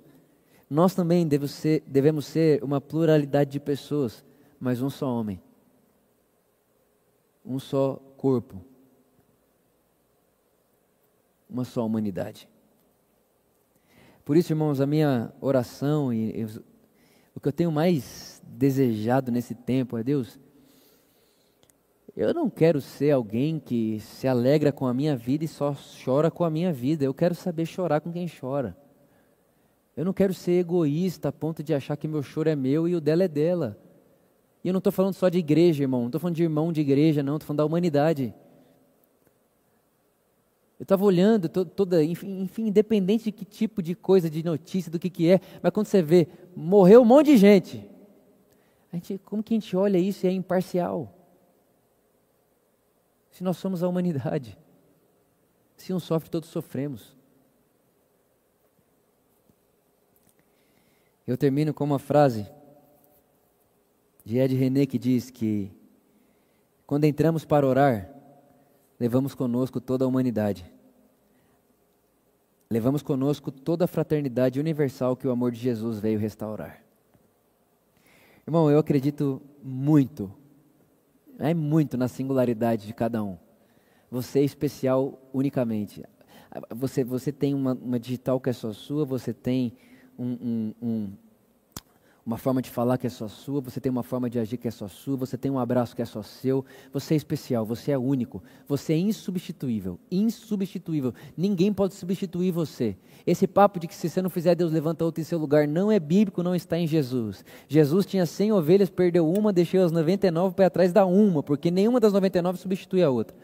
nós 0.68 0.94
também 0.94 1.26
devemos 1.26 2.26
ser, 2.26 2.62
uma 2.62 2.80
pluralidade 2.80 3.52
de 3.52 3.60
pessoas, 3.60 4.22
mas 4.60 4.82
um 4.82 4.90
só 4.90 5.08
homem, 5.08 5.40
um 7.44 7.58
só 7.58 7.94
corpo, 8.18 8.62
uma 11.48 11.64
só 11.64 11.86
humanidade. 11.86 12.46
Por 14.24 14.36
isso, 14.36 14.52
irmãos, 14.52 14.80
a 14.80 14.86
minha 14.86 15.32
oração 15.40 16.12
e 16.12 16.38
eu, 16.38 16.48
o 17.34 17.40
que 17.40 17.48
eu 17.48 17.52
tenho 17.52 17.72
mais 17.72 18.42
desejado 18.46 19.32
nesse 19.32 19.54
tempo 19.54 19.96
é 19.96 20.02
Deus. 20.02 20.38
Eu 22.16 22.32
não 22.32 22.48
quero 22.48 22.80
ser 22.80 23.10
alguém 23.10 23.58
que 23.58 23.98
se 23.98 24.28
alegra 24.28 24.70
com 24.70 24.86
a 24.86 24.94
minha 24.94 25.16
vida 25.16 25.44
e 25.44 25.48
só 25.48 25.74
chora 26.04 26.30
com 26.30 26.44
a 26.44 26.50
minha 26.50 26.72
vida. 26.72 27.04
Eu 27.04 27.12
quero 27.12 27.34
saber 27.34 27.66
chorar 27.66 28.00
com 28.00 28.12
quem 28.12 28.28
chora. 28.28 28.76
Eu 29.96 30.04
não 30.04 30.12
quero 30.12 30.32
ser 30.32 30.52
egoísta 30.52 31.28
a 31.28 31.32
ponto 31.32 31.62
de 31.62 31.74
achar 31.74 31.96
que 31.96 32.06
meu 32.06 32.22
choro 32.22 32.48
é 32.48 32.54
meu 32.54 32.86
e 32.86 32.94
o 32.94 33.00
dela 33.00 33.24
é 33.24 33.28
dela. 33.28 33.76
E 34.62 34.68
eu 34.68 34.72
não 34.72 34.78
estou 34.78 34.92
falando 34.92 35.14
só 35.14 35.28
de 35.28 35.38
igreja, 35.38 35.82
irmão. 35.82 36.02
Não 36.02 36.08
estou 36.08 36.20
falando 36.20 36.36
de 36.36 36.42
irmão 36.44 36.72
de 36.72 36.80
igreja, 36.80 37.20
não. 37.20 37.34
Estou 37.34 37.48
falando 37.48 37.58
da 37.58 37.66
humanidade. 37.66 38.32
Eu 40.78 40.84
estava 40.84 41.04
olhando 41.04 41.48
toda, 41.48 42.02
enfim, 42.02 42.48
independente 42.58 43.24
de 43.24 43.32
que 43.32 43.44
tipo 43.44 43.82
de 43.82 43.94
coisa, 43.94 44.30
de 44.30 44.44
notícia, 44.44 44.90
do 44.90 44.98
que, 44.98 45.08
que 45.08 45.30
é, 45.30 45.40
mas 45.62 45.72
quando 45.72 45.86
você 45.86 46.02
vê, 46.02 46.28
morreu 46.54 47.02
um 47.02 47.04
monte 47.04 47.26
de 47.26 47.36
gente. 47.36 47.88
A 48.92 48.96
gente, 48.96 49.18
como 49.24 49.42
que 49.42 49.54
a 49.54 49.56
gente 49.56 49.76
olha 49.76 49.98
isso 49.98 50.26
e 50.26 50.28
é 50.28 50.32
imparcial? 50.32 51.23
Se 53.34 53.42
nós 53.42 53.56
somos 53.56 53.82
a 53.82 53.88
humanidade. 53.88 54.56
Se 55.76 55.92
um 55.92 55.98
sofre, 55.98 56.30
todos 56.30 56.48
sofremos. 56.48 57.16
Eu 61.26 61.36
termino 61.36 61.74
com 61.74 61.82
uma 61.82 61.98
frase 61.98 62.48
de 64.24 64.38
Ed 64.38 64.54
René 64.54 64.86
que 64.86 65.00
diz 65.00 65.30
que 65.30 65.72
quando 66.86 67.06
entramos 67.06 67.44
para 67.44 67.66
orar, 67.66 68.08
levamos 69.00 69.34
conosco 69.34 69.80
toda 69.80 70.04
a 70.04 70.08
humanidade. 70.08 70.72
Levamos 72.70 73.02
conosco 73.02 73.50
toda 73.50 73.86
a 73.86 73.88
fraternidade 73.88 74.60
universal 74.60 75.16
que 75.16 75.26
o 75.26 75.32
amor 75.32 75.50
de 75.50 75.58
Jesus 75.58 75.98
veio 75.98 76.20
restaurar. 76.20 76.84
Irmão, 78.46 78.70
eu 78.70 78.78
acredito 78.78 79.42
muito, 79.60 80.32
é 81.38 81.54
muito 81.54 81.96
na 81.96 82.08
singularidade 82.08 82.86
de 82.86 82.94
cada 82.94 83.22
um. 83.22 83.36
Você 84.10 84.40
é 84.40 84.44
especial 84.44 85.20
unicamente. 85.32 86.02
Você, 86.70 87.02
você 87.02 87.32
tem 87.32 87.54
uma, 87.54 87.74
uma 87.74 87.98
digital 87.98 88.40
que 88.40 88.50
é 88.50 88.52
só 88.52 88.72
sua, 88.72 89.04
você 89.04 89.32
tem 89.32 89.74
um, 90.18 90.26
um, 90.32 90.74
um, 90.80 91.12
uma 92.26 92.38
forma 92.38 92.62
de 92.62 92.70
falar 92.70 92.96
que 92.96 93.06
é 93.06 93.10
só 93.10 93.28
sua, 93.28 93.60
você 93.60 93.78
tem 93.78 93.92
uma 93.92 94.02
forma 94.02 94.30
de 94.30 94.38
agir 94.38 94.56
que 94.56 94.66
é 94.66 94.70
só 94.70 94.88
sua, 94.88 95.16
você 95.16 95.36
tem 95.36 95.50
um 95.50 95.58
abraço 95.58 95.94
que 95.94 96.00
é 96.00 96.04
só 96.06 96.22
seu, 96.22 96.64
você 96.90 97.12
é 97.12 97.16
especial, 97.18 97.66
você 97.66 97.92
é 97.92 97.98
único, 97.98 98.42
você 98.66 98.94
é 98.94 98.96
insubstituível, 98.96 99.98
insubstituível. 100.10 101.12
Ninguém 101.36 101.70
pode 101.70 101.94
substituir 101.94 102.50
você. 102.50 102.96
Esse 103.26 103.46
papo 103.46 103.78
de 103.78 103.86
que 103.86 103.94
se 103.94 104.08
você 104.08 104.22
não 104.22 104.30
fizer, 104.30 104.54
Deus 104.54 104.72
levanta 104.72 105.04
outro 105.04 105.20
em 105.20 105.24
seu 105.24 105.38
lugar, 105.38 105.68
não 105.68 105.92
é 105.92 106.00
bíblico, 106.00 106.42
não 106.42 106.54
está 106.54 106.78
em 106.78 106.86
Jesus. 106.86 107.44
Jesus 107.68 108.06
tinha 108.06 108.24
100 108.24 108.52
ovelhas, 108.52 108.88
perdeu 108.88 109.30
uma, 109.30 109.52
deixou 109.52 109.84
as 109.84 109.92
99 109.92 110.54
para 110.54 110.66
atrás 110.66 110.92
da 110.92 111.04
uma, 111.04 111.42
porque 111.42 111.70
nenhuma 111.70 112.00
das 112.00 112.12
99 112.12 112.58
substitui 112.58 113.02
a 113.02 113.10
outra. 113.10 113.36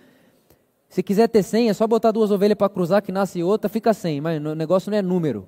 Se 0.88 1.02
quiser 1.02 1.28
ter 1.28 1.42
100, 1.42 1.68
é 1.68 1.74
só 1.74 1.86
botar 1.86 2.12
duas 2.12 2.30
ovelhas 2.30 2.56
para 2.56 2.68
cruzar 2.68 3.02
que 3.02 3.12
nasce 3.12 3.42
outra, 3.42 3.68
fica 3.68 3.92
100, 3.92 4.20
mas 4.22 4.44
o 4.44 4.54
negócio 4.54 4.90
não 4.90 4.96
é 4.96 5.02
número. 5.02 5.46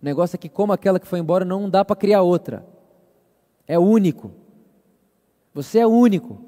O 0.00 0.04
negócio 0.04 0.36
é 0.36 0.38
que, 0.38 0.48
como 0.48 0.72
aquela 0.72 1.00
que 1.00 1.06
foi 1.06 1.18
embora, 1.18 1.44
não 1.44 1.68
dá 1.68 1.84
para 1.84 1.96
criar 1.96 2.22
outra. 2.22 2.64
É 3.66 3.78
único. 3.78 4.32
Você 5.52 5.80
é 5.80 5.86
único. 5.86 6.40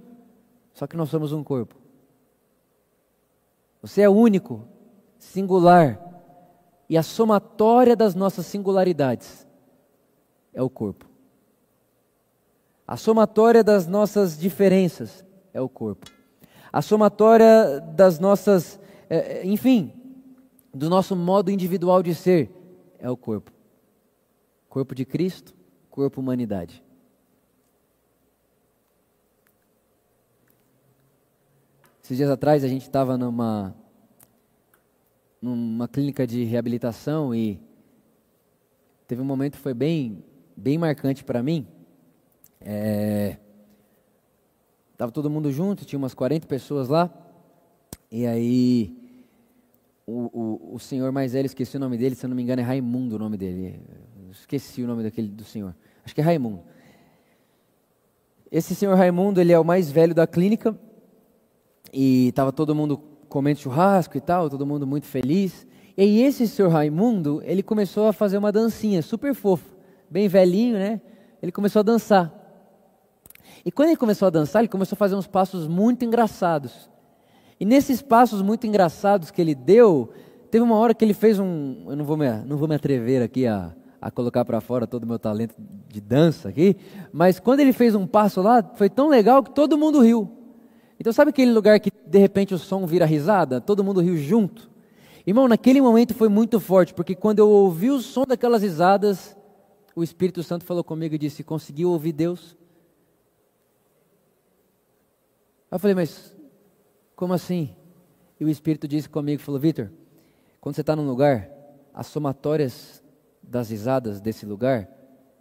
Só 0.73 0.87
que 0.87 0.97
nós 0.97 1.09
somos 1.09 1.33
um 1.33 1.43
corpo. 1.43 1.75
Você 3.83 4.03
é 4.03 4.09
único, 4.09 4.65
singular. 5.19 5.99
E 6.89 6.97
a 6.97 7.03
somatória 7.03 7.97
das 7.97 8.15
nossas 8.15 8.47
singularidades 8.47 9.47
é 10.53 10.63
o 10.63 10.71
corpo. 10.71 11.07
A 12.87 12.97
somatória 12.97 13.63
das 13.63 13.87
nossas 13.87 14.39
diferenças 14.39 15.25
é 15.53 15.61
o 15.61 15.69
corpo. 15.69 16.11
A 16.73 16.83
somatória 16.83 17.81
das 17.81 18.19
nossas, 18.19 18.79
é, 19.09 19.45
enfim, 19.47 19.93
do 20.73 20.89
nosso 20.89 21.17
modo 21.17 21.51
individual 21.51 22.03
de 22.03 22.15
ser 22.15 22.60
é 23.01 23.11
o 23.11 23.17
corpo. 23.17 23.51
Corpo 24.69 24.95
de 24.95 25.05
Cristo, 25.05 25.55
corpo 25.91 26.21
humanidade. 26.21 26.85
Esses 32.03 32.17
dias 32.17 32.31
atrás 32.31 32.63
a 32.63 32.69
gente 32.69 32.83
estava 32.83 33.17
numa 33.17 33.75
numa 35.43 35.89
clínica 35.89 36.27
de 36.27 36.45
reabilitação 36.45 37.35
e 37.35 37.59
teve 39.07 39.23
um 39.23 39.25
momento 39.25 39.55
que 39.55 39.63
foi 39.63 39.73
bem 39.73 40.23
bem 40.57 40.77
marcante 40.77 41.25
para 41.25 41.43
mim. 41.43 41.67
É, 42.61 43.39
tava 44.99 45.11
todo 45.11 45.31
mundo 45.31 45.51
junto, 45.51 45.85
tinha 45.85 45.99
umas 45.99 46.13
40 46.13 46.47
pessoas 46.47 46.89
lá. 46.89 47.11
E 48.11 48.27
aí 48.27 49.00
o, 50.11 50.31
o, 50.33 50.75
o 50.75 50.79
senhor 50.79 51.13
mais 51.13 51.33
velho, 51.33 51.47
esqueci 51.47 51.77
o 51.77 51.81
nome 51.81 51.97
dele, 51.97 52.15
se 52.15 52.27
eu 52.27 52.29
não 52.29 52.37
me 52.37 52.43
engano 52.43 52.61
é 52.61 52.65
Raimundo 52.65 53.17
o 53.17 53.19
nome 53.19 53.37
dele. 53.37 53.81
Esqueci 54.31 54.83
o 54.83 54.87
nome 54.87 55.03
daquele 55.03 55.29
do 55.29 55.45
senhor. 55.45 55.75
Acho 56.05 56.15
que 56.15 56.21
é 56.21 56.25
Raimundo. 56.25 56.63
Esse 58.51 58.75
senhor 58.75 58.97
Raimundo, 58.97 59.41
ele 59.41 59.53
é 59.53 59.59
o 59.59 59.65
mais 59.65 59.91
velho 59.91 60.15
da 60.15 60.27
clínica 60.27 60.77
e 61.93 62.29
estava 62.29 62.53
todo 62.53 62.75
mundo 62.75 62.99
comendo 63.29 63.61
churrasco 63.61 64.17
e 64.17 64.21
tal, 64.21 64.51
todo 64.51 64.67
mundo 64.67 64.87
muito 64.87 65.07
feliz. 65.07 65.67
E 65.97 66.23
esse 66.23 66.49
senhor 66.49 66.71
Raimundo, 66.71 67.41
ele 67.45 67.63
começou 67.63 68.09
a 68.09 68.13
fazer 68.13 68.39
uma 68.39 68.51
dancinha 68.51 69.03
super 69.03 69.35
fofa, 69.35 69.77
bem 70.11 70.27
velhinho, 70.27 70.75
né? 70.77 71.01
Ele 71.41 71.53
começou 71.53 71.81
a 71.81 71.83
dançar. 71.85 72.35
E 73.65 73.71
quando 73.71 73.89
ele 73.89 73.97
começou 73.97 74.27
a 74.27 74.31
dançar, 74.31 74.61
ele 74.61 74.69
começou 74.69 74.97
a 74.97 74.99
fazer 74.99 75.15
uns 75.15 75.27
passos 75.27 75.69
muito 75.69 76.05
engraçados. 76.05 76.91
E 77.61 77.67
nesses 77.67 78.01
passos 78.01 78.41
muito 78.41 78.67
engraçados 78.67 79.31
que 79.31 79.39
ele 79.39 79.55
deu, 79.55 80.11
teve 80.51 80.65
uma 80.65 80.77
hora 80.77 80.95
que 80.95 81.05
ele 81.05 81.13
fez 81.13 81.39
um. 81.39 81.85
Eu 81.91 81.95
não 81.95 82.07
vou 82.07 82.17
me, 82.17 82.27
não 82.47 82.57
vou 82.57 82.67
me 82.67 82.75
atrever 82.75 83.23
aqui 83.23 83.47
a, 83.47 83.75
a 84.01 84.11
colocar 84.11 84.47
para 84.47 84.63
fora 84.63 84.87
todo 84.87 85.05
o 85.05 85.07
meu 85.07 85.19
talento 85.19 85.55
de 85.59 86.01
dança 86.01 86.49
aqui, 86.49 86.75
mas 87.13 87.39
quando 87.39 87.61
ele 87.61 87.75
fez 87.75 87.95
um 87.95 88.07
passo 88.07 88.41
lá, 88.41 88.63
foi 88.77 88.89
tão 88.89 89.09
legal 89.09 89.43
que 89.43 89.51
todo 89.51 89.77
mundo 89.77 90.01
riu. 90.01 90.31
Então, 90.99 91.13
sabe 91.13 91.31
aquele 91.31 91.53
lugar 91.53 91.79
que 91.81 91.91
de 92.07 92.19
repente 92.19 92.55
o 92.55 92.59
som 92.59 92.87
vira 92.87 93.05
risada? 93.05 93.61
Todo 93.61 93.85
mundo 93.85 94.01
riu 94.01 94.17
junto? 94.17 94.71
Irmão, 95.27 95.47
naquele 95.47 95.83
momento 95.83 96.15
foi 96.15 96.31
muito 96.31 96.59
forte, 96.59 96.95
porque 96.95 97.15
quando 97.15 97.41
eu 97.41 97.49
ouvi 97.49 97.91
o 97.91 98.01
som 98.01 98.25
daquelas 98.25 98.63
risadas, 98.63 99.37
o 99.95 100.03
Espírito 100.03 100.43
Santo 100.43 100.65
falou 100.65 100.83
comigo 100.83 101.15
e 101.15 101.19
disse: 101.19 101.45
Conseguiu 101.45 101.91
ouvir 101.91 102.13
Deus? 102.13 102.57
Eu 105.71 105.79
falei, 105.79 105.95
mas 105.95 106.35
como 107.21 107.35
assim? 107.35 107.77
E 108.41 108.45
o 108.47 108.49
Espírito 108.49 108.89
disse 108.89 109.07
comigo, 109.07 109.43
falou, 109.43 109.61
Vitor, 109.61 109.91
quando 110.59 110.75
você 110.75 110.81
está 110.81 110.97
num 110.97 111.07
lugar, 111.07 111.51
as 111.93 112.07
somatórias 112.07 113.05
das 113.43 113.69
risadas 113.69 114.23
desse 114.23 114.47
lugar 114.47 114.89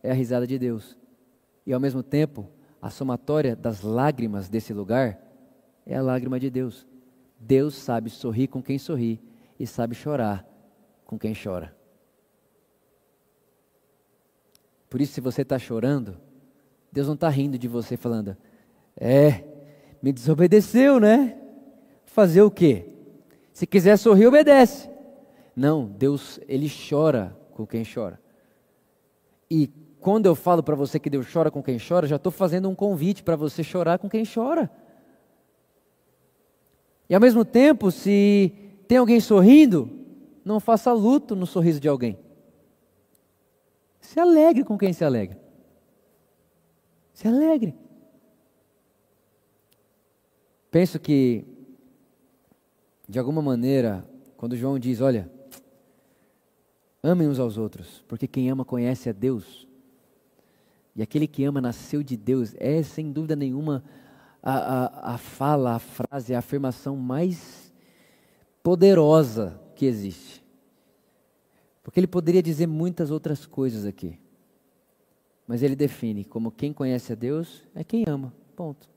é 0.04 0.12
a 0.12 0.14
risada 0.14 0.46
de 0.46 0.60
Deus. 0.60 0.98
E 1.66 1.72
ao 1.72 1.80
mesmo 1.80 2.04
tempo, 2.04 2.50
a 2.82 2.90
somatória 2.90 3.56
das 3.56 3.82
lágrimas 3.82 4.50
desse 4.50 4.74
lugar 4.74 5.22
é 5.86 5.96
a 5.96 6.02
lágrima 6.02 6.38
de 6.38 6.50
Deus. 6.50 6.86
Deus 7.40 7.76
sabe 7.76 8.10
sorrir 8.10 8.50
com 8.50 8.62
quem 8.62 8.78
sorri 8.78 9.22
e 9.58 9.66
sabe 9.66 9.96
chorar 9.96 10.46
com 11.06 11.18
quem 11.18 11.34
chora. 11.34 11.74
Por 14.90 15.00
isso, 15.00 15.14
se 15.14 15.22
você 15.22 15.44
está 15.44 15.58
chorando, 15.58 16.18
Deus 16.92 17.08
não 17.08 17.14
está 17.14 17.30
rindo 17.30 17.58
de 17.58 17.70
você 17.70 17.96
falando, 17.96 18.36
é, 18.98 19.46
me 20.02 20.12
desobedeceu, 20.12 21.00
né? 21.00 21.39
Fazer 22.10 22.42
o 22.42 22.52
quê? 22.52 22.86
Se 23.54 23.66
quiser 23.66 23.98
sorrir, 23.98 24.28
obedece. 24.28 24.90
Não, 25.56 25.86
Deus, 25.86 26.40
ele 26.48 26.70
chora 26.70 27.38
com 27.52 27.66
quem 27.66 27.84
chora. 27.84 28.20
E 29.50 29.68
quando 30.00 30.26
eu 30.26 30.36
falo 30.36 30.64
para 30.64 30.76
você 30.76 31.00
que 31.00 31.10
Deus 31.10 31.32
chora 31.32 31.52
com 31.52 31.62
quem 31.62 31.78
chora, 31.78 32.08
já 32.08 32.16
estou 32.16 32.32
fazendo 32.32 32.70
um 32.70 32.76
convite 32.76 33.24
para 33.24 33.36
você 33.36 33.64
chorar 33.64 34.00
com 34.00 34.10
quem 34.10 34.24
chora. 34.26 34.72
E 37.10 37.16
ao 37.16 37.22
mesmo 37.22 37.44
tempo, 37.44 37.92
se 37.92 38.54
tem 38.88 38.98
alguém 38.98 39.20
sorrindo, 39.20 39.90
não 40.46 40.60
faça 40.60 40.92
luto 40.94 41.36
no 41.36 41.46
sorriso 41.46 41.80
de 41.80 41.88
alguém. 41.88 42.18
Se 44.00 44.20
alegre 44.20 44.64
com 44.64 44.78
quem 44.78 44.94
se 44.94 45.04
alegra. 45.04 45.40
Se 47.14 47.28
alegre. 47.28 47.76
Penso 50.72 51.00
que, 51.00 51.46
de 53.10 53.18
alguma 53.18 53.42
maneira, 53.42 54.08
quando 54.38 54.56
João 54.56 54.78
diz: 54.78 55.02
Olha, 55.02 55.30
amem 57.02 57.28
uns 57.28 57.40
aos 57.40 57.58
outros, 57.58 58.06
porque 58.08 58.28
quem 58.28 58.52
ama 58.52 58.64
conhece 58.64 59.10
a 59.10 59.12
Deus. 59.12 59.68
E 60.96 61.02
aquele 61.02 61.28
que 61.28 61.44
ama 61.44 61.60
nasceu 61.60 62.04
de 62.04 62.16
Deus. 62.16 62.54
É, 62.60 62.84
sem 62.84 63.12
dúvida 63.12 63.36
nenhuma, 63.36 63.84
a, 64.44 64.54
a, 64.54 65.14
a 65.16 65.18
fala, 65.18 65.76
a 65.76 65.80
frase, 65.80 66.36
a 66.36 66.40
afirmação 66.40 66.96
mais 66.96 67.74
poderosa 68.62 69.60
que 69.76 69.86
existe. 69.88 70.46
Porque 71.82 72.00
ele 72.00 72.08
poderia 72.08 72.44
dizer 72.44 72.68
muitas 72.68 73.10
outras 73.10 73.46
coisas 73.46 73.86
aqui. 73.86 74.20
Mas 75.48 75.64
ele 75.64 75.76
define 75.76 76.24
como 76.24 76.52
quem 76.52 76.72
conhece 76.72 77.12
a 77.14 77.16
Deus 77.16 77.64
é 77.74 77.84
quem 77.84 78.04
ama. 78.08 78.32
Ponto. 78.56 78.88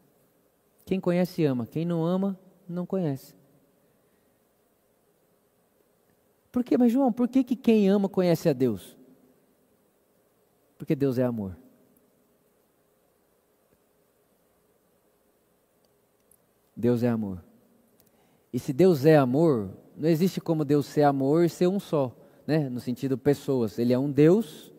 Quem 0.85 1.01
conhece 1.01 1.45
ama, 1.47 1.65
quem 1.65 1.87
não 1.87 2.05
ama 2.05 2.39
não 2.69 2.85
conhece. 2.85 3.42
Por 6.53 6.63
quê? 6.63 6.77
Mas 6.77 6.93
João, 6.93 7.11
por 7.11 7.27
que, 7.27 7.43
que 7.43 7.57
quem 7.57 7.89
ama 7.89 8.11
conhece 8.11 8.47
a 8.47 8.53
Deus? 8.53 8.95
Porque 10.77 10.95
Deus 10.95 11.17
é 11.17 11.23
amor. 11.25 11.57
Deus 16.77 17.03
é 17.03 17.09
amor. 17.09 17.43
E 18.53 18.59
se 18.59 18.73
Deus 18.73 19.07
é 19.07 19.17
amor, 19.17 19.71
não 19.97 20.09
existe 20.09 20.41
como 20.41 20.65
Deus 20.65 20.85
ser 20.85 21.05
amor 21.05 21.45
e 21.45 21.49
ser 21.49 21.69
um 21.69 21.81
só, 21.81 22.15
né? 22.47 22.69
No 22.69 22.81
sentido 22.81 23.17
pessoas. 23.17 23.79
Ele 23.79 23.95
é 23.95 23.99
um 23.99 24.11
Deus, 24.11 24.71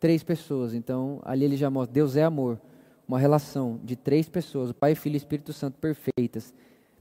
três 0.00 0.22
pessoas. 0.22 0.72
Então, 0.72 1.20
ali 1.22 1.44
ele 1.44 1.56
já 1.56 1.68
mostra, 1.68 1.92
Deus 1.92 2.16
é 2.16 2.22
amor. 2.22 2.58
Uma 3.06 3.18
relação 3.18 3.78
de 3.84 3.94
três 3.94 4.26
pessoas, 4.28 4.70
o 4.70 4.74
Pai, 4.74 4.94
Filho 4.94 5.14
e 5.14 5.16
Espírito 5.18 5.52
Santo 5.52 5.76
perfeitas. 5.78 6.54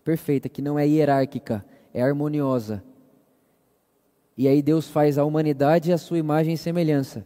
Perfeita, 0.04 0.50
que 0.50 0.62
não 0.62 0.78
é 0.78 0.86
hierárquica, 0.86 1.64
é 1.94 2.02
harmoniosa. 2.02 2.84
E 4.38 4.48
aí 4.48 4.62
Deus 4.62 4.88
faz 4.88 5.18
a 5.18 5.24
humanidade 5.24 5.92
a 5.92 5.98
sua 5.98 6.18
imagem 6.18 6.54
e 6.54 6.58
semelhança. 6.58 7.26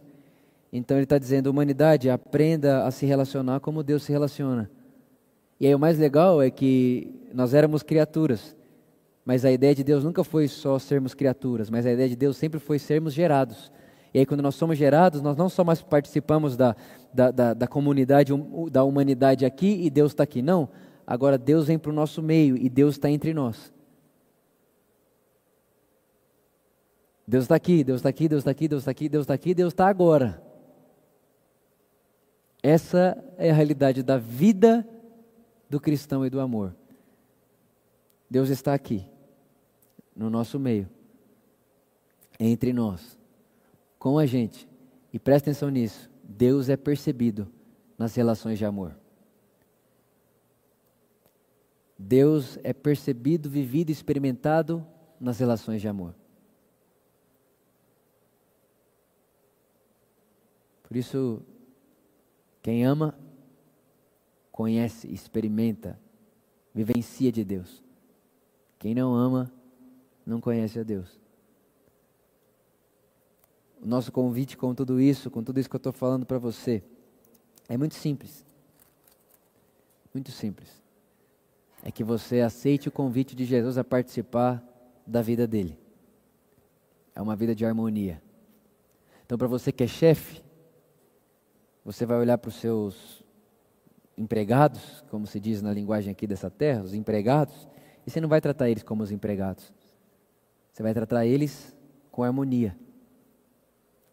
Então 0.71 0.97
ele 0.97 1.05
está 1.05 1.17
dizendo, 1.17 1.47
humanidade, 1.47 2.09
aprenda 2.09 2.85
a 2.85 2.91
se 2.91 3.05
relacionar 3.05 3.59
como 3.59 3.83
Deus 3.83 4.03
se 4.03 4.11
relaciona. 4.11 4.69
E 5.59 5.65
aí 5.65 5.73
o 5.73 5.79
mais 5.79 5.97
legal 5.97 6.41
é 6.41 6.51
que 6.51 7.29
nós 7.33 7.53
éramos 7.53 7.81
criaturas. 7.81 8.55
Mas 9.25 9.43
a 9.43 9.51
ideia 9.51 9.75
de 9.75 9.83
Deus 9.83 10.03
nunca 10.03 10.23
foi 10.23 10.47
só 10.47 10.79
sermos 10.79 11.13
criaturas, 11.13 11.69
mas 11.69 11.85
a 11.85 11.91
ideia 11.91 12.07
de 12.07 12.15
Deus 12.15 12.37
sempre 12.37 12.59
foi 12.59 12.79
sermos 12.79 13.13
gerados. 13.13 13.71
E 14.13 14.19
aí, 14.19 14.25
quando 14.25 14.41
nós 14.41 14.55
somos 14.55 14.77
gerados, 14.77 15.21
nós 15.21 15.35
não 15.35 15.49
só 15.49 15.63
mais 15.63 15.81
participamos 15.81 16.55
da, 16.55 16.75
da, 17.13 17.29
da, 17.29 17.53
da 17.53 17.67
comunidade, 17.67 18.33
da 18.71 18.83
humanidade 18.83 19.45
aqui 19.45 19.81
e 19.83 19.89
Deus 19.89 20.11
está 20.11 20.23
aqui. 20.23 20.41
Não. 20.41 20.69
Agora 21.05 21.37
Deus 21.37 21.67
vem 21.67 21.77
para 21.77 21.91
o 21.91 21.93
nosso 21.93 22.21
meio 22.21 22.57
e 22.57 22.69
Deus 22.69 22.95
está 22.95 23.09
entre 23.09 23.33
nós. 23.33 23.71
Deus 27.27 27.43
está 27.43 27.55
aqui, 27.55 27.83
Deus 27.83 27.99
está 27.99 28.09
aqui, 28.09 28.29
Deus 28.29 28.39
está 28.39 28.51
aqui, 28.51 28.67
Deus 28.69 28.81
está 28.81 28.91
aqui, 28.91 29.09
Deus 29.09 29.23
está 29.23 29.33
aqui, 29.33 29.53
Deus 29.53 29.73
está 29.73 29.87
agora. 29.89 30.41
Essa 32.63 33.21
é 33.37 33.51
a 33.51 33.53
realidade 33.53 34.01
da 34.01 34.17
vida 34.17 34.87
do 35.69 35.79
cristão 35.79 36.25
e 36.25 36.29
do 36.29 36.39
amor. 36.39 36.73
Deus 38.29 38.49
está 38.49 38.73
aqui, 38.73 39.05
no 40.15 40.29
nosso 40.29 40.57
meio, 40.57 40.89
entre 42.39 42.71
nós, 42.71 43.17
com 43.99 44.17
a 44.17 44.25
gente. 44.25 44.67
E 45.11 45.19
presta 45.19 45.49
atenção 45.49 45.69
nisso: 45.69 46.09
Deus 46.23 46.69
é 46.69 46.77
percebido 46.77 47.47
nas 47.97 48.15
relações 48.15 48.57
de 48.57 48.65
amor. 48.65 48.95
Deus 51.99 52.57
é 52.63 52.71
percebido, 52.71 53.49
vivido, 53.49 53.89
experimentado 53.89 54.85
nas 55.19 55.39
relações 55.39 55.81
de 55.81 55.87
amor. 55.87 56.13
Por 60.87 60.95
isso, 60.95 61.41
quem 62.63 62.85
ama, 62.85 63.13
conhece, 64.51 65.11
experimenta, 65.11 65.99
vivencia 66.73 67.29
de 67.29 67.43
Deus. 67.43 67.83
Quem 68.79 68.95
não 68.95 69.13
ama, 69.13 69.51
não 70.25 70.39
conhece 70.39 70.79
a 70.79 70.83
Deus. 70.83 71.19
O 73.81 73.85
nosso 73.85 74.11
convite 74.11 74.55
com 74.55 74.73
tudo 74.73 74.99
isso, 74.99 75.29
com 75.29 75.43
tudo 75.43 75.59
isso 75.59 75.69
que 75.69 75.75
eu 75.75 75.79
estou 75.79 75.91
falando 75.91 76.25
para 76.25 76.39
você, 76.39 76.81
é 77.67 77.77
muito 77.77 77.95
simples. 77.95 78.45
Muito 80.13 80.31
simples. 80.31 80.81
É 81.83 81.91
que 81.91 82.03
você 82.03 82.39
aceite 82.39 82.87
o 82.87 82.91
convite 82.91 83.35
de 83.35 83.43
Jesus 83.43 83.77
a 83.77 83.83
participar 83.83 84.63
da 85.05 85.21
vida 85.21 85.45
dele. 85.45 85.77
É 87.13 87.21
uma 87.21 87.35
vida 87.35 87.53
de 87.53 87.65
harmonia. 87.65 88.21
Então, 89.25 89.37
para 89.37 89.47
você 89.47 89.71
que 89.71 89.83
é 89.83 89.87
chefe, 89.87 90.46
você 91.87 92.05
vai 92.05 92.17
olhar 92.17 92.37
para 92.37 92.49
os 92.49 92.55
seus 92.55 93.23
empregados, 94.17 95.05
como 95.09 95.25
se 95.25 95.39
diz 95.39 95.61
na 95.61 95.71
linguagem 95.71 96.11
aqui 96.11 96.27
dessa 96.27 96.49
terra, 96.49 96.83
os 96.83 96.93
empregados, 96.93 97.65
e 98.05 98.11
você 98.11 98.19
não 98.19 98.27
vai 98.27 98.41
tratar 98.41 98.69
eles 98.69 98.83
como 98.83 99.03
os 99.03 99.09
empregados. 99.09 99.71
Você 100.73 100.83
vai 100.83 100.93
tratar 100.93 101.25
eles 101.25 101.73
com 102.11 102.23
harmonia. 102.23 102.77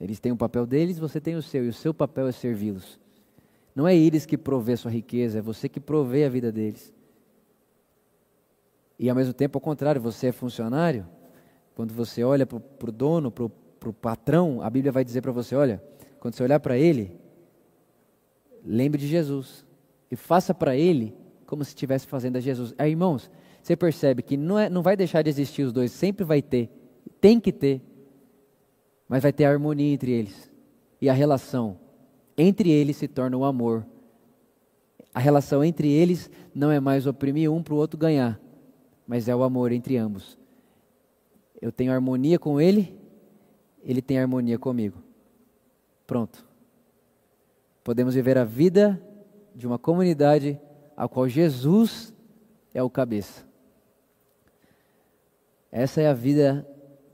Eles 0.01 0.21
têm 0.21 0.31
o 0.31 0.37
papel 0.37 0.67
deles, 0.67 1.01
você 1.01 1.21
tem 1.21 1.35
o 1.35 1.43
seu, 1.43 1.65
e 1.65 1.69
o 1.69 1.73
seu 1.73 1.93
papel 1.93 2.29
é 2.29 2.33
servi-los. 2.33 3.01
Não 3.75 3.89
é 3.89 3.97
eles 3.97 4.25
que 4.25 4.39
provê 4.39 4.77
sua 4.77 4.93
riqueza, 4.93 5.41
é 5.41 5.43
você 5.43 5.69
que 5.69 5.81
provê 5.81 6.27
a 6.27 6.29
vida 6.29 6.53
deles. 6.53 6.95
E 9.01 9.11
ao 9.11 9.17
mesmo 9.17 9.35
tempo, 9.35 9.59
ao 9.59 9.61
contrário, 9.61 10.01
você 10.01 10.29
é 10.29 10.33
funcionário, 10.33 11.09
quando 11.75 11.93
você 11.93 12.23
olha 12.23 12.47
para 12.47 12.89
o 12.89 12.93
dono, 12.93 13.33
para 13.33 13.47
o 13.89 13.93
patrão, 13.93 14.63
a 14.63 14.71
Bíblia 14.71 14.93
vai 14.93 15.05
dizer 15.05 15.23
para 15.23 15.33
você: 15.33 15.57
olha, 15.57 15.83
quando 16.21 16.37
você 16.37 16.45
olhar 16.45 16.61
para 16.61 16.79
ele, 16.79 17.24
lembre 18.65 19.01
de 19.01 19.07
Jesus 19.07 19.65
e 20.11 20.17
faça 20.17 20.55
para 20.55 20.77
ele 20.77 21.15
como 21.47 21.63
se 21.65 21.71
estivesse 21.71 22.07
fazendo 22.07 22.37
a 22.37 22.41
Jesus. 22.41 22.75
Aí, 22.79 22.91
irmãos, 22.91 23.31
você 23.63 23.77
percebe 23.77 24.23
que 24.23 24.37
não, 24.37 24.59
é, 24.59 24.71
não 24.71 24.83
vai 24.83 24.97
deixar 24.97 25.23
de 25.23 25.29
existir 25.29 25.63
os 25.63 25.73
dois, 25.73 25.93
sempre 25.93 26.25
vai 26.25 26.41
ter, 26.41 26.71
tem 27.21 27.39
que 27.39 27.53
ter, 27.53 27.83
mas 29.09 29.23
vai 29.23 29.33
ter 29.33 29.45
harmonia 29.45 29.93
entre 29.93 30.11
eles. 30.11 30.51
E 31.01 31.09
a 31.09 31.13
relação 31.13 31.79
entre 32.37 32.71
eles 32.71 32.97
se 32.97 33.07
torna 33.07 33.37
o 33.37 33.45
amor. 33.45 33.87
A 35.15 35.21
relação 35.21 35.63
entre 35.63 35.93
eles 35.93 36.31
não 36.55 36.71
é 36.71 36.81
mais 36.81 37.07
oprimir 37.07 37.53
um 37.53 37.63
para 37.63 37.75
o 37.75 37.77
outro 37.77 37.99
ganhar, 37.99 38.41
mas 39.07 39.29
é 39.29 39.37
o 39.37 39.43
amor 39.43 39.71
entre 39.71 39.97
ambos. 39.97 40.39
Eu 41.61 41.71
tenho 41.71 41.93
harmonia 41.93 42.39
com 42.39 42.61
ele, 42.61 42.99
ele 43.83 44.03
tem 44.03 44.19
harmonia 44.19 44.59
comigo. 44.59 44.99
Pronto 46.07 46.54
podemos 47.85 48.15
viver 48.15 48.39
a 48.39 48.45
vida 48.45 49.01
de 49.55 49.67
uma 49.67 49.79
comunidade 49.79 50.59
a 50.97 51.07
qual 51.07 51.29
Jesus 51.29 52.15
é 52.73 52.83
o 52.83 52.89
cabeça. 52.89 53.47
Essa 55.71 56.01
é 56.01 56.09
a 56.09 56.15
vida 56.15 56.67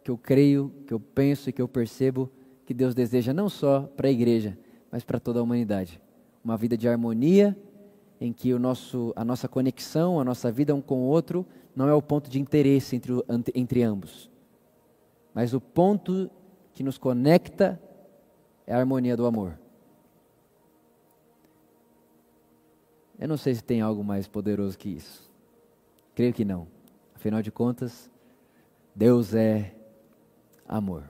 que 0.05 0.11
eu 0.11 0.17
creio, 0.17 0.73
que 0.87 0.95
eu 0.95 1.01
penso 1.01 1.51
e 1.51 1.53
que 1.53 1.61
eu 1.61 1.69
percebo 1.69 2.31
que 2.65 2.73
Deus 2.73 2.95
deseja 2.95 3.35
não 3.35 3.49
só 3.49 3.83
para 3.97 4.07
a 4.09 4.11
igreja, 4.11 4.57
mas 4.93 5.03
para 5.03 5.19
toda 5.19 5.41
a 5.41 5.43
humanidade. 5.43 6.01
Uma 6.43 6.57
vida 6.57 6.77
de 6.77 6.89
harmonia 6.89 7.57
em 8.21 8.33
que 8.33 8.55
o 8.55 8.59
nosso, 8.59 9.13
a 9.17 9.25
nossa 9.25 9.49
conexão, 9.49 10.21
a 10.21 10.25
nossa 10.25 10.53
vida 10.53 10.75
um 10.75 10.81
com 10.81 11.01
o 11.01 11.07
outro, 11.07 11.45
não 11.75 11.89
é 11.89 11.95
o 11.95 12.03
ponto 12.03 12.31
de 12.31 12.41
interesse 12.41 12.95
entre, 12.95 13.13
entre 13.55 13.83
ambos, 13.83 14.31
mas 15.35 15.55
o 15.55 15.61
ponto 15.61 16.31
que 16.73 16.83
nos 16.83 16.99
conecta 16.99 17.81
é 18.67 18.75
a 18.75 18.79
harmonia 18.79 19.17
do 19.17 19.27
amor. 19.27 19.60
Eu 23.21 23.29
não 23.29 23.37
sei 23.37 23.55
se 23.55 23.63
tem 23.63 23.83
algo 23.83 24.03
mais 24.03 24.27
poderoso 24.27 24.79
que 24.79 24.89
isso. 24.89 25.31
Creio 26.15 26.33
que 26.33 26.43
não. 26.43 26.67
Afinal 27.15 27.43
de 27.43 27.51
contas, 27.51 28.11
Deus 28.95 29.35
é 29.35 29.75
amor. 30.67 31.05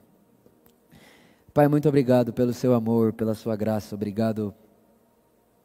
Pai, 1.55 1.69
muito 1.69 1.89
obrigado 1.89 2.33
pelo 2.33 2.53
seu 2.53 2.75
amor, 2.75 3.13
pela 3.13 3.33
sua 3.33 3.55
graça, 3.55 3.95
obrigado 3.95 4.53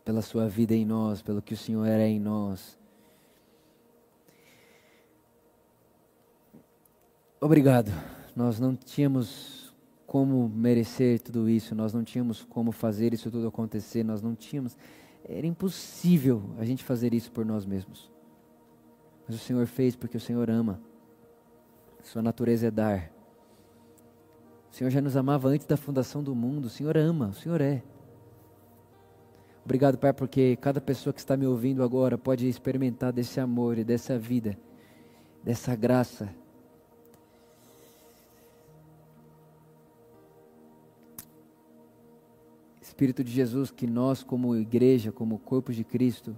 pela 0.04 0.22
sua 0.22 0.48
vida 0.48 0.76
em 0.76 0.86
nós, 0.86 1.20
pelo 1.24 1.42
que 1.42 1.56
o 1.56 1.58
Senhor 1.58 1.88
é 1.88 2.08
em 2.08 2.20
nós. 2.20 2.78
Obrigado. 7.42 7.92
Nós 8.36 8.60
não 8.60 8.76
tínhamos 8.76 9.74
como 10.06 10.48
merecer 10.48 11.20
tudo 11.20 11.50
isso, 11.50 11.74
nós 11.74 11.92
não 11.92 12.04
tínhamos 12.04 12.44
como 12.44 12.72
fazer 12.72 13.16
isso 13.16 13.32
tudo 13.32 13.48
acontecer, 13.48 14.04
nós 14.04 14.22
não 14.22 14.36
tínhamos. 14.36 14.78
Era 15.28 15.48
impossível 15.48 16.44
a 16.60 16.64
gente 16.64 16.84
fazer 16.84 17.14
isso 17.14 17.32
por 17.32 17.44
nós 17.44 17.66
mesmos. 17.66 18.12
Mas 19.28 19.36
o 19.36 19.40
Senhor 19.40 19.66
fez 19.66 19.96
porque 19.96 20.18
o 20.18 20.20
Senhor 20.20 20.50
ama. 20.50 20.80
Sua 22.04 22.22
natureza 22.22 22.68
é 22.68 22.72
dar. 22.72 23.12
O 24.72 24.76
Senhor 24.76 24.92
já 24.92 25.02
nos 25.02 25.18
amava 25.18 25.48
antes 25.48 25.66
da 25.66 25.76
fundação 25.76 26.24
do 26.24 26.36
mundo. 26.36 26.66
O 26.66 26.70
Senhor 26.70 26.96
ama, 26.96 27.30
o 27.30 27.34
Senhor 27.34 27.60
é. 27.60 27.82
Obrigado, 29.64 29.98
Pai, 29.98 30.14
porque 30.14 30.56
cada 30.58 30.80
pessoa 30.80 31.12
que 31.12 31.20
está 31.20 31.36
me 31.36 31.48
ouvindo 31.48 31.82
agora 31.82 32.20
pode 32.20 32.48
experimentar 32.48 33.12
desse 33.12 33.40
amor 33.40 33.80
e 33.80 33.84
dessa 33.84 34.20
vida, 34.20 34.56
dessa 35.44 35.76
graça. 35.76 36.30
Espírito 42.96 43.26
de 43.26 43.32
Jesus, 43.34 43.72
que 43.72 43.86
nós, 43.86 44.24
como 44.24 44.56
igreja, 44.56 45.12
como 45.12 45.38
corpo 45.38 45.74
de 45.74 45.84
Cristo, 45.84 46.34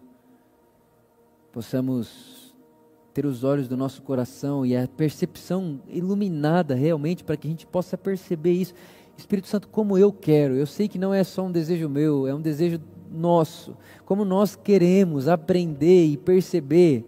possamos 1.51 2.51
ter 3.13 3.27
os 3.27 3.43
olhos 3.43 3.67
do 3.67 3.77
nosso 3.77 4.01
coração 4.01 4.65
e 4.65 4.75
a 4.75 4.87
percepção 4.87 5.79
iluminada 5.87 6.73
realmente 6.73 7.23
para 7.23 7.37
que 7.37 7.47
a 7.47 7.51
gente 7.51 7.67
possa 7.67 7.95
perceber 7.95 8.53
isso. 8.53 8.73
Espírito 9.15 9.47
Santo, 9.47 9.67
como 9.67 9.99
eu 9.99 10.11
quero, 10.11 10.55
eu 10.55 10.65
sei 10.65 10.87
que 10.87 10.97
não 10.97 11.13
é 11.13 11.23
só 11.23 11.45
um 11.45 11.51
desejo 11.51 11.87
meu, 11.87 12.25
é 12.25 12.33
um 12.33 12.41
desejo 12.41 12.81
nosso, 13.11 13.77
como 14.03 14.25
nós 14.25 14.55
queremos 14.55 15.27
aprender 15.27 16.07
e 16.07 16.17
perceber 16.17 17.05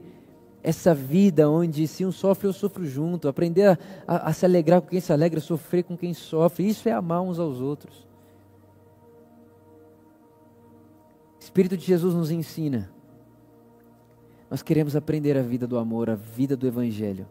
essa 0.62 0.94
vida 0.94 1.50
onde 1.50 1.88
se 1.88 2.06
um 2.06 2.12
sofre, 2.12 2.48
eu 2.48 2.54
sofro 2.54 2.86
junto, 2.86 3.28
aprender 3.28 3.66
a, 3.66 3.78
a, 4.08 4.30
a, 4.30 4.34
se 4.34 4.46
alegrar 4.46 4.80
com 4.80 4.90
quem 4.90 5.00
se 5.00 5.12
alegra, 5.12 5.40
sofrer 5.40 5.84
com 5.84 5.98
quem 5.98 6.14
sofre, 6.14 6.68
isso 6.68 6.88
é 6.88 6.92
amar 6.92 7.24
uns 7.24 7.40
aos 7.40 7.60
outros. 7.60 8.09
Espírito 11.50 11.76
de 11.76 11.84
Jesus 11.84 12.14
nos 12.14 12.30
ensina. 12.30 12.92
Nós 14.52 14.62
queremos 14.62 14.96
aprender 14.96 15.36
a 15.36 15.42
vida 15.42 15.66
do 15.66 15.80
amor, 15.80 16.08
a 16.08 16.14
vida 16.14 16.56
do 16.56 16.68
Evangelho. 16.68 17.28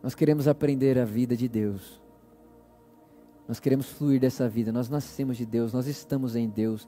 Nós 0.00 0.14
queremos 0.14 0.46
aprender 0.46 0.96
a 1.00 1.04
vida 1.04 1.36
de 1.36 1.48
Deus. 1.48 2.00
Nós 3.48 3.58
queremos 3.58 3.88
fluir 3.88 4.20
dessa 4.20 4.48
vida. 4.48 4.70
Nós 4.70 4.88
nascemos 4.88 5.36
de 5.36 5.44
Deus, 5.44 5.72
nós 5.72 5.88
estamos 5.88 6.36
em 6.36 6.48
Deus. 6.48 6.86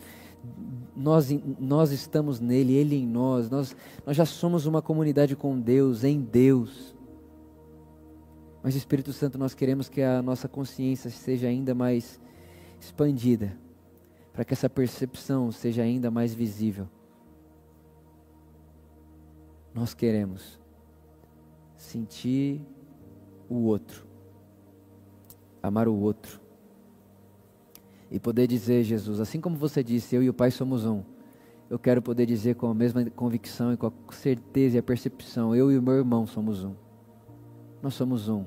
Nós, 0.94 1.30
nós 1.58 1.90
estamos 1.90 2.38
nele, 2.38 2.74
Ele 2.74 2.94
em 2.94 3.06
nós. 3.08 3.50
nós. 3.50 3.74
Nós 4.06 4.16
já 4.16 4.24
somos 4.24 4.66
uma 4.66 4.80
comunidade 4.80 5.34
com 5.34 5.58
Deus, 5.58 6.04
em 6.04 6.20
Deus. 6.20 6.94
Mas, 8.62 8.76
Espírito 8.76 9.12
Santo, 9.12 9.36
nós 9.36 9.52
queremos 9.52 9.88
que 9.88 10.00
a 10.00 10.22
nossa 10.22 10.46
consciência 10.46 11.10
seja 11.10 11.48
ainda 11.48 11.74
mais 11.74 12.20
expandida, 12.80 13.65
para 14.36 14.44
que 14.44 14.52
essa 14.52 14.68
percepção 14.68 15.50
seja 15.50 15.80
ainda 15.80 16.10
mais 16.10 16.34
visível. 16.34 16.86
Nós 19.72 19.94
queremos 19.94 20.60
sentir 21.74 22.60
o 23.48 23.62
outro, 23.62 24.06
amar 25.62 25.88
o 25.88 25.96
outro 25.96 26.38
e 28.10 28.20
poder 28.20 28.46
dizer, 28.46 28.82
Jesus, 28.84 29.20
assim 29.20 29.40
como 29.40 29.56
você 29.56 29.82
disse, 29.82 30.14
eu 30.14 30.22
e 30.22 30.28
o 30.28 30.34
Pai 30.34 30.50
somos 30.50 30.84
um. 30.84 31.02
Eu 31.70 31.78
quero 31.78 32.02
poder 32.02 32.26
dizer 32.26 32.56
com 32.56 32.66
a 32.66 32.74
mesma 32.74 33.08
convicção 33.08 33.72
e 33.72 33.76
com 33.78 33.86
a 33.86 34.12
certeza 34.12 34.76
e 34.76 34.78
a 34.78 34.82
percepção, 34.82 35.56
eu 35.56 35.72
e 35.72 35.78
o 35.78 35.82
meu 35.82 35.94
irmão 35.94 36.26
somos 36.26 36.62
um. 36.62 36.74
Nós 37.82 37.94
somos 37.94 38.28
um 38.28 38.44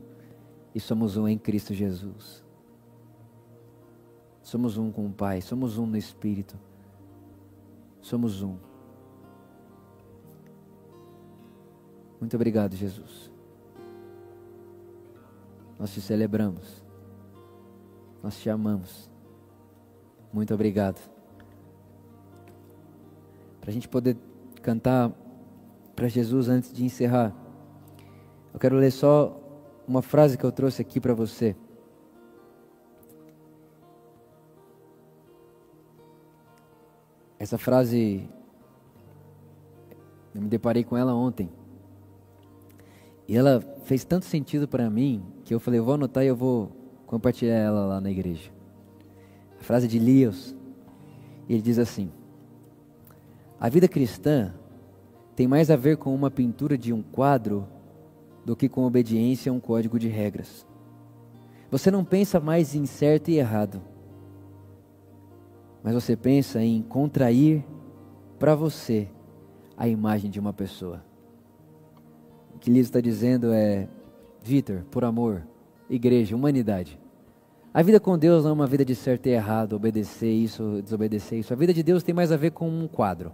e 0.75 0.79
somos 0.79 1.17
um 1.17 1.27
em 1.27 1.37
Cristo 1.39 1.73
Jesus. 1.73 2.47
Somos 4.50 4.80
um 4.80 4.91
com 4.91 5.06
o 5.06 5.14
Pai, 5.14 5.41
somos 5.41 5.78
um 5.78 5.86
no 5.86 5.95
Espírito. 5.95 6.58
Somos 8.02 8.41
um. 8.41 8.58
Muito 12.20 12.36
obrigado, 12.36 12.76
Jesus. 12.76 13.32
Nós 15.78 15.93
te 15.93 16.02
celebramos. 16.02 16.84
Nós 18.24 18.39
te 18.39 18.50
amamos. 18.50 19.12
Muito 20.34 20.52
obrigado. 20.52 21.00
Para 23.62 23.70
a 23.70 23.72
gente 23.72 23.88
poder 23.88 24.18
cantar 24.64 25.12
para 25.95 26.08
Jesus 26.08 26.50
antes 26.50 26.74
de 26.74 26.84
encerrar, 26.84 27.36
eu 28.52 28.60
quero 28.60 28.78
ler 28.78 28.89
só 28.89 29.39
uma 29.88 30.02
frase 30.02 30.39
que 30.39 30.43
eu 30.43 30.52
trouxe 30.52 30.82
aqui 30.82 31.00
para 31.00 31.14
você. 31.14 31.56
Essa 37.39 37.57
frase, 37.57 38.29
eu 40.35 40.41
me 40.41 40.49
deparei 40.49 40.83
com 40.83 40.97
ela 40.97 41.15
ontem. 41.15 41.49
E 43.25 43.37
ela 43.37 43.61
fez 43.85 44.03
tanto 44.03 44.25
sentido 44.25 44.67
para 44.67 44.89
mim 44.89 45.23
que 45.45 45.53
eu 45.53 45.59
falei, 45.59 45.79
eu 45.79 45.85
vou 45.85 45.93
anotar 45.93 46.23
e 46.23 46.27
eu 46.27 46.35
vou 46.35 46.69
compartilhar 47.07 47.55
ela 47.55 47.85
lá 47.85 48.01
na 48.01 48.11
igreja. 48.11 48.51
A 49.57 49.63
frase 49.63 49.87
de 49.87 49.97
Lewis, 49.97 50.53
ele 51.47 51.61
diz 51.61 51.79
assim: 51.79 52.11
A 53.59 53.69
vida 53.69 53.87
cristã 53.87 54.53
tem 55.35 55.47
mais 55.47 55.71
a 55.71 55.77
ver 55.77 55.95
com 55.95 56.13
uma 56.13 56.29
pintura 56.29 56.77
de 56.77 56.91
um 56.91 57.01
quadro 57.01 57.65
do 58.45 58.55
que 58.55 58.67
com 58.67 58.83
obediência 58.83 59.49
a 59.49 59.55
um 59.55 59.59
código 59.59 59.97
de 59.97 60.09
regras. 60.09 60.67
Você 61.71 61.89
não 61.89 62.03
pensa 62.03 62.39
mais 62.39 62.75
em 62.75 62.85
certo 62.85 63.29
e 63.29 63.37
errado, 63.37 63.81
mas 65.84 65.93
você 65.93 66.15
pensa 66.15 66.61
em 66.61 66.82
contrair 66.82 67.63
para 68.38 68.55
você 68.55 69.07
a 69.77 69.88
imagem 69.88 70.30
de 70.30 70.39
uma 70.39 70.53
pessoa. 70.53 71.03
O 72.53 72.59
que 72.59 72.69
Liz 72.69 72.88
está 72.88 72.99
dizendo 72.99 73.53
é: 73.53 73.88
Vitor, 74.43 74.84
por 74.91 75.03
amor, 75.03 75.47
igreja, 75.89 76.36
humanidade. 76.36 76.99
A 77.73 77.82
vida 77.82 77.99
com 77.99 78.17
Deus 78.17 78.43
não 78.43 78.51
é 78.51 78.53
uma 78.53 78.67
vida 78.67 78.84
de 78.84 78.95
certo 78.95 79.27
e 79.27 79.30
errado, 79.30 79.73
obedecer 79.73 80.32
isso, 80.32 80.82
desobedecer 80.82 81.39
isso. 81.39 81.53
A 81.53 81.55
vida 81.55 81.73
de 81.73 81.84
Deus 81.84 82.03
tem 82.03 82.15
mais 82.15 82.32
a 82.32 82.38
ver 82.38 82.51
com 82.51 82.67
um 82.67 82.88
quadro. 82.88 83.32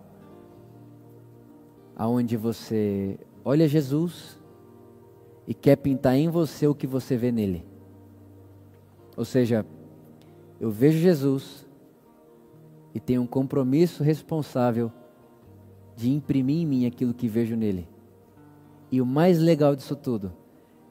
Aonde 1.95 2.35
você 2.35 3.17
olha 3.43 3.67
Jesus 3.67 4.37
e 5.47 5.53
quer 5.53 5.77
pintar 5.77 6.15
em 6.15 6.27
você 6.27 6.67
o 6.67 6.75
que 6.75 6.85
você 6.85 7.15
vê 7.15 7.31
nele. 7.31 7.65
Ou 9.15 9.23
seja, 9.23 9.65
eu 10.59 10.69
vejo 10.69 10.99
Jesus 10.99 11.64
e 12.95 12.99
tenho 13.01 13.21
um 13.21 13.27
compromisso 13.27 14.01
responsável 14.01 14.89
de 15.97 16.09
imprimir 16.09 16.61
em 16.61 16.65
mim 16.65 16.85
aquilo 16.85 17.13
que 17.13 17.27
vejo 17.27 17.53
nele. 17.53 17.89
E 18.89 19.01
o 19.01 19.05
mais 19.05 19.37
legal 19.37 19.75
disso 19.75 19.97
tudo 19.97 20.31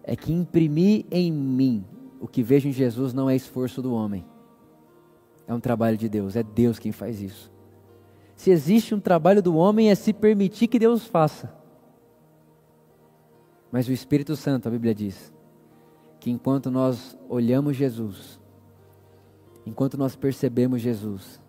é 0.02 0.14
que 0.14 0.30
imprimir 0.30 1.06
em 1.10 1.32
mim 1.32 1.82
o 2.20 2.28
que 2.28 2.42
vejo 2.42 2.68
em 2.68 2.72
Jesus 2.72 3.14
não 3.14 3.30
é 3.30 3.34
esforço 3.34 3.80
do 3.80 3.94
homem. 3.94 4.22
É 5.46 5.54
um 5.54 5.60
trabalho 5.60 5.96
de 5.96 6.06
Deus, 6.06 6.36
é 6.36 6.42
Deus 6.42 6.78
quem 6.78 6.92
faz 6.92 7.22
isso. 7.22 7.50
Se 8.36 8.50
existe 8.50 8.94
um 8.94 9.00
trabalho 9.00 9.42
do 9.42 9.56
homem, 9.56 9.90
é 9.90 9.94
se 9.94 10.12
permitir 10.12 10.68
que 10.68 10.78
Deus 10.78 11.06
faça. 11.06 11.54
Mas 13.72 13.88
o 13.88 13.92
Espírito 13.92 14.36
Santo, 14.36 14.68
a 14.68 14.70
Bíblia 14.70 14.94
diz, 14.94 15.32
que 16.20 16.30
enquanto 16.30 16.70
nós 16.70 17.16
olhamos 17.28 17.76
Jesus, 17.76 18.38
enquanto 19.64 19.96
nós 19.96 20.14
percebemos 20.14 20.82
Jesus, 20.82 21.40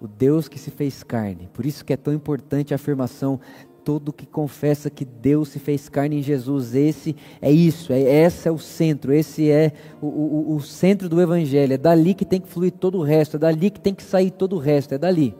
o 0.00 0.06
Deus 0.06 0.48
que 0.48 0.58
se 0.58 0.70
fez 0.70 1.02
carne, 1.02 1.48
por 1.52 1.66
isso 1.66 1.84
que 1.84 1.92
é 1.92 1.96
tão 1.96 2.12
importante 2.12 2.72
a 2.72 2.76
afirmação 2.76 3.40
todo 3.88 4.12
que 4.12 4.26
confessa 4.26 4.90
que 4.90 5.02
Deus 5.02 5.48
se 5.48 5.58
fez 5.58 5.88
carne 5.88 6.18
em 6.18 6.22
Jesus, 6.22 6.74
esse 6.74 7.16
é 7.40 7.50
isso, 7.50 7.90
é, 7.90 8.00
esse 8.00 8.46
é 8.46 8.50
o 8.52 8.58
centro, 8.58 9.14
esse 9.14 9.50
é 9.50 9.72
o, 10.00 10.06
o, 10.06 10.56
o 10.56 10.60
centro 10.60 11.08
do 11.08 11.20
Evangelho, 11.22 11.72
é 11.72 11.78
dali 11.78 12.12
que 12.12 12.26
tem 12.26 12.38
que 12.38 12.48
fluir 12.48 12.72
todo 12.72 12.98
o 12.98 13.02
resto, 13.02 13.36
é 13.36 13.38
dali 13.38 13.70
que 13.70 13.80
tem 13.80 13.94
que 13.94 14.02
sair 14.02 14.30
todo 14.30 14.56
o 14.56 14.58
resto, 14.58 14.94
é 14.94 14.98
dali. 14.98 15.34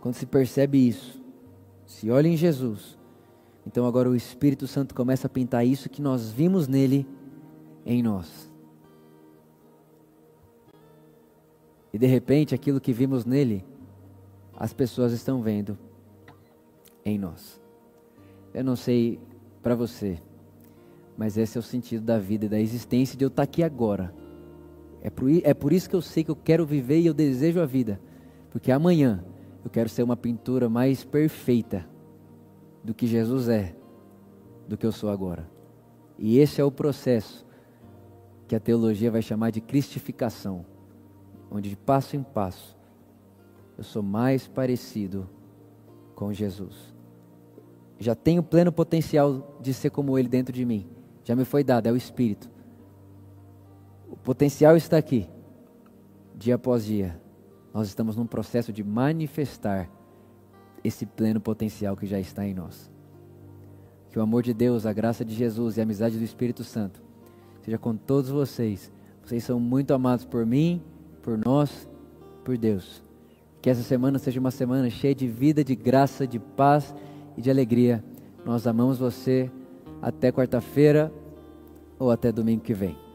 Quando 0.00 0.14
se 0.14 0.26
percebe 0.26 0.88
isso, 0.88 1.22
se 1.86 2.10
olha 2.10 2.26
em 2.26 2.36
Jesus, 2.36 2.98
então 3.64 3.86
agora 3.86 4.10
o 4.10 4.16
Espírito 4.16 4.66
Santo 4.66 4.92
começa 4.92 5.28
a 5.28 5.30
pintar 5.30 5.64
isso 5.64 5.88
que 5.88 6.02
nós 6.02 6.32
vimos 6.32 6.66
nele 6.66 7.06
em 7.84 8.02
nós. 8.02 8.50
E 11.92 11.98
de 11.98 12.06
repente 12.06 12.54
aquilo 12.54 12.80
que 12.80 12.92
vimos 12.92 13.24
nele 13.24 13.64
as 14.56 14.72
pessoas 14.72 15.12
estão 15.12 15.42
vendo 15.42 15.78
em 17.04 17.18
nós. 17.18 17.60
Eu 18.52 18.64
não 18.64 18.74
sei 18.74 19.20
para 19.62 19.74
você, 19.74 20.18
mas 21.16 21.36
esse 21.36 21.58
é 21.58 21.60
o 21.60 21.62
sentido 21.62 22.04
da 22.04 22.18
vida 22.18 22.46
e 22.46 22.48
da 22.48 22.60
existência 22.60 23.16
de 23.16 23.24
eu 23.24 23.28
estar 23.28 23.42
aqui 23.42 23.62
agora. 23.62 24.14
É 25.02 25.10
por, 25.10 25.30
é 25.30 25.54
por 25.54 25.72
isso 25.72 25.88
que 25.88 25.96
eu 25.96 26.02
sei 26.02 26.24
que 26.24 26.30
eu 26.30 26.36
quero 26.36 26.66
viver 26.66 27.00
e 27.00 27.06
eu 27.06 27.14
desejo 27.14 27.60
a 27.60 27.66
vida, 27.66 28.00
porque 28.50 28.72
amanhã 28.72 29.24
eu 29.64 29.70
quero 29.70 29.88
ser 29.88 30.02
uma 30.02 30.16
pintura 30.16 30.68
mais 30.68 31.04
perfeita 31.04 31.86
do 32.82 32.94
que 32.94 33.06
Jesus 33.06 33.48
é, 33.48 33.74
do 34.68 34.76
que 34.76 34.86
eu 34.86 34.92
sou 34.92 35.10
agora. 35.10 35.48
E 36.18 36.38
esse 36.38 36.60
é 36.60 36.64
o 36.64 36.70
processo 36.70 37.44
que 38.48 38.54
a 38.54 38.60
teologia 38.60 39.10
vai 39.10 39.22
chamar 39.22 39.50
de 39.50 39.60
cristificação, 39.60 40.64
onde 41.50 41.70
de 41.70 41.76
passo 41.76 42.16
em 42.16 42.22
passo 42.22 42.76
eu 43.76 43.84
sou 43.84 44.02
mais 44.02 44.48
parecido 44.48 45.28
com 46.14 46.32
Jesus. 46.32 46.94
Já 47.98 48.14
tenho 48.14 48.42
pleno 48.42 48.72
potencial 48.72 49.58
de 49.60 49.74
ser 49.74 49.90
como 49.90 50.18
Ele 50.18 50.28
dentro 50.28 50.52
de 50.52 50.64
mim. 50.64 50.86
Já 51.24 51.36
me 51.36 51.44
foi 51.44 51.62
dado, 51.62 51.86
é 51.86 51.92
o 51.92 51.96
Espírito. 51.96 52.50
O 54.08 54.16
potencial 54.16 54.76
está 54.76 54.96
aqui, 54.96 55.28
dia 56.34 56.54
após 56.54 56.84
dia. 56.84 57.20
Nós 57.74 57.88
estamos 57.88 58.16
num 58.16 58.26
processo 58.26 58.72
de 58.72 58.82
manifestar 58.82 59.90
esse 60.82 61.04
pleno 61.04 61.40
potencial 61.40 61.96
que 61.96 62.06
já 62.06 62.18
está 62.18 62.46
em 62.46 62.54
nós. 62.54 62.90
Que 64.08 64.18
o 64.18 64.22
amor 64.22 64.42
de 64.42 64.54
Deus, 64.54 64.86
a 64.86 64.92
graça 64.92 65.24
de 65.24 65.34
Jesus 65.34 65.76
e 65.76 65.80
a 65.80 65.82
amizade 65.82 66.16
do 66.16 66.24
Espírito 66.24 66.64
Santo 66.64 67.02
seja 67.62 67.76
com 67.76 67.94
todos 67.94 68.30
vocês. 68.30 68.90
Vocês 69.22 69.44
são 69.44 69.58
muito 69.60 69.92
amados 69.92 70.24
por 70.24 70.46
mim, 70.46 70.80
por 71.26 71.36
nós, 71.44 71.88
por 72.44 72.56
Deus. 72.56 73.02
Que 73.60 73.68
essa 73.68 73.82
semana 73.82 74.16
seja 74.16 74.38
uma 74.38 74.52
semana 74.52 74.88
cheia 74.88 75.12
de 75.12 75.26
vida, 75.26 75.64
de 75.64 75.74
graça, 75.74 76.24
de 76.24 76.38
paz 76.38 76.94
e 77.36 77.42
de 77.42 77.50
alegria. 77.50 78.02
Nós 78.44 78.64
amamos 78.64 78.96
você. 78.96 79.50
Até 80.00 80.30
quarta-feira 80.30 81.12
ou 81.98 82.12
até 82.12 82.30
domingo 82.30 82.62
que 82.62 82.72
vem. 82.72 83.05